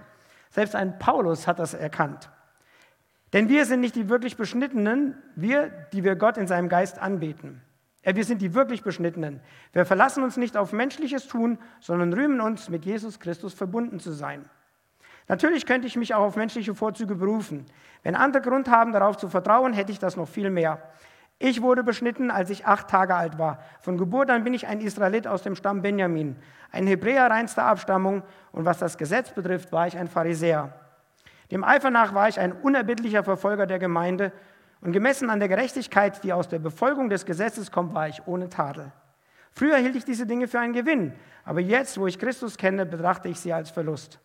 Selbst 0.51 0.75
ein 0.75 0.99
Paulus 0.99 1.47
hat 1.47 1.59
das 1.59 1.75
erkannt. 1.75 2.31
Denn 3.33 3.49
wir 3.49 3.67
sind 3.67 3.81
nicht 3.81 3.95
die 3.95 4.09
wirklich 4.09 4.37
Beschnittenen, 4.37 5.23
wir, 5.35 5.69
die 5.93 6.03
wir 6.03 6.17
Gott 6.17 6.39
in 6.39 6.47
seinem 6.47 6.69
Geist 6.69 6.99
anbeten. 6.99 7.63
Ja, 8.09 8.17
wir 8.17 8.25
sind 8.25 8.41
die 8.41 8.55
wirklich 8.55 8.83
Beschnittenen. 8.83 9.39
Wir 9.75 9.85
verlassen 9.85 10.23
uns 10.23 10.39
nicht 10.39 10.57
auf 10.57 10.73
menschliches 10.73 11.27
Tun, 11.27 11.59
sondern 11.79 12.15
rühmen 12.15 12.41
uns, 12.41 12.71
mit 12.71 12.87
Jesus 12.87 13.21
Christus 13.21 13.53
verbunden 13.53 14.01
zu 14.01 14.13
sein. 14.13 14.49
Natürlich 15.29 15.67
könnte 15.67 15.87
ich 15.87 15.95
mich 15.95 16.15
auch 16.15 16.23
auf 16.23 16.37
menschliche 16.37 16.75
Vorzüge 16.75 17.17
berufen. 17.17 17.67
Wenn 18.03 18.15
andere 18.15 18.43
Grund 18.43 18.71
haben, 18.71 18.93
darauf 18.93 19.19
zu 19.19 19.29
vertrauen, 19.29 19.75
hätte 19.75 19.93
ich 19.93 19.99
das 19.99 20.17
noch 20.17 20.27
viel 20.27 20.49
mehr. 20.49 20.81
Ich 21.39 21.61
wurde 21.61 21.85
beschnitten, 21.85 22.31
als 22.31 22.49
ich 22.49 22.65
acht 22.65 22.89
Tage 22.89 23.15
alt 23.15 23.39
war. 23.39 23.63
Von 23.83 23.99
Geburt 23.99 24.31
an 24.31 24.43
bin 24.43 24.55
ich 24.55 24.67
ein 24.67 24.81
Israelit 24.81 25.27
aus 25.27 25.43
dem 25.43 25.55
Stamm 25.55 25.83
Benjamin, 25.83 26.37
ein 26.73 26.87
Hebräer 26.87 27.27
reinster 27.31 27.67
Abstammung, 27.67 28.23
und 28.53 28.65
was 28.65 28.79
das 28.79 28.97
Gesetz 28.97 29.33
betrifft, 29.33 29.71
war 29.71 29.87
ich 29.87 29.99
ein 29.99 30.09
Pharisäer. 30.09 30.73
Dem 31.51 31.63
Eifer 31.63 31.91
nach 31.91 32.15
war 32.15 32.27
ich 32.27 32.41
ein 32.41 32.53
unerbittlicher 32.53 33.23
Verfolger 33.23 33.67
der 33.67 33.79
Gemeinde, 33.79 34.33
und 34.81 34.93
gemessen 34.93 35.31
an 35.31 35.41
der 35.41 35.49
Gerechtigkeit, 35.49 36.23
die 36.23 36.33
aus 36.33 36.49
der 36.49 36.59
Befolgung 36.59 37.09
des 37.09 37.27
Gesetzes 37.27 37.71
kommt, 37.71 37.95
war 37.95 38.09
ich 38.09 38.27
ohne 38.27 38.49
Tadel. 38.49 38.93
Früher 39.51 39.77
hielt 39.77 39.97
ich 39.97 40.05
diese 40.05 40.27
Dinge 40.27 40.47
für 40.47 40.61
einen 40.61 40.73
Gewinn, 40.73 41.13
aber 41.45 41.61
jetzt, 41.61 41.99
wo 41.99 42.07
ich 42.07 42.19
Christus 42.19 42.57
kenne, 42.57 42.87
betrachte 42.87 43.29
ich 43.29 43.41
sie 43.41 43.53
als 43.53 43.71
Verlust. 43.71 44.21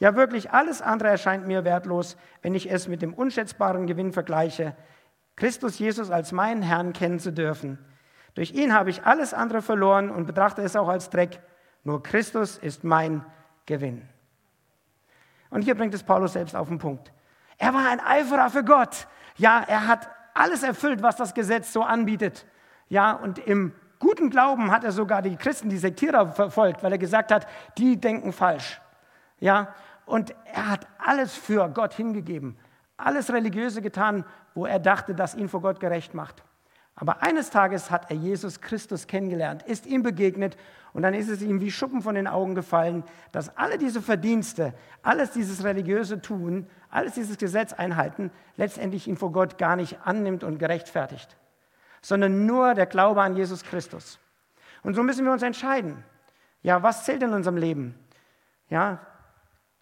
Ja, 0.00 0.16
wirklich 0.16 0.50
alles 0.50 0.82
andere 0.82 1.10
erscheint 1.10 1.46
mir 1.46 1.64
wertlos, 1.64 2.16
wenn 2.40 2.54
ich 2.54 2.70
es 2.70 2.88
mit 2.88 3.02
dem 3.02 3.14
unschätzbaren 3.14 3.86
Gewinn 3.86 4.12
vergleiche, 4.12 4.74
Christus 5.36 5.78
Jesus 5.78 6.10
als 6.10 6.32
meinen 6.32 6.62
Herrn 6.62 6.92
kennen 6.92 7.20
zu 7.20 7.32
dürfen. 7.32 7.78
Durch 8.34 8.52
ihn 8.52 8.74
habe 8.74 8.90
ich 8.90 9.04
alles 9.04 9.34
andere 9.34 9.62
verloren 9.62 10.10
und 10.10 10.26
betrachte 10.26 10.62
es 10.62 10.76
auch 10.76 10.88
als 10.88 11.10
Dreck. 11.10 11.40
Nur 11.84 12.02
Christus 12.02 12.58
ist 12.58 12.84
mein 12.84 13.24
Gewinn. 13.66 14.08
Und 15.50 15.62
hier 15.62 15.74
bringt 15.74 15.94
es 15.94 16.02
Paulus 16.02 16.32
selbst 16.32 16.56
auf 16.56 16.68
den 16.68 16.78
Punkt. 16.78 17.12
Er 17.58 17.74
war 17.74 17.88
ein 17.88 18.00
Eiferer 18.00 18.50
für 18.50 18.64
Gott. 18.64 19.06
Ja, 19.36 19.64
er 19.66 19.86
hat 19.86 20.08
alles 20.34 20.62
erfüllt, 20.62 21.02
was 21.02 21.16
das 21.16 21.34
Gesetz 21.34 21.72
so 21.72 21.82
anbietet. 21.82 22.46
Ja, 22.88 23.12
und 23.12 23.38
im 23.38 23.72
guten 23.98 24.30
Glauben 24.30 24.70
hat 24.70 24.84
er 24.84 24.92
sogar 24.92 25.22
die 25.22 25.36
Christen, 25.36 25.68
die 25.68 25.78
Sektierer 25.78 26.32
verfolgt, 26.32 26.82
weil 26.82 26.92
er 26.92 26.98
gesagt 26.98 27.32
hat, 27.32 27.46
die 27.78 28.00
denken 28.00 28.32
falsch. 28.32 28.80
Ja, 29.38 29.74
und 30.06 30.34
er 30.44 30.68
hat 30.68 30.86
alles 30.98 31.36
für 31.36 31.68
Gott 31.68 31.94
hingegeben, 31.94 32.56
alles 32.96 33.32
Religiöse 33.32 33.82
getan, 33.82 34.24
wo 34.54 34.66
er 34.66 34.78
dachte, 34.78 35.14
dass 35.14 35.34
ihn 35.34 35.48
vor 35.48 35.62
Gott 35.62 35.80
gerecht 35.80 36.14
macht. 36.14 36.42
Aber 36.94 37.22
eines 37.22 37.50
Tages 37.50 37.90
hat 37.90 38.10
er 38.10 38.16
Jesus 38.16 38.60
Christus 38.60 39.06
kennengelernt, 39.06 39.62
ist 39.62 39.86
ihm 39.86 40.02
begegnet 40.02 40.56
und 40.92 41.02
dann 41.02 41.14
ist 41.14 41.28
es 41.28 41.40
ihm 41.40 41.60
wie 41.60 41.70
Schuppen 41.70 42.02
von 42.02 42.14
den 42.14 42.26
Augen 42.26 42.54
gefallen, 42.54 43.02
dass 43.32 43.56
alle 43.56 43.78
diese 43.78 44.02
Verdienste, 44.02 44.74
alles 45.02 45.30
dieses 45.30 45.64
religiöse 45.64 46.20
Tun, 46.20 46.66
alles 46.90 47.14
dieses 47.14 47.38
Gesetz 47.38 47.72
einhalten, 47.72 48.30
letztendlich 48.56 49.08
ihn 49.08 49.16
vor 49.16 49.32
Gott 49.32 49.56
gar 49.56 49.74
nicht 49.74 50.00
annimmt 50.04 50.44
und 50.44 50.58
gerechtfertigt, 50.58 51.36
sondern 52.02 52.44
nur 52.44 52.74
der 52.74 52.86
Glaube 52.86 53.22
an 53.22 53.36
Jesus 53.36 53.64
Christus. 53.64 54.18
Und 54.82 54.94
so 54.94 55.02
müssen 55.02 55.24
wir 55.24 55.32
uns 55.32 55.42
entscheiden. 55.42 56.04
Ja, 56.62 56.82
was 56.82 57.04
zählt 57.04 57.22
in 57.22 57.32
unserem 57.32 57.56
Leben? 57.56 57.94
Ja, 58.68 59.00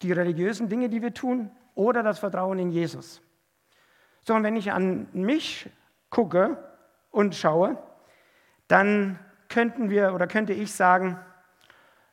die 0.03 0.13
religiösen 0.13 0.69
Dinge, 0.69 0.89
die 0.89 1.03
wir 1.03 1.13
tun 1.13 1.51
oder 1.75 2.03
das 2.03 2.21
Vertrauen 2.21 2.59
in 2.59 2.71
Jesus. 2.71 3.21
So, 4.27 4.35
und 4.35 4.45
wenn 4.45 4.57
ich 4.57 4.71
an 4.73 5.09
mich 5.13 5.69
gucke 6.09 6.70
und 7.11 7.35
schaue, 7.35 7.77
dann 8.69 9.19
könnten 9.49 9.91
wir 9.91 10.15
oder 10.15 10.27
könnte 10.27 10.53
ich 10.53 10.75
sagen, 10.75 11.19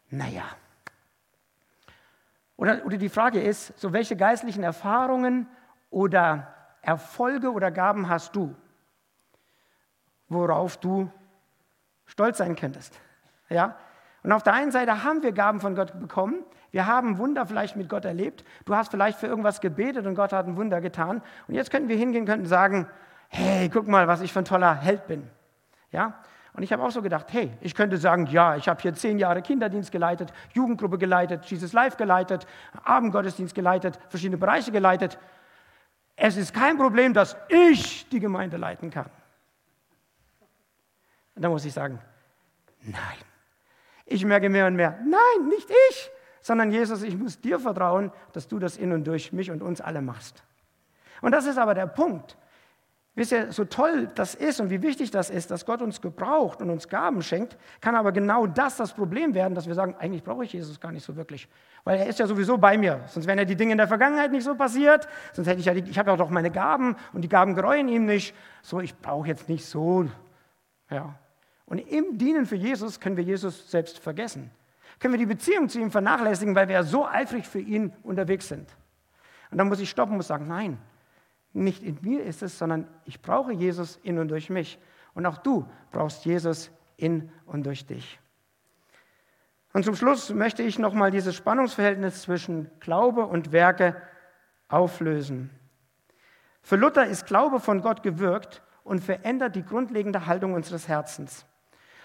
naja. 0.09 0.43
Oder, 2.55 2.85
oder 2.85 2.97
die 2.97 3.09
Frage 3.09 3.39
ist, 3.39 3.79
so 3.79 3.93
welche 3.93 4.15
geistlichen 4.15 4.63
Erfahrungen 4.63 5.47
oder 5.91 6.53
Erfolge 6.81 7.51
oder 7.51 7.69
Gaben 7.69 8.09
hast 8.09 8.35
du, 8.35 8.55
worauf 10.27 10.77
du 10.77 11.11
stolz 12.05 12.39
sein 12.39 12.55
könntest? 12.55 12.99
Ja? 13.49 13.75
Und 14.23 14.31
auf 14.31 14.43
der 14.43 14.53
einen 14.53 14.71
Seite 14.71 15.03
haben 15.03 15.21
wir 15.21 15.31
Gaben 15.31 15.61
von 15.61 15.75
Gott 15.75 15.99
bekommen. 15.99 16.43
Wir 16.71 16.87
haben 16.87 17.17
Wunder 17.17 17.45
vielleicht 17.45 17.75
mit 17.75 17.87
Gott 17.87 18.03
erlebt. 18.03 18.43
Du 18.65 18.75
hast 18.75 18.91
vielleicht 18.91 19.19
für 19.19 19.27
irgendwas 19.27 19.61
gebetet 19.61 20.05
und 20.05 20.15
Gott 20.15 20.33
hat 20.33 20.47
ein 20.47 20.57
Wunder 20.57 20.81
getan. 20.81 21.21
Und 21.47 21.53
jetzt 21.53 21.71
könnten 21.71 21.87
wir 21.87 21.95
hingehen, 21.95 22.25
könnten 22.25 22.45
sagen, 22.45 22.89
hey, 23.29 23.69
guck 23.69 23.87
mal, 23.87 24.07
was 24.07 24.21
ich 24.21 24.31
für 24.31 24.39
ein 24.39 24.45
toller 24.45 24.75
Held 24.75 25.07
bin. 25.07 25.29
Ja? 25.91 26.19
Und 26.53 26.63
ich 26.63 26.73
habe 26.73 26.83
auch 26.83 26.91
so 26.91 27.03
gedacht, 27.03 27.27
hey, 27.29 27.51
ich 27.61 27.75
könnte 27.75 27.97
sagen, 27.97 28.25
ja, 28.27 28.55
ich 28.55 28.67
habe 28.67 28.81
hier 28.81 28.93
zehn 28.95 29.19
Jahre 29.19 29.43
Kinderdienst 29.43 29.91
geleitet, 29.91 30.33
Jugendgruppe 30.53 30.97
geleitet, 30.97 31.45
Jesus 31.45 31.71
Live 31.71 31.97
geleitet, 31.97 32.47
Abendgottesdienst 32.83 33.53
geleitet, 33.53 33.99
verschiedene 34.09 34.37
Bereiche 34.37 34.71
geleitet. 34.71 35.19
Es 36.15 36.35
ist 36.35 36.53
kein 36.55 36.77
Problem, 36.77 37.13
dass 37.13 37.37
ich 37.47 38.09
die 38.09 38.19
Gemeinde 38.19 38.57
leiten 38.57 38.89
kann. 38.89 39.09
Und 41.35 41.43
da 41.43 41.49
muss 41.49 41.63
ich 41.63 41.73
sagen, 41.73 41.99
nein. 42.81 43.17
Ich 44.07 44.25
merke 44.25 44.49
mehr 44.49 44.65
und 44.65 44.75
mehr, 44.75 44.97
nein, 45.03 45.47
nicht 45.49 45.69
ich, 45.89 46.09
sondern 46.41 46.71
Jesus, 46.71 47.03
ich 47.03 47.15
muss 47.15 47.39
dir 47.39 47.59
vertrauen, 47.59 48.11
dass 48.33 48.47
du 48.47 48.57
das 48.57 48.77
in 48.77 48.93
und 48.93 49.05
durch 49.05 49.31
mich 49.31 49.51
und 49.51 49.61
uns 49.61 49.79
alle 49.79 50.01
machst. 50.01 50.43
Und 51.21 51.33
das 51.33 51.45
ist 51.45 51.59
aber 51.59 51.75
der 51.75 51.85
Punkt. 51.85 52.35
Wisst 53.17 53.31
ihr, 53.31 53.51
so 53.51 53.65
toll 53.65 54.09
das 54.13 54.35
ist 54.35 54.59
und 54.59 54.69
wie 54.69 54.83
wichtig 54.83 55.09
das 55.09 55.31
ist, 55.31 55.49
dass 55.49 55.65
Gott 55.65 55.81
uns 55.81 56.01
gebraucht 56.01 56.61
und 56.61 56.69
uns 56.69 56.87
Gaben 56.87 57.23
schenkt, 57.23 57.57
kann 57.81 57.95
aber 57.95 58.11
genau 58.11 58.45
das 58.45 58.77
das 58.77 58.93
Problem 58.93 59.33
werden, 59.33 59.55
dass 59.55 59.65
wir 59.65 59.73
sagen, 59.73 59.95
eigentlich 59.97 60.23
brauche 60.23 60.43
ich 60.43 60.53
Jesus 60.53 60.79
gar 60.79 60.91
nicht 60.91 61.03
so 61.03 61.15
wirklich, 61.15 61.49
weil 61.83 61.97
er 61.97 62.05
ist 62.05 62.19
ja 62.19 62.27
sowieso 62.27 62.59
bei 62.59 62.77
mir. 62.77 63.01
Sonst 63.07 63.25
wären 63.25 63.39
ja 63.39 63.45
die 63.45 63.55
Dinge 63.55 63.71
in 63.71 63.79
der 63.79 63.87
Vergangenheit 63.87 64.31
nicht 64.31 64.43
so 64.43 64.53
passiert, 64.53 65.07
sonst 65.33 65.47
hätte 65.47 65.59
ich 65.59 65.65
ja, 65.65 65.73
die, 65.73 65.89
ich 65.89 65.97
habe 65.97 66.11
ja 66.11 66.15
doch 66.15 66.29
meine 66.29 66.51
Gaben 66.51 66.95
und 67.11 67.23
die 67.23 67.27
Gaben 67.27 67.55
gereuen 67.55 67.87
ihm 67.87 68.05
nicht. 68.05 68.35
So, 68.61 68.81
ich 68.81 68.95
brauche 68.95 69.27
jetzt 69.27 69.49
nicht 69.49 69.65
so, 69.65 70.05
ja. 70.91 71.15
Und 71.65 71.79
im 71.79 72.19
Dienen 72.19 72.45
für 72.45 72.55
Jesus 72.55 72.99
können 72.99 73.17
wir 73.17 73.23
Jesus 73.23 73.71
selbst 73.71 73.97
vergessen. 73.97 74.51
Können 74.99 75.15
wir 75.15 75.19
die 75.19 75.25
Beziehung 75.25 75.69
zu 75.69 75.79
ihm 75.79 75.89
vernachlässigen, 75.89 76.53
weil 76.53 76.67
wir 76.67 76.75
ja 76.75 76.83
so 76.83 77.07
eifrig 77.07 77.47
für 77.47 77.59
ihn 77.59 77.93
unterwegs 78.03 78.47
sind. 78.47 78.69
Und 79.49 79.57
dann 79.57 79.69
muss 79.69 79.79
ich 79.79 79.89
stoppen 79.89 80.17
und 80.17 80.21
sagen, 80.21 80.47
nein, 80.47 80.77
nicht 81.53 81.83
in 81.83 81.97
mir 82.01 82.23
ist 82.23 82.43
es, 82.43 82.57
sondern 82.57 82.87
ich 83.05 83.21
brauche 83.21 83.51
Jesus 83.51 83.97
in 84.03 84.19
und 84.19 84.27
durch 84.29 84.49
mich. 84.49 84.79
Und 85.13 85.25
auch 85.25 85.37
du 85.37 85.67
brauchst 85.91 86.25
Jesus 86.25 86.71
in 86.97 87.31
und 87.45 87.65
durch 87.65 87.85
dich. 87.85 88.19
Und 89.73 89.83
zum 89.83 89.95
Schluss 89.95 90.33
möchte 90.33 90.63
ich 90.63 90.79
nochmal 90.79 91.11
dieses 91.11 91.35
Spannungsverhältnis 91.35 92.23
zwischen 92.23 92.69
Glaube 92.79 93.25
und 93.25 93.51
Werke 93.51 93.95
auflösen. 94.67 95.49
Für 96.61 96.75
Luther 96.75 97.05
ist 97.05 97.25
Glaube 97.25 97.59
von 97.59 97.81
Gott 97.81 98.03
gewirkt 98.03 98.61
und 98.83 99.03
verändert 99.03 99.55
die 99.55 99.63
grundlegende 99.63 100.25
Haltung 100.25 100.53
unseres 100.53 100.87
Herzens, 100.87 101.45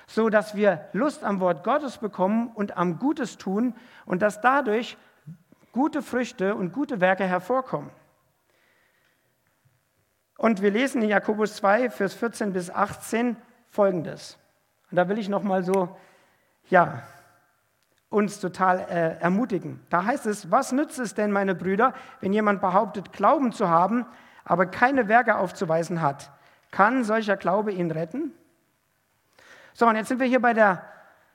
so 0.07 0.29
dass 0.29 0.55
wir 0.55 0.89
Lust 0.93 1.25
am 1.25 1.41
Wort 1.41 1.65
Gottes 1.65 1.99
bekommen 1.99 2.49
und 2.55 2.77
am 2.77 2.99
Gutes 2.99 3.39
tun 3.39 3.75
und 4.05 4.23
dass 4.23 4.41
dadurch 4.41 4.97
gute 5.73 6.03
Früchte 6.03 6.55
und 6.55 6.73
gute 6.73 7.01
Werke 7.01 7.25
hervorkommen. 7.25 7.91
Und 10.43 10.61
wir 10.61 10.73
lesen 10.73 11.03
in 11.03 11.09
Jakobus 11.09 11.55
2, 11.55 11.89
Vers 11.89 12.15
14 12.15 12.53
bis 12.53 12.69
18 12.69 13.37
folgendes. 13.69 14.39
Und 14.91 14.97
da 14.97 15.09
will 15.09 15.17
ich 15.17 15.29
nochmal 15.29 15.63
so, 15.63 15.97
ja, 16.69 17.05
uns 18.09 18.41
total 18.41 18.81
äh, 18.91 19.21
ermutigen. 19.21 19.79
Da 19.89 20.05
heißt 20.05 20.27
es, 20.27 20.51
was 20.51 20.73
nützt 20.73 20.99
es 20.99 21.15
denn, 21.15 21.31
meine 21.31 21.55
Brüder, 21.55 21.95
wenn 22.19 22.33
jemand 22.33 22.61
behauptet, 22.61 23.13
Glauben 23.13 23.53
zu 23.53 23.69
haben, 23.69 24.05
aber 24.45 24.67
keine 24.67 25.07
Werke 25.07 25.37
aufzuweisen 25.37 26.03
hat? 26.03 26.33
Kann 26.73 27.05
solcher 27.05 27.37
Glaube 27.37 27.71
ihn 27.71 27.93
retten? 27.93 28.33
So, 29.75 29.87
und 29.87 29.95
jetzt 29.95 30.09
sind 30.09 30.19
wir 30.19 30.27
hier 30.27 30.43
bei 30.43 30.55
der 30.55 30.85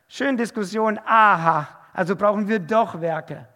schönen 0.09 0.35
Diskussion, 0.35 0.99
aha, 1.05 1.69
also 1.93 2.17
brauchen 2.17 2.49
wir 2.49 2.59
doch 2.59 2.99
Werke. 2.99 3.47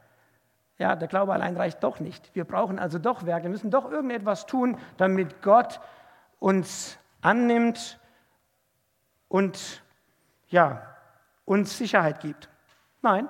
Ja, 0.82 0.96
der 0.96 1.08
Glaube 1.08 1.32
allein 1.32 1.56
reicht 1.56 1.84
doch 1.84 2.00
nicht. 2.00 2.34
Wir 2.34 2.44
brauchen 2.44 2.80
also 2.80 2.98
doch 2.98 3.24
Werke, 3.28 3.44
wir 3.44 3.52
müssen 3.52 3.70
doch 3.70 3.92
irgendetwas 3.92 4.48
tun, 4.48 4.80
damit 4.98 5.44
Gott 5.44 5.80
uns 6.40 6.98
annimmt 7.22 8.00
und 9.28 9.84
ja, 10.48 10.82
uns 11.46 11.78
Sicherheit 11.78 12.20
gibt. 12.20 12.50
Nein, 13.04 13.30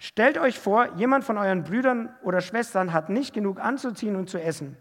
stellt 0.00 0.36
euch 0.36 0.58
vor, 0.58 0.96
jemand 0.96 1.22
von 1.22 1.38
euren 1.38 1.62
Brüdern 1.62 2.12
oder 2.24 2.40
Schwestern 2.40 2.92
hat 2.92 3.08
nicht 3.08 3.32
genug 3.34 3.60
anzuziehen 3.60 4.16
und 4.16 4.28
zu 4.28 4.42
essen. 4.42 4.76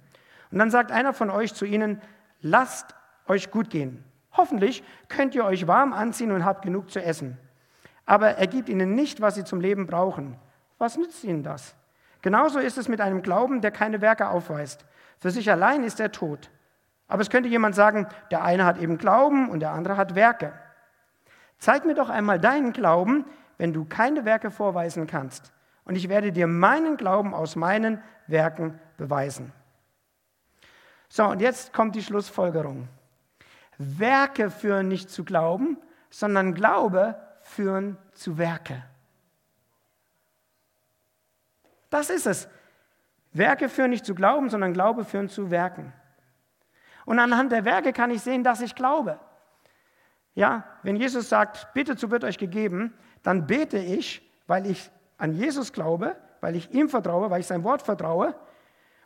Und 0.49 0.57
dann 0.57 0.71
sagt 0.71 0.91
einer 0.91 1.13
von 1.13 1.29
euch 1.29 1.53
zu 1.53 1.63
ihnen, 1.65 2.01
lasst 2.41 2.95
euch 3.27 3.51
gut 3.51 3.69
gehen. 3.69 4.03
Hoffentlich 4.31 4.83
könnt 5.09 5.35
ihr 5.35 5.45
euch 5.45 5.67
warm 5.67 5.93
anziehen 5.93 6.31
und 6.31 6.43
habt 6.43 6.63
genug 6.63 6.89
zu 6.89 7.03
essen. 7.03 7.37
Aber 8.07 8.29
er 8.29 8.47
gibt 8.47 8.67
ihnen 8.67 8.95
nicht, 8.95 9.21
was 9.21 9.35
sie 9.35 9.43
zum 9.43 9.61
Leben 9.61 9.85
brauchen. 9.85 10.39
Was 10.79 10.97
nützt 10.97 11.23
ihnen 11.23 11.43
das? 11.43 11.75
Genauso 12.21 12.59
ist 12.59 12.77
es 12.77 12.87
mit 12.87 13.01
einem 13.01 13.21
Glauben, 13.21 13.61
der 13.61 13.71
keine 13.71 14.01
Werke 14.01 14.29
aufweist. 14.29 14.85
Für 15.17 15.31
sich 15.31 15.49
allein 15.49 15.83
ist 15.83 15.99
er 15.99 16.11
tot. 16.11 16.49
Aber 17.07 17.21
es 17.21 17.29
könnte 17.29 17.49
jemand 17.49 17.75
sagen, 17.75 18.07
der 18.31 18.43
eine 18.43 18.65
hat 18.65 18.77
eben 18.77 18.97
Glauben 18.97 19.49
und 19.49 19.61
der 19.61 19.71
andere 19.71 19.97
hat 19.97 20.15
Werke. 20.15 20.53
Zeig 21.57 21.85
mir 21.85 21.95
doch 21.95 22.09
einmal 22.09 22.39
deinen 22.39 22.71
Glauben, 22.71 23.25
wenn 23.57 23.73
du 23.73 23.85
keine 23.85 24.25
Werke 24.25 24.51
vorweisen 24.51 25.07
kannst. 25.07 25.51
Und 25.85 25.95
ich 25.95 26.07
werde 26.07 26.31
dir 26.31 26.47
meinen 26.47 26.97
Glauben 26.97 27.33
aus 27.33 27.55
meinen 27.55 28.01
Werken 28.27 28.79
beweisen. 28.97 29.51
So, 31.09 31.25
und 31.25 31.41
jetzt 31.41 31.73
kommt 31.73 31.95
die 31.95 32.03
Schlussfolgerung. 32.03 32.87
Werke 33.77 34.51
führen 34.51 34.87
nicht 34.87 35.09
zu 35.09 35.25
Glauben, 35.25 35.77
sondern 36.09 36.53
Glaube 36.53 37.15
führen 37.41 37.97
zu 38.13 38.37
Werke. 38.37 38.83
Das 41.89 42.09
ist 42.09 42.27
es. 42.27 42.47
Werke 43.31 43.69
führen 43.69 43.91
nicht 43.91 44.05
zu 44.05 44.15
Glauben, 44.15 44.49
sondern 44.49 44.73
Glaube 44.73 45.05
führen 45.05 45.29
zu 45.29 45.51
Werken. 45.51 45.93
Und 47.05 47.19
anhand 47.19 47.51
der 47.51 47.65
Werke 47.65 47.93
kann 47.93 48.11
ich 48.11 48.21
sehen, 48.21 48.43
dass 48.43 48.61
ich 48.61 48.75
glaube. 48.75 49.19
Ja, 50.35 50.63
wenn 50.83 50.95
Jesus 50.95 51.29
sagt, 51.29 51.73
bitte 51.73 51.97
so 51.97 52.11
wird 52.11 52.23
euch 52.23 52.37
gegeben, 52.37 52.93
dann 53.23 53.47
bete 53.47 53.77
ich, 53.77 54.21
weil 54.47 54.65
ich 54.67 54.89
an 55.17 55.33
Jesus 55.33 55.73
glaube, 55.73 56.15
weil 56.41 56.55
ich 56.55 56.71
ihm 56.71 56.89
vertraue, 56.89 57.29
weil 57.29 57.41
ich 57.41 57.47
sein 57.47 57.63
Wort 57.63 57.81
vertraue 57.81 58.35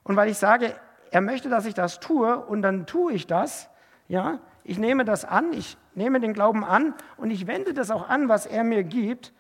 und 0.04 0.16
weil 0.16 0.30
ich 0.30 0.38
sage, 0.38 0.76
er 1.12 1.22
möchte, 1.22 1.50
dass 1.50 1.66
ich 1.66 1.74
das 1.74 2.00
tue 2.00 2.38
und 2.46 2.62
dann 2.62 2.86
tue 2.86 3.14
ich 3.14 3.28
das. 3.28 3.70
Ja, 4.08 4.40
ich 4.64 4.78
nehme 4.78 5.06
das 5.06 5.26
an, 5.26 5.54
ich 5.54 5.78
nehme 5.96 6.20
den 6.20 6.34
Glauben 6.34 6.64
an 6.64 6.94
und 7.18 7.32
ich 7.32 7.48
wende 7.48 7.74
das 7.74 7.92
auch 7.92 8.10
an, 8.10 8.30
was 8.30 8.46
er 8.46 8.64
mir 8.64 8.84
gibt 8.84 9.34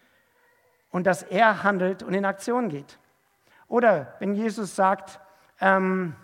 und 0.89 1.05
dass 1.05 1.23
er 1.23 1.63
handelt 1.63 2.03
und 2.03 2.13
in 2.13 2.25
Aktion 2.25 2.69
geht. 2.69 2.97
Oder 3.67 4.13
wenn 4.19 4.33
Jesus 4.33 4.75
sagt, 4.75 5.19
ähm, 5.59 6.15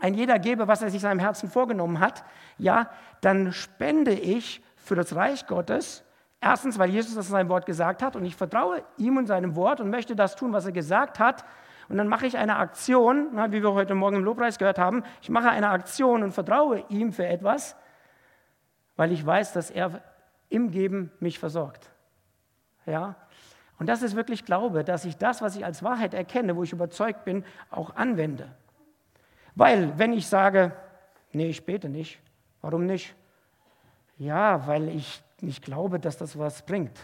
ein 0.00 0.14
jeder 0.14 0.38
gebe, 0.38 0.68
was 0.68 0.82
er 0.82 0.90
sich 0.90 1.00
seinem 1.00 1.20
Herzen 1.20 1.48
vorgenommen 1.48 2.00
hat, 2.00 2.24
ja, 2.58 2.90
dann 3.20 3.52
spende 3.52 4.12
ich 4.12 4.62
für 4.76 4.94
das 4.94 5.14
Reich 5.14 5.46
Gottes. 5.46 6.04
Erstens, 6.40 6.78
weil 6.78 6.90
Jesus 6.90 7.14
das 7.14 7.26
in 7.26 7.32
seinem 7.32 7.48
Wort 7.48 7.64
gesagt 7.64 8.02
hat 8.02 8.16
und 8.16 8.24
ich 8.24 8.36
vertraue 8.36 8.82
ihm 8.98 9.16
und 9.16 9.26
seinem 9.26 9.56
Wort 9.56 9.80
und 9.80 9.88
möchte 9.88 10.14
das 10.14 10.36
tun, 10.36 10.52
was 10.52 10.66
er 10.66 10.72
gesagt 10.72 11.18
hat. 11.18 11.44
Und 11.88 11.96
dann 11.96 12.08
mache 12.08 12.26
ich 12.26 12.36
eine 12.36 12.56
Aktion, 12.56 13.36
wie 13.50 13.62
wir 13.62 13.72
heute 13.72 13.94
Morgen 13.94 14.16
im 14.16 14.24
Lobpreis 14.24 14.58
gehört 14.58 14.78
haben. 14.78 15.04
Ich 15.22 15.30
mache 15.30 15.48
eine 15.48 15.70
Aktion 15.70 16.22
und 16.22 16.32
vertraue 16.32 16.84
ihm 16.88 17.12
für 17.12 17.26
etwas, 17.26 17.76
weil 18.96 19.12
ich 19.12 19.24
weiß, 19.24 19.52
dass 19.52 19.70
er 19.70 20.02
im 20.48 20.70
Geben 20.70 21.10
mich 21.20 21.38
versorgt. 21.38 21.90
Ja? 22.86 23.16
Und 23.84 23.88
das 23.88 24.00
ist 24.00 24.16
wirklich 24.16 24.46
Glaube, 24.46 24.82
dass 24.82 25.04
ich 25.04 25.18
das, 25.18 25.42
was 25.42 25.56
ich 25.56 25.64
als 25.66 25.82
Wahrheit 25.82 26.14
erkenne, 26.14 26.56
wo 26.56 26.62
ich 26.62 26.72
überzeugt 26.72 27.26
bin, 27.26 27.44
auch 27.68 27.96
anwende. 27.96 28.48
Weil, 29.54 29.98
wenn 29.98 30.14
ich 30.14 30.26
sage, 30.26 30.72
nee, 31.32 31.48
ich 31.48 31.66
bete 31.66 31.90
nicht, 31.90 32.18
warum 32.62 32.86
nicht? 32.86 33.14
Ja, 34.16 34.66
weil 34.66 34.88
ich 34.88 35.22
nicht 35.42 35.62
glaube, 35.62 36.00
dass 36.00 36.16
das 36.16 36.38
was 36.38 36.62
bringt. 36.62 36.98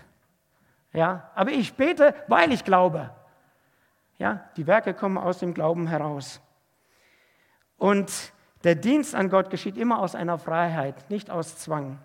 Ja, 0.95 1.31
aber 1.35 1.51
ich 1.51 1.75
bete, 1.75 2.15
weil 2.29 2.51
ich 2.51 2.65
glaube. 2.65 3.11
Ja, 4.17 4.49
die 4.57 4.67
Werke 4.67 4.95
kommen 4.95 5.19
aus 5.19 5.39
dem 5.41 5.53
Glauben 5.53 5.87
heraus. 5.87 6.41
Und 7.77 8.33
der 8.65 8.75
Dienst 8.75 9.15
an 9.15 9.29
Gott 9.29 9.51
geschieht 9.51 9.77
immer 9.77 9.99
aus 9.99 10.15
einer 10.15 10.39
Freiheit, 10.39 11.11
nicht 11.11 11.31
aus 11.31 11.59
Zwang 11.59 11.99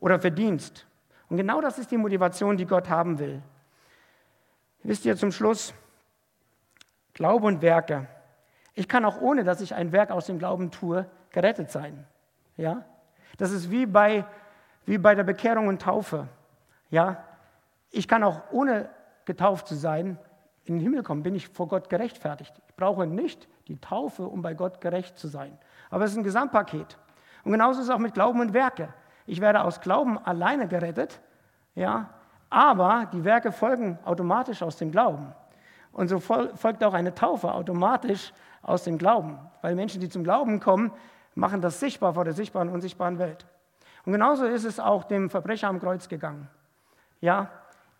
oder 0.00 0.18
Verdienst. 0.18 0.86
Und 1.28 1.36
genau 1.36 1.60
das 1.60 1.78
ist 1.78 1.90
die 1.90 1.98
Motivation, 1.98 2.56
die 2.56 2.64
Gott 2.64 2.88
haben 2.88 3.18
will. 3.18 3.42
Wisst 4.82 5.04
ihr 5.04 5.16
zum 5.16 5.32
Schluss, 5.32 5.74
Glaube 7.14 7.46
und 7.46 7.62
Werke. 7.62 8.08
Ich 8.74 8.88
kann 8.88 9.04
auch 9.04 9.20
ohne, 9.20 9.44
dass 9.44 9.60
ich 9.60 9.74
ein 9.74 9.92
Werk 9.92 10.10
aus 10.10 10.26
dem 10.26 10.38
Glauben 10.38 10.70
tue, 10.70 11.06
gerettet 11.30 11.70
sein. 11.70 12.06
Ja? 12.56 12.84
Das 13.36 13.50
ist 13.50 13.70
wie 13.70 13.86
bei, 13.86 14.24
wie 14.86 14.98
bei 14.98 15.14
der 15.14 15.24
Bekehrung 15.24 15.68
und 15.68 15.82
Taufe. 15.82 16.28
Ja? 16.90 17.24
Ich 17.90 18.08
kann 18.08 18.24
auch 18.24 18.40
ohne 18.50 18.88
getauft 19.24 19.68
zu 19.68 19.74
sein 19.74 20.18
in 20.64 20.74
den 20.74 20.80
Himmel 20.80 21.02
kommen, 21.02 21.22
bin 21.22 21.34
ich 21.34 21.48
vor 21.48 21.68
Gott 21.68 21.90
gerechtfertigt. 21.90 22.54
Ich 22.68 22.74
brauche 22.74 23.06
nicht 23.06 23.48
die 23.68 23.80
Taufe, 23.80 24.24
um 24.24 24.42
bei 24.42 24.54
Gott 24.54 24.80
gerecht 24.80 25.18
zu 25.18 25.28
sein. 25.28 25.58
Aber 25.90 26.04
es 26.04 26.12
ist 26.12 26.16
ein 26.16 26.24
Gesamtpaket. 26.24 26.98
Und 27.44 27.52
genauso 27.52 27.80
ist 27.80 27.86
es 27.86 27.90
auch 27.90 27.98
mit 27.98 28.14
Glauben 28.14 28.40
und 28.40 28.54
Werke. 28.54 28.92
Ich 29.26 29.40
werde 29.40 29.64
aus 29.64 29.80
Glauben 29.80 30.18
alleine 30.18 30.68
gerettet, 30.68 31.20
ja, 31.74 32.10
aber 32.52 33.08
die 33.12 33.24
Werke 33.24 33.50
folgen 33.50 33.98
automatisch 34.04 34.62
aus 34.62 34.76
dem 34.76 34.90
Glauben. 34.90 35.32
Und 35.92 36.08
so 36.08 36.20
folgt 36.20 36.84
auch 36.84 36.94
eine 36.94 37.14
Taufe 37.14 37.52
automatisch 37.52 38.32
aus 38.62 38.84
dem 38.84 38.98
Glauben, 38.98 39.38
weil 39.62 39.74
Menschen, 39.74 40.00
die 40.00 40.08
zum 40.08 40.22
Glauben 40.22 40.60
kommen, 40.60 40.92
machen 41.34 41.60
das 41.60 41.80
sichtbar 41.80 42.14
vor 42.14 42.24
der 42.24 42.34
sichtbaren 42.34 42.68
und 42.68 42.74
unsichtbaren 42.74 43.18
Welt. 43.18 43.46
Und 44.04 44.12
genauso 44.12 44.44
ist 44.44 44.64
es 44.64 44.80
auch 44.80 45.04
dem 45.04 45.30
Verbrecher 45.30 45.68
am 45.68 45.80
Kreuz 45.80 46.08
gegangen. 46.08 46.48
Ja, 47.20 47.50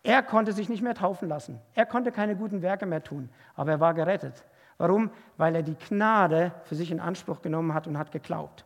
er 0.03 0.21
konnte 0.21 0.53
sich 0.53 0.69
nicht 0.69 0.81
mehr 0.81 0.95
taufen 0.95 1.29
lassen. 1.29 1.59
Er 1.73 1.85
konnte 1.85 2.11
keine 2.11 2.35
guten 2.35 2.61
Werke 2.61 2.85
mehr 2.85 3.03
tun, 3.03 3.29
aber 3.55 3.71
er 3.71 3.79
war 3.79 3.93
gerettet. 3.93 4.43
Warum? 4.77 5.11
Weil 5.37 5.55
er 5.55 5.63
die 5.63 5.77
Gnade 5.77 6.51
für 6.65 6.75
sich 6.75 6.91
in 6.91 6.99
Anspruch 6.99 7.41
genommen 7.41 7.73
hat 7.73 7.87
und 7.87 7.97
hat 7.97 8.11
geglaubt. 8.11 8.65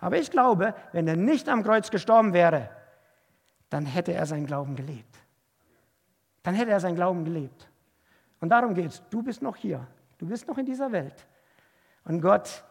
Aber 0.00 0.18
ich 0.18 0.30
glaube, 0.30 0.74
wenn 0.92 1.06
er 1.06 1.16
nicht 1.16 1.48
am 1.48 1.62
Kreuz 1.62 1.90
gestorben 1.90 2.32
wäre, 2.32 2.68
dann 3.70 3.86
hätte 3.86 4.12
er 4.12 4.26
seinen 4.26 4.46
Glauben 4.46 4.76
gelebt. 4.76 5.11
Dann 6.42 6.54
hätte 6.54 6.70
er 6.70 6.80
seinen 6.80 6.96
Glauben 6.96 7.24
gelebt. 7.24 7.68
Und 8.40 8.48
darum 8.48 8.74
geht 8.74 8.86
es. 8.86 9.02
Du 9.10 9.22
bist 9.22 9.42
noch 9.42 9.56
hier. 9.56 9.86
Du 10.18 10.26
bist 10.26 10.48
noch 10.48 10.58
in 10.58 10.66
dieser 10.66 10.92
Welt. 10.92 11.26
Und 12.04 12.20
Gott 12.20 12.64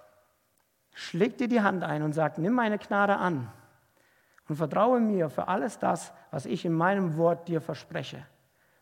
schlägt 0.93 1.39
dir 1.39 1.47
die 1.47 1.61
Hand 1.61 1.83
ein 1.83 2.03
und 2.03 2.13
sagt, 2.13 2.37
nimm 2.37 2.53
meine 2.53 2.77
Gnade 2.77 3.15
an 3.17 3.51
und 4.49 4.55
vertraue 4.55 4.99
mir 4.99 5.29
für 5.29 5.47
alles 5.47 5.79
das, 5.79 6.11
was 6.31 6.45
ich 6.45 6.65
in 6.65 6.73
meinem 6.73 7.15
Wort 7.17 7.47
dir 7.47 7.61
verspreche, 7.61 8.25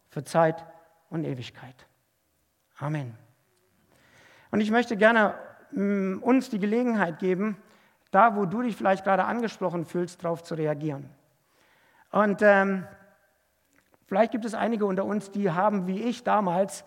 für 0.07 0.23
Zeit 0.23 0.65
und 1.09 1.23
Ewigkeit. 1.23 1.85
Amen. 2.79 3.15
Und 4.51 4.61
ich 4.61 4.71
möchte 4.71 4.97
gerne 4.97 5.35
mm, 5.71 6.17
uns 6.23 6.49
die 6.49 6.59
Gelegenheit 6.59 7.19
geben, 7.19 7.57
da 8.11 8.35
wo 8.35 8.45
du 8.45 8.63
dich 8.63 8.75
vielleicht 8.75 9.03
gerade 9.03 9.25
angesprochen 9.25 9.85
fühlst, 9.85 10.23
darauf 10.23 10.43
zu 10.43 10.55
reagieren. 10.55 11.09
Und 12.11 12.41
ähm, 12.41 12.87
vielleicht 14.09 14.33
gibt 14.33 14.43
es 14.43 14.53
einige 14.53 14.85
unter 14.85 15.05
uns, 15.05 15.31
die 15.31 15.49
haben 15.49 15.87
wie 15.87 16.01
ich 16.01 16.23
damals 16.23 16.83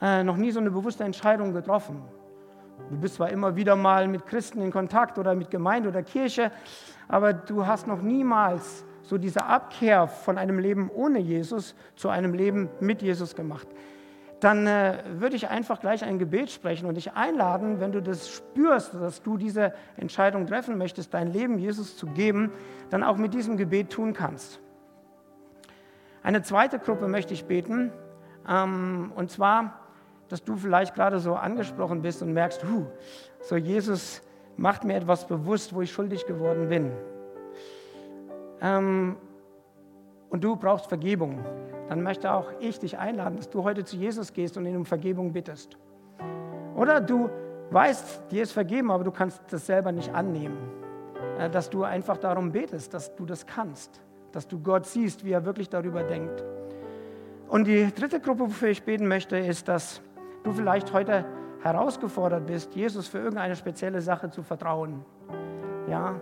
äh, 0.00 0.22
noch 0.22 0.36
nie 0.36 0.52
so 0.52 0.60
eine 0.60 0.70
bewusste 0.70 1.02
Entscheidung 1.02 1.52
getroffen. 1.52 2.02
Du 2.90 2.98
bist 2.98 3.14
zwar 3.16 3.30
immer 3.30 3.56
wieder 3.56 3.74
mal 3.74 4.06
mit 4.06 4.26
Christen 4.26 4.60
in 4.60 4.70
Kontakt 4.70 5.18
oder 5.18 5.34
mit 5.34 5.50
Gemeinde 5.50 5.88
oder 5.88 6.02
Kirche, 6.02 6.52
aber 7.08 7.32
du 7.32 7.66
hast 7.66 7.86
noch 7.86 8.02
niemals 8.02 8.84
so 9.02 9.18
diese 9.18 9.44
Abkehr 9.44 10.06
von 10.06 10.38
einem 10.38 10.58
Leben 10.58 10.90
ohne 10.90 11.18
Jesus 11.18 11.74
zu 11.96 12.08
einem 12.08 12.34
Leben 12.34 12.68
mit 12.80 13.02
Jesus 13.02 13.34
gemacht. 13.34 13.66
Dann 14.40 14.66
äh, 14.66 14.98
würde 15.18 15.36
ich 15.36 15.48
einfach 15.48 15.80
gleich 15.80 16.04
ein 16.04 16.18
Gebet 16.18 16.50
sprechen 16.50 16.86
und 16.86 16.96
dich 16.96 17.12
einladen, 17.12 17.78
wenn 17.78 17.92
du 17.92 18.02
das 18.02 18.28
spürst, 18.28 18.94
dass 18.94 19.22
du 19.22 19.36
diese 19.36 19.72
Entscheidung 19.96 20.46
treffen 20.46 20.78
möchtest, 20.78 21.14
dein 21.14 21.32
Leben 21.32 21.58
Jesus 21.58 21.96
zu 21.96 22.06
geben, 22.06 22.50
dann 22.90 23.04
auch 23.04 23.16
mit 23.16 23.34
diesem 23.34 23.56
Gebet 23.56 23.90
tun 23.90 24.12
kannst. 24.12 24.60
Eine 26.22 26.42
zweite 26.42 26.78
Gruppe 26.78 27.08
möchte 27.08 27.34
ich 27.34 27.44
beten, 27.44 27.92
ähm, 28.48 29.12
und 29.14 29.30
zwar 29.30 29.82
dass 30.32 30.42
du 30.42 30.56
vielleicht 30.56 30.94
gerade 30.94 31.18
so 31.18 31.34
angesprochen 31.34 32.00
bist 32.00 32.22
und 32.22 32.32
merkst, 32.32 32.64
huh, 32.64 32.86
so 33.42 33.54
Jesus 33.54 34.22
macht 34.56 34.82
mir 34.82 34.94
etwas 34.94 35.26
bewusst, 35.26 35.74
wo 35.74 35.82
ich 35.82 35.92
schuldig 35.92 36.24
geworden 36.24 36.70
bin. 36.70 36.90
Ähm, 38.62 39.16
und 40.30 40.42
du 40.42 40.56
brauchst 40.56 40.86
Vergebung. 40.86 41.44
Dann 41.90 42.02
möchte 42.02 42.32
auch 42.32 42.50
ich 42.60 42.78
dich 42.78 42.96
einladen, 42.96 43.36
dass 43.36 43.50
du 43.50 43.62
heute 43.62 43.84
zu 43.84 43.96
Jesus 43.96 44.32
gehst 44.32 44.56
und 44.56 44.64
ihn 44.64 44.74
um 44.74 44.86
Vergebung 44.86 45.34
bittest. 45.34 45.76
Oder 46.76 47.02
du 47.02 47.28
weißt, 47.70 48.30
dir 48.30 48.44
ist 48.44 48.52
vergeben, 48.52 48.90
aber 48.90 49.04
du 49.04 49.10
kannst 49.10 49.42
das 49.50 49.66
selber 49.66 49.92
nicht 49.92 50.14
annehmen. 50.14 50.56
Äh, 51.38 51.50
dass 51.50 51.68
du 51.68 51.84
einfach 51.84 52.16
darum 52.16 52.52
betest, 52.52 52.94
dass 52.94 53.14
du 53.14 53.26
das 53.26 53.44
kannst. 53.44 54.00
Dass 54.32 54.48
du 54.48 54.58
Gott 54.58 54.86
siehst, 54.86 55.24
wie 55.24 55.32
er 55.32 55.44
wirklich 55.44 55.68
darüber 55.68 56.02
denkt. 56.02 56.42
Und 57.48 57.66
die 57.66 57.92
dritte 57.94 58.18
Gruppe, 58.18 58.46
wofür 58.46 58.70
ich 58.70 58.82
beten 58.82 59.06
möchte, 59.06 59.36
ist, 59.36 59.68
dass 59.68 60.00
du 60.42 60.52
vielleicht 60.52 60.92
heute 60.92 61.24
herausgefordert 61.62 62.46
bist, 62.46 62.74
Jesus 62.74 63.08
für 63.08 63.18
irgendeine 63.18 63.54
spezielle 63.56 64.00
Sache 64.00 64.30
zu 64.30 64.42
vertrauen. 64.42 65.04
Ja, 65.88 66.14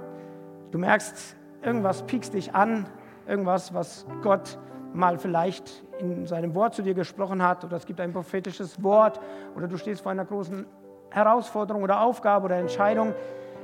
du 0.71 0.79
merkst, 0.79 1.37
irgendwas 1.63 2.03
piekst 2.03 2.35
dich 2.35 2.55
an, 2.55 2.87
irgendwas, 3.27 3.73
was 3.73 4.07
Gott 4.23 4.59
mal 4.93 5.19
vielleicht 5.19 5.85
in 5.99 6.27
seinem 6.27 6.55
Wort 6.55 6.75
zu 6.75 6.83
dir 6.83 6.95
gesprochen 6.95 7.43
hat, 7.43 7.65
oder 7.65 7.77
es 7.77 7.87
gibt 7.87 8.01
ein 8.01 8.13
prophetisches 8.13 8.83
Wort, 8.83 9.21
oder 9.55 9.69
du 9.69 9.77
stehst 9.77 10.03
vor 10.03 10.13
einer 10.13 10.25
großen 10.25 10.67
Herausforderung 11.11 11.83
oder 11.83 12.01
Aufgabe 12.01 12.47
oder 12.47 12.57
Entscheidung 12.57 13.15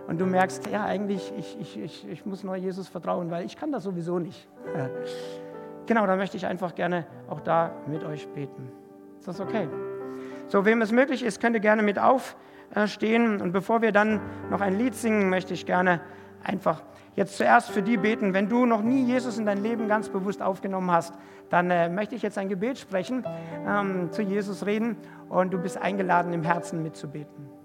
und 0.06 0.20
du 0.20 0.26
merkst, 0.26 0.68
ja, 0.68 0.84
eigentlich, 0.84 1.32
ich, 1.36 1.60
ich, 1.60 1.80
ich, 1.82 2.08
ich 2.08 2.26
muss 2.26 2.44
nur 2.44 2.56
Jesus 2.56 2.88
vertrauen, 2.88 3.30
weil 3.30 3.44
ich 3.44 3.56
kann 3.56 3.72
das 3.72 3.82
sowieso 3.82 4.18
nicht. 4.18 4.48
Genau, 5.86 6.06
da 6.06 6.16
möchte 6.16 6.36
ich 6.36 6.46
einfach 6.46 6.74
gerne 6.74 7.06
auch 7.28 7.40
da 7.40 7.72
mit 7.86 8.04
euch 8.04 8.28
beten. 8.28 8.70
Ist 9.18 9.28
das 9.28 9.40
okay? 9.40 9.68
So, 10.48 10.64
wem 10.64 10.80
es 10.82 10.92
möglich 10.92 11.24
ist, 11.24 11.40
könnte 11.40 11.60
gerne 11.60 11.82
mit 11.82 11.98
aufstehen. 11.98 13.40
Und 13.40 13.52
bevor 13.52 13.82
wir 13.82 13.92
dann 13.92 14.20
noch 14.50 14.60
ein 14.60 14.78
Lied 14.78 14.94
singen, 14.94 15.28
möchte 15.28 15.54
ich 15.54 15.66
gerne 15.66 16.00
einfach 16.42 16.82
jetzt 17.16 17.36
zuerst 17.36 17.70
für 17.70 17.82
die 17.82 17.96
beten. 17.96 18.34
Wenn 18.34 18.48
du 18.48 18.66
noch 18.66 18.82
nie 18.82 19.04
Jesus 19.04 19.38
in 19.38 19.46
dein 19.46 19.62
Leben 19.62 19.88
ganz 19.88 20.08
bewusst 20.08 20.42
aufgenommen 20.42 20.90
hast, 20.90 21.14
dann 21.50 21.70
äh, 21.70 21.88
möchte 21.88 22.14
ich 22.14 22.22
jetzt 22.22 22.38
ein 22.38 22.48
Gebet 22.48 22.78
sprechen, 22.78 23.24
ähm, 23.66 24.12
zu 24.12 24.22
Jesus 24.22 24.66
reden 24.66 24.96
und 25.28 25.52
du 25.52 25.58
bist 25.58 25.78
eingeladen, 25.78 26.32
im 26.32 26.42
Herzen 26.42 26.82
mitzubeten. 26.82 27.55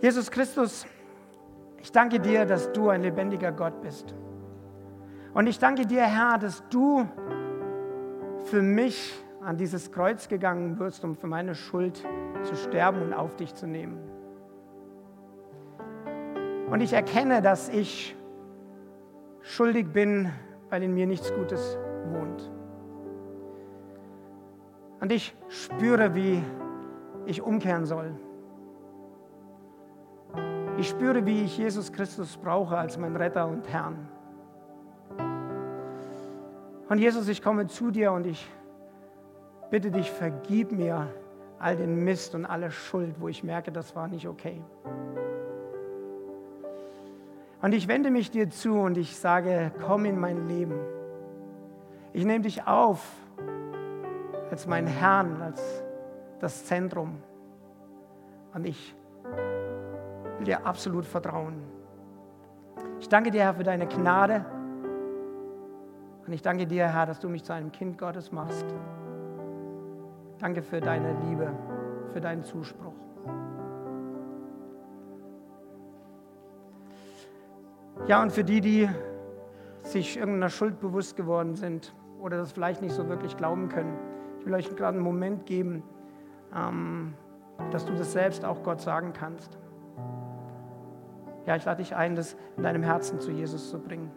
Jesus 0.00 0.30
Christus, 0.30 0.86
ich 1.80 1.90
danke 1.90 2.20
dir, 2.20 2.44
dass 2.46 2.70
du 2.72 2.88
ein 2.88 3.02
lebendiger 3.02 3.50
Gott 3.50 3.80
bist. 3.82 4.14
Und 5.34 5.48
ich 5.48 5.58
danke 5.58 5.86
dir, 5.86 6.02
Herr, 6.02 6.38
dass 6.38 6.62
du 6.68 7.04
für 8.44 8.62
mich 8.62 9.12
an 9.42 9.56
dieses 9.56 9.90
Kreuz 9.90 10.28
gegangen 10.28 10.78
wirst, 10.78 11.04
um 11.04 11.16
für 11.16 11.26
meine 11.26 11.56
Schuld 11.56 12.06
zu 12.42 12.54
sterben 12.54 13.02
und 13.02 13.12
auf 13.12 13.34
dich 13.36 13.54
zu 13.54 13.66
nehmen. 13.66 13.98
Und 16.70 16.80
ich 16.80 16.92
erkenne, 16.92 17.42
dass 17.42 17.68
ich 17.68 18.14
schuldig 19.40 19.92
bin, 19.92 20.30
weil 20.70 20.84
in 20.84 20.94
mir 20.94 21.06
nichts 21.06 21.32
Gutes 21.34 21.76
wohnt. 22.12 22.50
Und 25.00 25.10
ich 25.10 25.34
spüre, 25.48 26.14
wie 26.14 26.42
ich 27.26 27.42
umkehren 27.42 27.84
soll. 27.84 28.14
Ich 30.78 30.90
spüre, 30.90 31.26
wie 31.26 31.42
ich 31.42 31.58
Jesus 31.58 31.92
Christus 31.92 32.36
brauche 32.36 32.78
als 32.78 32.96
mein 32.96 33.16
Retter 33.16 33.48
und 33.48 33.68
Herrn. 33.68 34.08
Und 36.88 36.98
Jesus, 36.98 37.26
ich 37.26 37.42
komme 37.42 37.66
zu 37.66 37.90
dir 37.90 38.12
und 38.12 38.28
ich 38.28 38.48
bitte 39.70 39.90
dich, 39.90 40.08
vergib 40.08 40.70
mir 40.70 41.12
all 41.58 41.76
den 41.76 42.04
Mist 42.04 42.36
und 42.36 42.46
alle 42.46 42.70
Schuld, 42.70 43.16
wo 43.18 43.26
ich 43.26 43.42
merke, 43.42 43.72
das 43.72 43.96
war 43.96 44.06
nicht 44.06 44.28
okay. 44.28 44.62
Und 47.60 47.74
ich 47.74 47.88
wende 47.88 48.12
mich 48.12 48.30
dir 48.30 48.48
zu 48.48 48.74
und 48.74 48.96
ich 48.96 49.18
sage, 49.18 49.72
komm 49.84 50.04
in 50.04 50.20
mein 50.20 50.46
Leben. 50.46 50.78
Ich 52.12 52.24
nehme 52.24 52.44
dich 52.44 52.68
auf 52.68 53.04
als 54.48 54.68
mein 54.68 54.86
Herrn, 54.86 55.42
als 55.42 55.60
das 56.38 56.66
Zentrum. 56.66 57.16
Und 58.54 58.64
ich 58.64 58.94
will 60.38 60.44
dir 60.44 60.64
absolut 60.64 61.04
vertrauen. 61.04 61.62
Ich 63.00 63.08
danke 63.08 63.30
dir, 63.30 63.42
Herr, 63.42 63.54
für 63.54 63.64
deine 63.64 63.86
Gnade. 63.86 64.44
Und 66.26 66.32
ich 66.32 66.42
danke 66.42 66.66
dir, 66.66 66.88
Herr, 66.88 67.06
dass 67.06 67.20
du 67.20 67.28
mich 67.28 67.44
zu 67.44 67.52
einem 67.52 67.72
Kind 67.72 67.98
Gottes 67.98 68.32
machst. 68.32 68.66
Danke 70.38 70.62
für 70.62 70.80
deine 70.80 71.16
Liebe, 71.26 71.50
für 72.12 72.20
deinen 72.20 72.44
Zuspruch. 72.44 72.94
Ja, 78.06 78.22
und 78.22 78.32
für 78.32 78.44
die, 78.44 78.60
die 78.60 78.88
sich 79.82 80.16
irgendeiner 80.16 80.50
Schuld 80.50 80.80
bewusst 80.80 81.16
geworden 81.16 81.56
sind 81.56 81.94
oder 82.20 82.36
das 82.36 82.52
vielleicht 82.52 82.80
nicht 82.80 82.94
so 82.94 83.08
wirklich 83.08 83.36
glauben 83.36 83.68
können, 83.68 83.98
ich 84.38 84.46
will 84.46 84.54
euch 84.54 84.74
gerade 84.76 84.96
einen 84.96 85.04
Moment 85.04 85.46
geben, 85.46 85.82
ähm, 86.54 87.14
dass 87.70 87.84
du 87.84 87.94
das 87.94 88.12
selbst 88.12 88.44
auch 88.44 88.62
Gott 88.62 88.80
sagen 88.80 89.12
kannst. 89.12 89.58
Ja, 91.48 91.56
ich 91.56 91.64
lade 91.64 91.82
dich 91.82 91.96
ein, 91.96 92.14
das 92.14 92.36
in 92.58 92.62
deinem 92.62 92.82
Herzen 92.82 93.20
zu 93.20 93.30
Jesus 93.30 93.70
zu 93.70 93.78
bringen. 93.78 94.10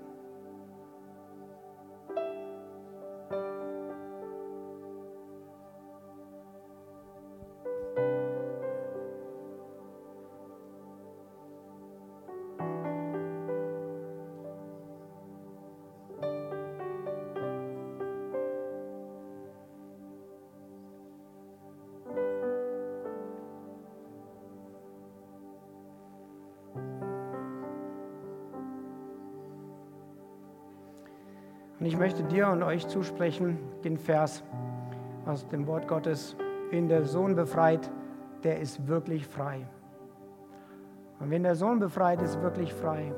Möchte 32.01 32.23
dir 32.23 32.47
und 32.47 32.63
euch 32.63 32.87
zusprechen 32.87 33.59
den 33.83 33.95
Vers 33.95 34.43
aus 35.27 35.47
dem 35.49 35.67
Wort 35.67 35.87
Gottes, 35.87 36.35
wen 36.71 36.87
der 36.87 37.03
Sohn 37.03 37.35
befreit, 37.35 37.91
der 38.43 38.59
ist 38.59 38.87
wirklich 38.87 39.27
frei. 39.27 39.67
Und 41.19 41.29
wenn 41.29 41.43
der 41.43 41.53
Sohn 41.53 41.77
befreit, 41.77 42.19
ist 42.23 42.41
wirklich 42.41 42.73
frei. 42.73 43.13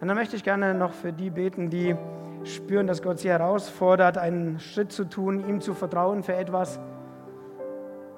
Und 0.00 0.08
dann 0.08 0.16
möchte 0.16 0.34
ich 0.34 0.42
gerne 0.42 0.74
noch 0.74 0.92
für 0.92 1.12
die 1.12 1.30
beten, 1.30 1.70
die 1.70 1.94
spüren, 2.42 2.88
dass 2.88 3.02
Gott 3.02 3.20
sie 3.20 3.30
herausfordert, 3.30 4.18
einen 4.18 4.58
Schritt 4.58 4.90
zu 4.90 5.04
tun, 5.04 5.48
ihm 5.48 5.60
zu 5.60 5.74
vertrauen 5.74 6.24
für 6.24 6.34
etwas. 6.34 6.80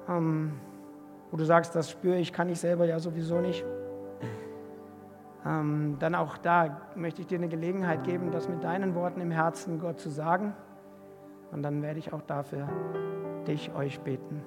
Ähm, 0.09 0.53
wo 1.29 1.37
du 1.37 1.45
sagst, 1.45 1.75
das 1.75 1.91
spüre 1.91 2.17
ich, 2.17 2.33
kann 2.33 2.49
ich 2.49 2.59
selber 2.59 2.85
ja 2.85 2.97
sowieso 2.97 3.39
nicht, 3.39 3.63
ähm, 5.45 5.97
dann 5.99 6.15
auch 6.15 6.37
da 6.37 6.81
möchte 6.95 7.21
ich 7.21 7.27
dir 7.27 7.37
eine 7.37 7.49
Gelegenheit 7.49 8.03
geben, 8.03 8.31
das 8.31 8.47
mit 8.47 8.63
deinen 8.63 8.95
Worten 8.95 9.19
im 9.21 9.31
Herzen 9.31 9.79
Gott 9.79 9.99
zu 9.99 10.09
sagen. 10.09 10.53
Und 11.51 11.63
dann 11.63 11.81
werde 11.81 11.99
ich 11.99 12.13
auch 12.13 12.21
dafür 12.21 12.67
dich, 13.45 13.73
euch 13.75 13.99
beten. 13.99 14.41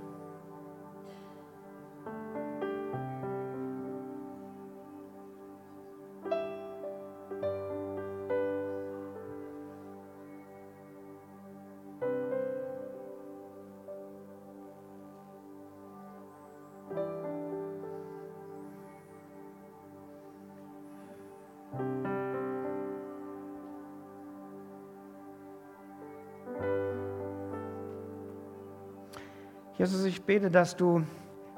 Jesus, 29.86 30.04
ich 30.04 30.24
bete, 30.24 30.50
dass 30.50 30.74
du 30.74 31.04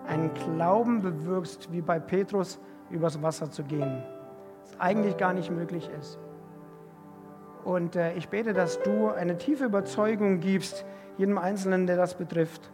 einen 0.07 0.35
Glauben 0.35 1.01
bewirkst, 1.01 1.73
wie 1.73 1.81
bei 1.81 1.99
Petrus, 1.99 2.61
übers 2.91 3.23
Wasser 3.23 3.51
zu 3.51 3.63
gehen. 3.63 4.03
Was 4.61 4.79
eigentlich 4.79 5.17
gar 5.17 5.33
nicht 5.33 5.51
möglich 5.51 5.89
ist. 5.99 6.19
Und 7.65 7.97
äh, 7.97 8.13
ich 8.17 8.29
bete, 8.29 8.53
dass 8.53 8.83
du 8.83 9.09
eine 9.09 9.39
tiefe 9.39 9.65
Überzeugung 9.65 10.41
gibst, 10.41 10.85
jedem 11.17 11.39
Einzelnen, 11.39 11.87
der 11.87 11.97
das 11.97 12.17
betrifft. 12.17 12.71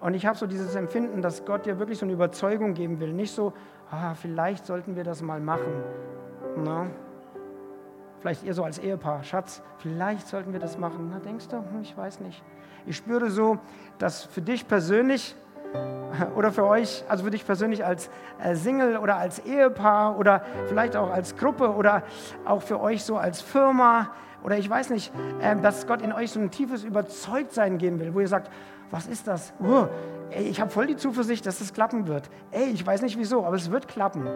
Und 0.00 0.14
ich 0.14 0.26
habe 0.26 0.36
so 0.36 0.48
dieses 0.48 0.74
Empfinden, 0.74 1.22
dass 1.22 1.44
Gott 1.44 1.64
dir 1.64 1.78
wirklich 1.78 1.98
so 1.98 2.06
eine 2.06 2.14
Überzeugung 2.14 2.74
geben 2.74 2.98
will. 2.98 3.12
Nicht 3.12 3.32
so, 3.32 3.52
ah, 3.92 4.14
vielleicht 4.14 4.66
sollten 4.66 4.96
wir 4.96 5.04
das 5.04 5.22
mal 5.22 5.38
machen. 5.38 5.84
Na? 6.56 6.88
Vielleicht 8.26 8.42
ihr 8.42 8.54
so 8.54 8.64
als 8.64 8.80
Ehepaar, 8.80 9.22
Schatz, 9.22 9.62
vielleicht 9.78 10.26
sollten 10.26 10.52
wir 10.52 10.58
das 10.58 10.78
machen. 10.78 11.10
Na, 11.12 11.20
denkst 11.20 11.46
du, 11.46 11.58
hm, 11.58 11.82
ich 11.82 11.96
weiß 11.96 12.18
nicht. 12.18 12.42
Ich 12.84 12.96
spüre 12.96 13.30
so, 13.30 13.58
dass 13.98 14.24
für 14.24 14.42
dich 14.42 14.66
persönlich 14.66 15.36
oder 16.34 16.50
für 16.50 16.64
euch, 16.64 17.04
also 17.08 17.22
für 17.22 17.30
dich 17.30 17.46
persönlich 17.46 17.84
als 17.84 18.10
äh, 18.42 18.56
Single 18.56 18.96
oder 18.96 19.14
als 19.14 19.38
Ehepaar 19.38 20.18
oder 20.18 20.42
vielleicht 20.66 20.96
auch 20.96 21.08
als 21.12 21.36
Gruppe 21.36 21.72
oder 21.72 22.02
auch 22.44 22.62
für 22.62 22.80
euch 22.80 23.04
so 23.04 23.16
als 23.16 23.42
Firma 23.42 24.10
oder 24.42 24.58
ich 24.58 24.68
weiß 24.68 24.90
nicht, 24.90 25.12
ähm, 25.40 25.62
dass 25.62 25.86
Gott 25.86 26.02
in 26.02 26.12
euch 26.12 26.32
so 26.32 26.40
ein 26.40 26.50
tiefes 26.50 26.82
Überzeugtsein 26.82 27.78
geben 27.78 28.00
will, 28.00 28.12
wo 28.12 28.18
ihr 28.18 28.26
sagt, 28.26 28.50
was 28.90 29.06
ist 29.06 29.28
das? 29.28 29.52
Uh, 29.60 29.86
ey, 30.30 30.48
ich 30.48 30.60
habe 30.60 30.72
voll 30.72 30.88
die 30.88 30.96
Zuversicht, 30.96 31.46
dass 31.46 31.60
das 31.60 31.72
klappen 31.72 32.08
wird. 32.08 32.28
Ey, 32.50 32.70
ich 32.70 32.84
weiß 32.84 33.02
nicht 33.02 33.16
wieso, 33.18 33.46
aber 33.46 33.54
es 33.54 33.70
wird 33.70 33.86
klappen. 33.86 34.26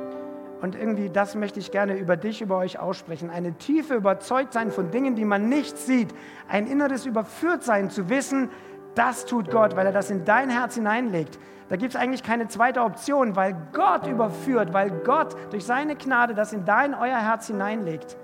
Und 0.60 0.76
irgendwie 0.76 1.08
das 1.08 1.34
möchte 1.34 1.58
ich 1.58 1.70
gerne 1.70 1.96
über 1.96 2.16
dich, 2.16 2.42
über 2.42 2.58
euch 2.58 2.78
aussprechen. 2.78 3.30
Eine 3.30 3.54
tiefe 3.54 3.94
Überzeugtsein 3.94 4.70
von 4.70 4.90
Dingen, 4.90 5.14
die 5.14 5.24
man 5.24 5.48
nicht 5.48 5.78
sieht. 5.78 6.14
Ein 6.48 6.66
inneres 6.66 7.06
Überführtsein 7.06 7.90
zu 7.90 8.10
wissen, 8.10 8.50
das 8.94 9.24
tut 9.24 9.50
Gott, 9.50 9.76
weil 9.76 9.86
er 9.86 9.92
das 9.92 10.10
in 10.10 10.24
dein 10.24 10.50
Herz 10.50 10.74
hineinlegt. 10.74 11.38
Da 11.68 11.76
gibt 11.76 11.94
es 11.94 12.00
eigentlich 12.00 12.24
keine 12.24 12.48
zweite 12.48 12.82
Option, 12.82 13.36
weil 13.36 13.56
Gott 13.72 14.06
überführt, 14.06 14.72
weil 14.72 14.90
Gott 14.90 15.36
durch 15.52 15.64
seine 15.64 15.94
Gnade 15.94 16.34
das 16.34 16.52
in 16.52 16.64
dein, 16.64 16.94
euer 16.94 17.18
Herz 17.18 17.46
hineinlegt. 17.46 18.18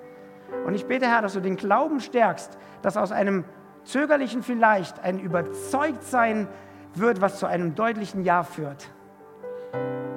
Und 0.66 0.74
ich 0.74 0.86
bete, 0.86 1.06
Herr, 1.06 1.22
dass 1.22 1.34
du 1.34 1.40
den 1.40 1.56
Glauben 1.56 2.00
stärkst, 2.00 2.58
dass 2.82 2.96
aus 2.96 3.12
einem 3.12 3.44
zögerlichen 3.84 4.42
Vielleicht 4.42 5.02
ein 5.02 5.20
Überzeugtsein 5.20 6.48
wird, 6.94 7.20
was 7.20 7.38
zu 7.38 7.46
einem 7.46 7.74
deutlichen 7.74 8.24
Ja 8.24 8.42
führt. 8.42 8.90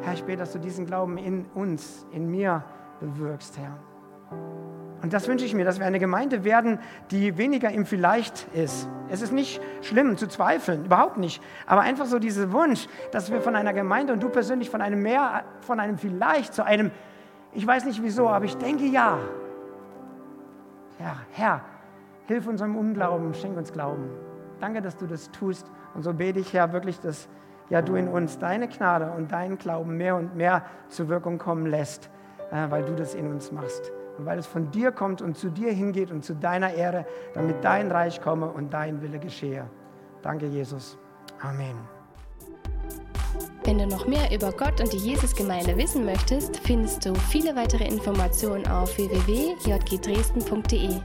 Herr, 0.01 0.13
ich 0.13 0.23
bete, 0.23 0.39
dass 0.39 0.53
du 0.53 0.59
diesen 0.59 0.85
Glauben 0.85 1.17
in 1.17 1.45
uns, 1.53 2.05
in 2.11 2.29
mir 2.29 2.63
bewirkst, 2.99 3.57
Herr. 3.57 3.77
Und 5.01 5.13
das 5.13 5.27
wünsche 5.27 5.45
ich 5.45 5.53
mir, 5.53 5.63
dass 5.63 5.79
wir 5.79 5.85
eine 5.85 5.99
Gemeinde 5.99 6.43
werden, 6.43 6.79
die 7.11 7.37
weniger 7.37 7.71
im 7.71 7.85
Vielleicht 7.85 8.47
ist. 8.53 8.89
Es 9.09 9.21
ist 9.21 9.31
nicht 9.31 9.61
schlimm 9.81 10.17
zu 10.17 10.27
zweifeln, 10.27 10.85
überhaupt 10.85 11.17
nicht. 11.17 11.41
Aber 11.65 11.81
einfach 11.81 12.05
so 12.05 12.19
dieser 12.19 12.51
Wunsch, 12.51 12.87
dass 13.11 13.31
wir 13.31 13.41
von 13.41 13.55
einer 13.55 13.73
Gemeinde 13.73 14.11
und 14.13 14.21
du 14.21 14.29
persönlich 14.29 14.69
von 14.69 14.81
einem 14.81 15.01
mehr, 15.01 15.43
von 15.61 15.79
einem 15.79 15.97
Vielleicht 15.97 16.53
zu 16.53 16.65
einem, 16.65 16.91
ich 17.53 17.65
weiß 17.65 17.85
nicht 17.85 18.03
wieso, 18.03 18.27
aber 18.27 18.45
ich 18.45 18.57
denke 18.57 18.85
ja. 18.85 19.17
Ja, 20.99 21.15
Herr, 21.31 21.61
hilf 22.27 22.45
unserem 22.47 22.75
Unglauben, 22.75 23.33
schenk 23.33 23.57
uns 23.57 23.71
Glauben. 23.71 24.09
Danke, 24.59 24.81
dass 24.81 24.97
du 24.97 25.07
das 25.07 25.31
tust. 25.31 25.65
Und 25.93 26.03
so 26.03 26.13
bete 26.13 26.39
ich, 26.39 26.53
Herr, 26.53 26.73
wirklich, 26.73 26.99
dass 26.99 27.29
ja, 27.69 27.81
du 27.81 27.95
in 27.95 28.07
uns 28.07 28.39
deine 28.39 28.67
Gnade 28.67 29.11
und 29.15 29.31
deinen 29.31 29.57
Glauben 29.57 29.97
mehr 29.97 30.15
und 30.15 30.35
mehr 30.35 30.63
zur 30.87 31.09
Wirkung 31.09 31.37
kommen 31.37 31.65
lässt, 31.65 32.09
äh, 32.51 32.69
weil 32.69 32.83
du 32.83 32.95
das 32.95 33.15
in 33.15 33.31
uns 33.31 33.51
machst. 33.51 33.91
Und 34.17 34.25
weil 34.25 34.39
es 34.39 34.47
von 34.47 34.71
dir 34.71 34.91
kommt 34.91 35.21
und 35.21 35.37
zu 35.37 35.49
dir 35.49 35.71
hingeht 35.71 36.11
und 36.11 36.25
zu 36.25 36.35
deiner 36.35 36.73
Ehre, 36.73 37.05
damit 37.33 37.63
dein 37.63 37.91
Reich 37.91 38.21
komme 38.21 38.49
und 38.49 38.73
dein 38.73 39.01
Wille 39.01 39.19
geschehe. 39.19 39.65
Danke, 40.21 40.47
Jesus. 40.47 40.97
Amen. 41.41 41.77
Wenn 43.63 43.77
du 43.77 43.87
noch 43.87 44.05
mehr 44.07 44.33
über 44.33 44.51
Gott 44.51 44.81
und 44.81 44.91
die 44.91 44.97
Jesusgemeinde 44.97 45.77
wissen 45.77 46.03
möchtest, 46.03 46.57
findest 46.57 47.05
du 47.05 47.13
viele 47.13 47.55
weitere 47.55 47.87
Informationen 47.87 48.67
auf 48.67 48.97
www.jgdresden.de. 48.97 50.99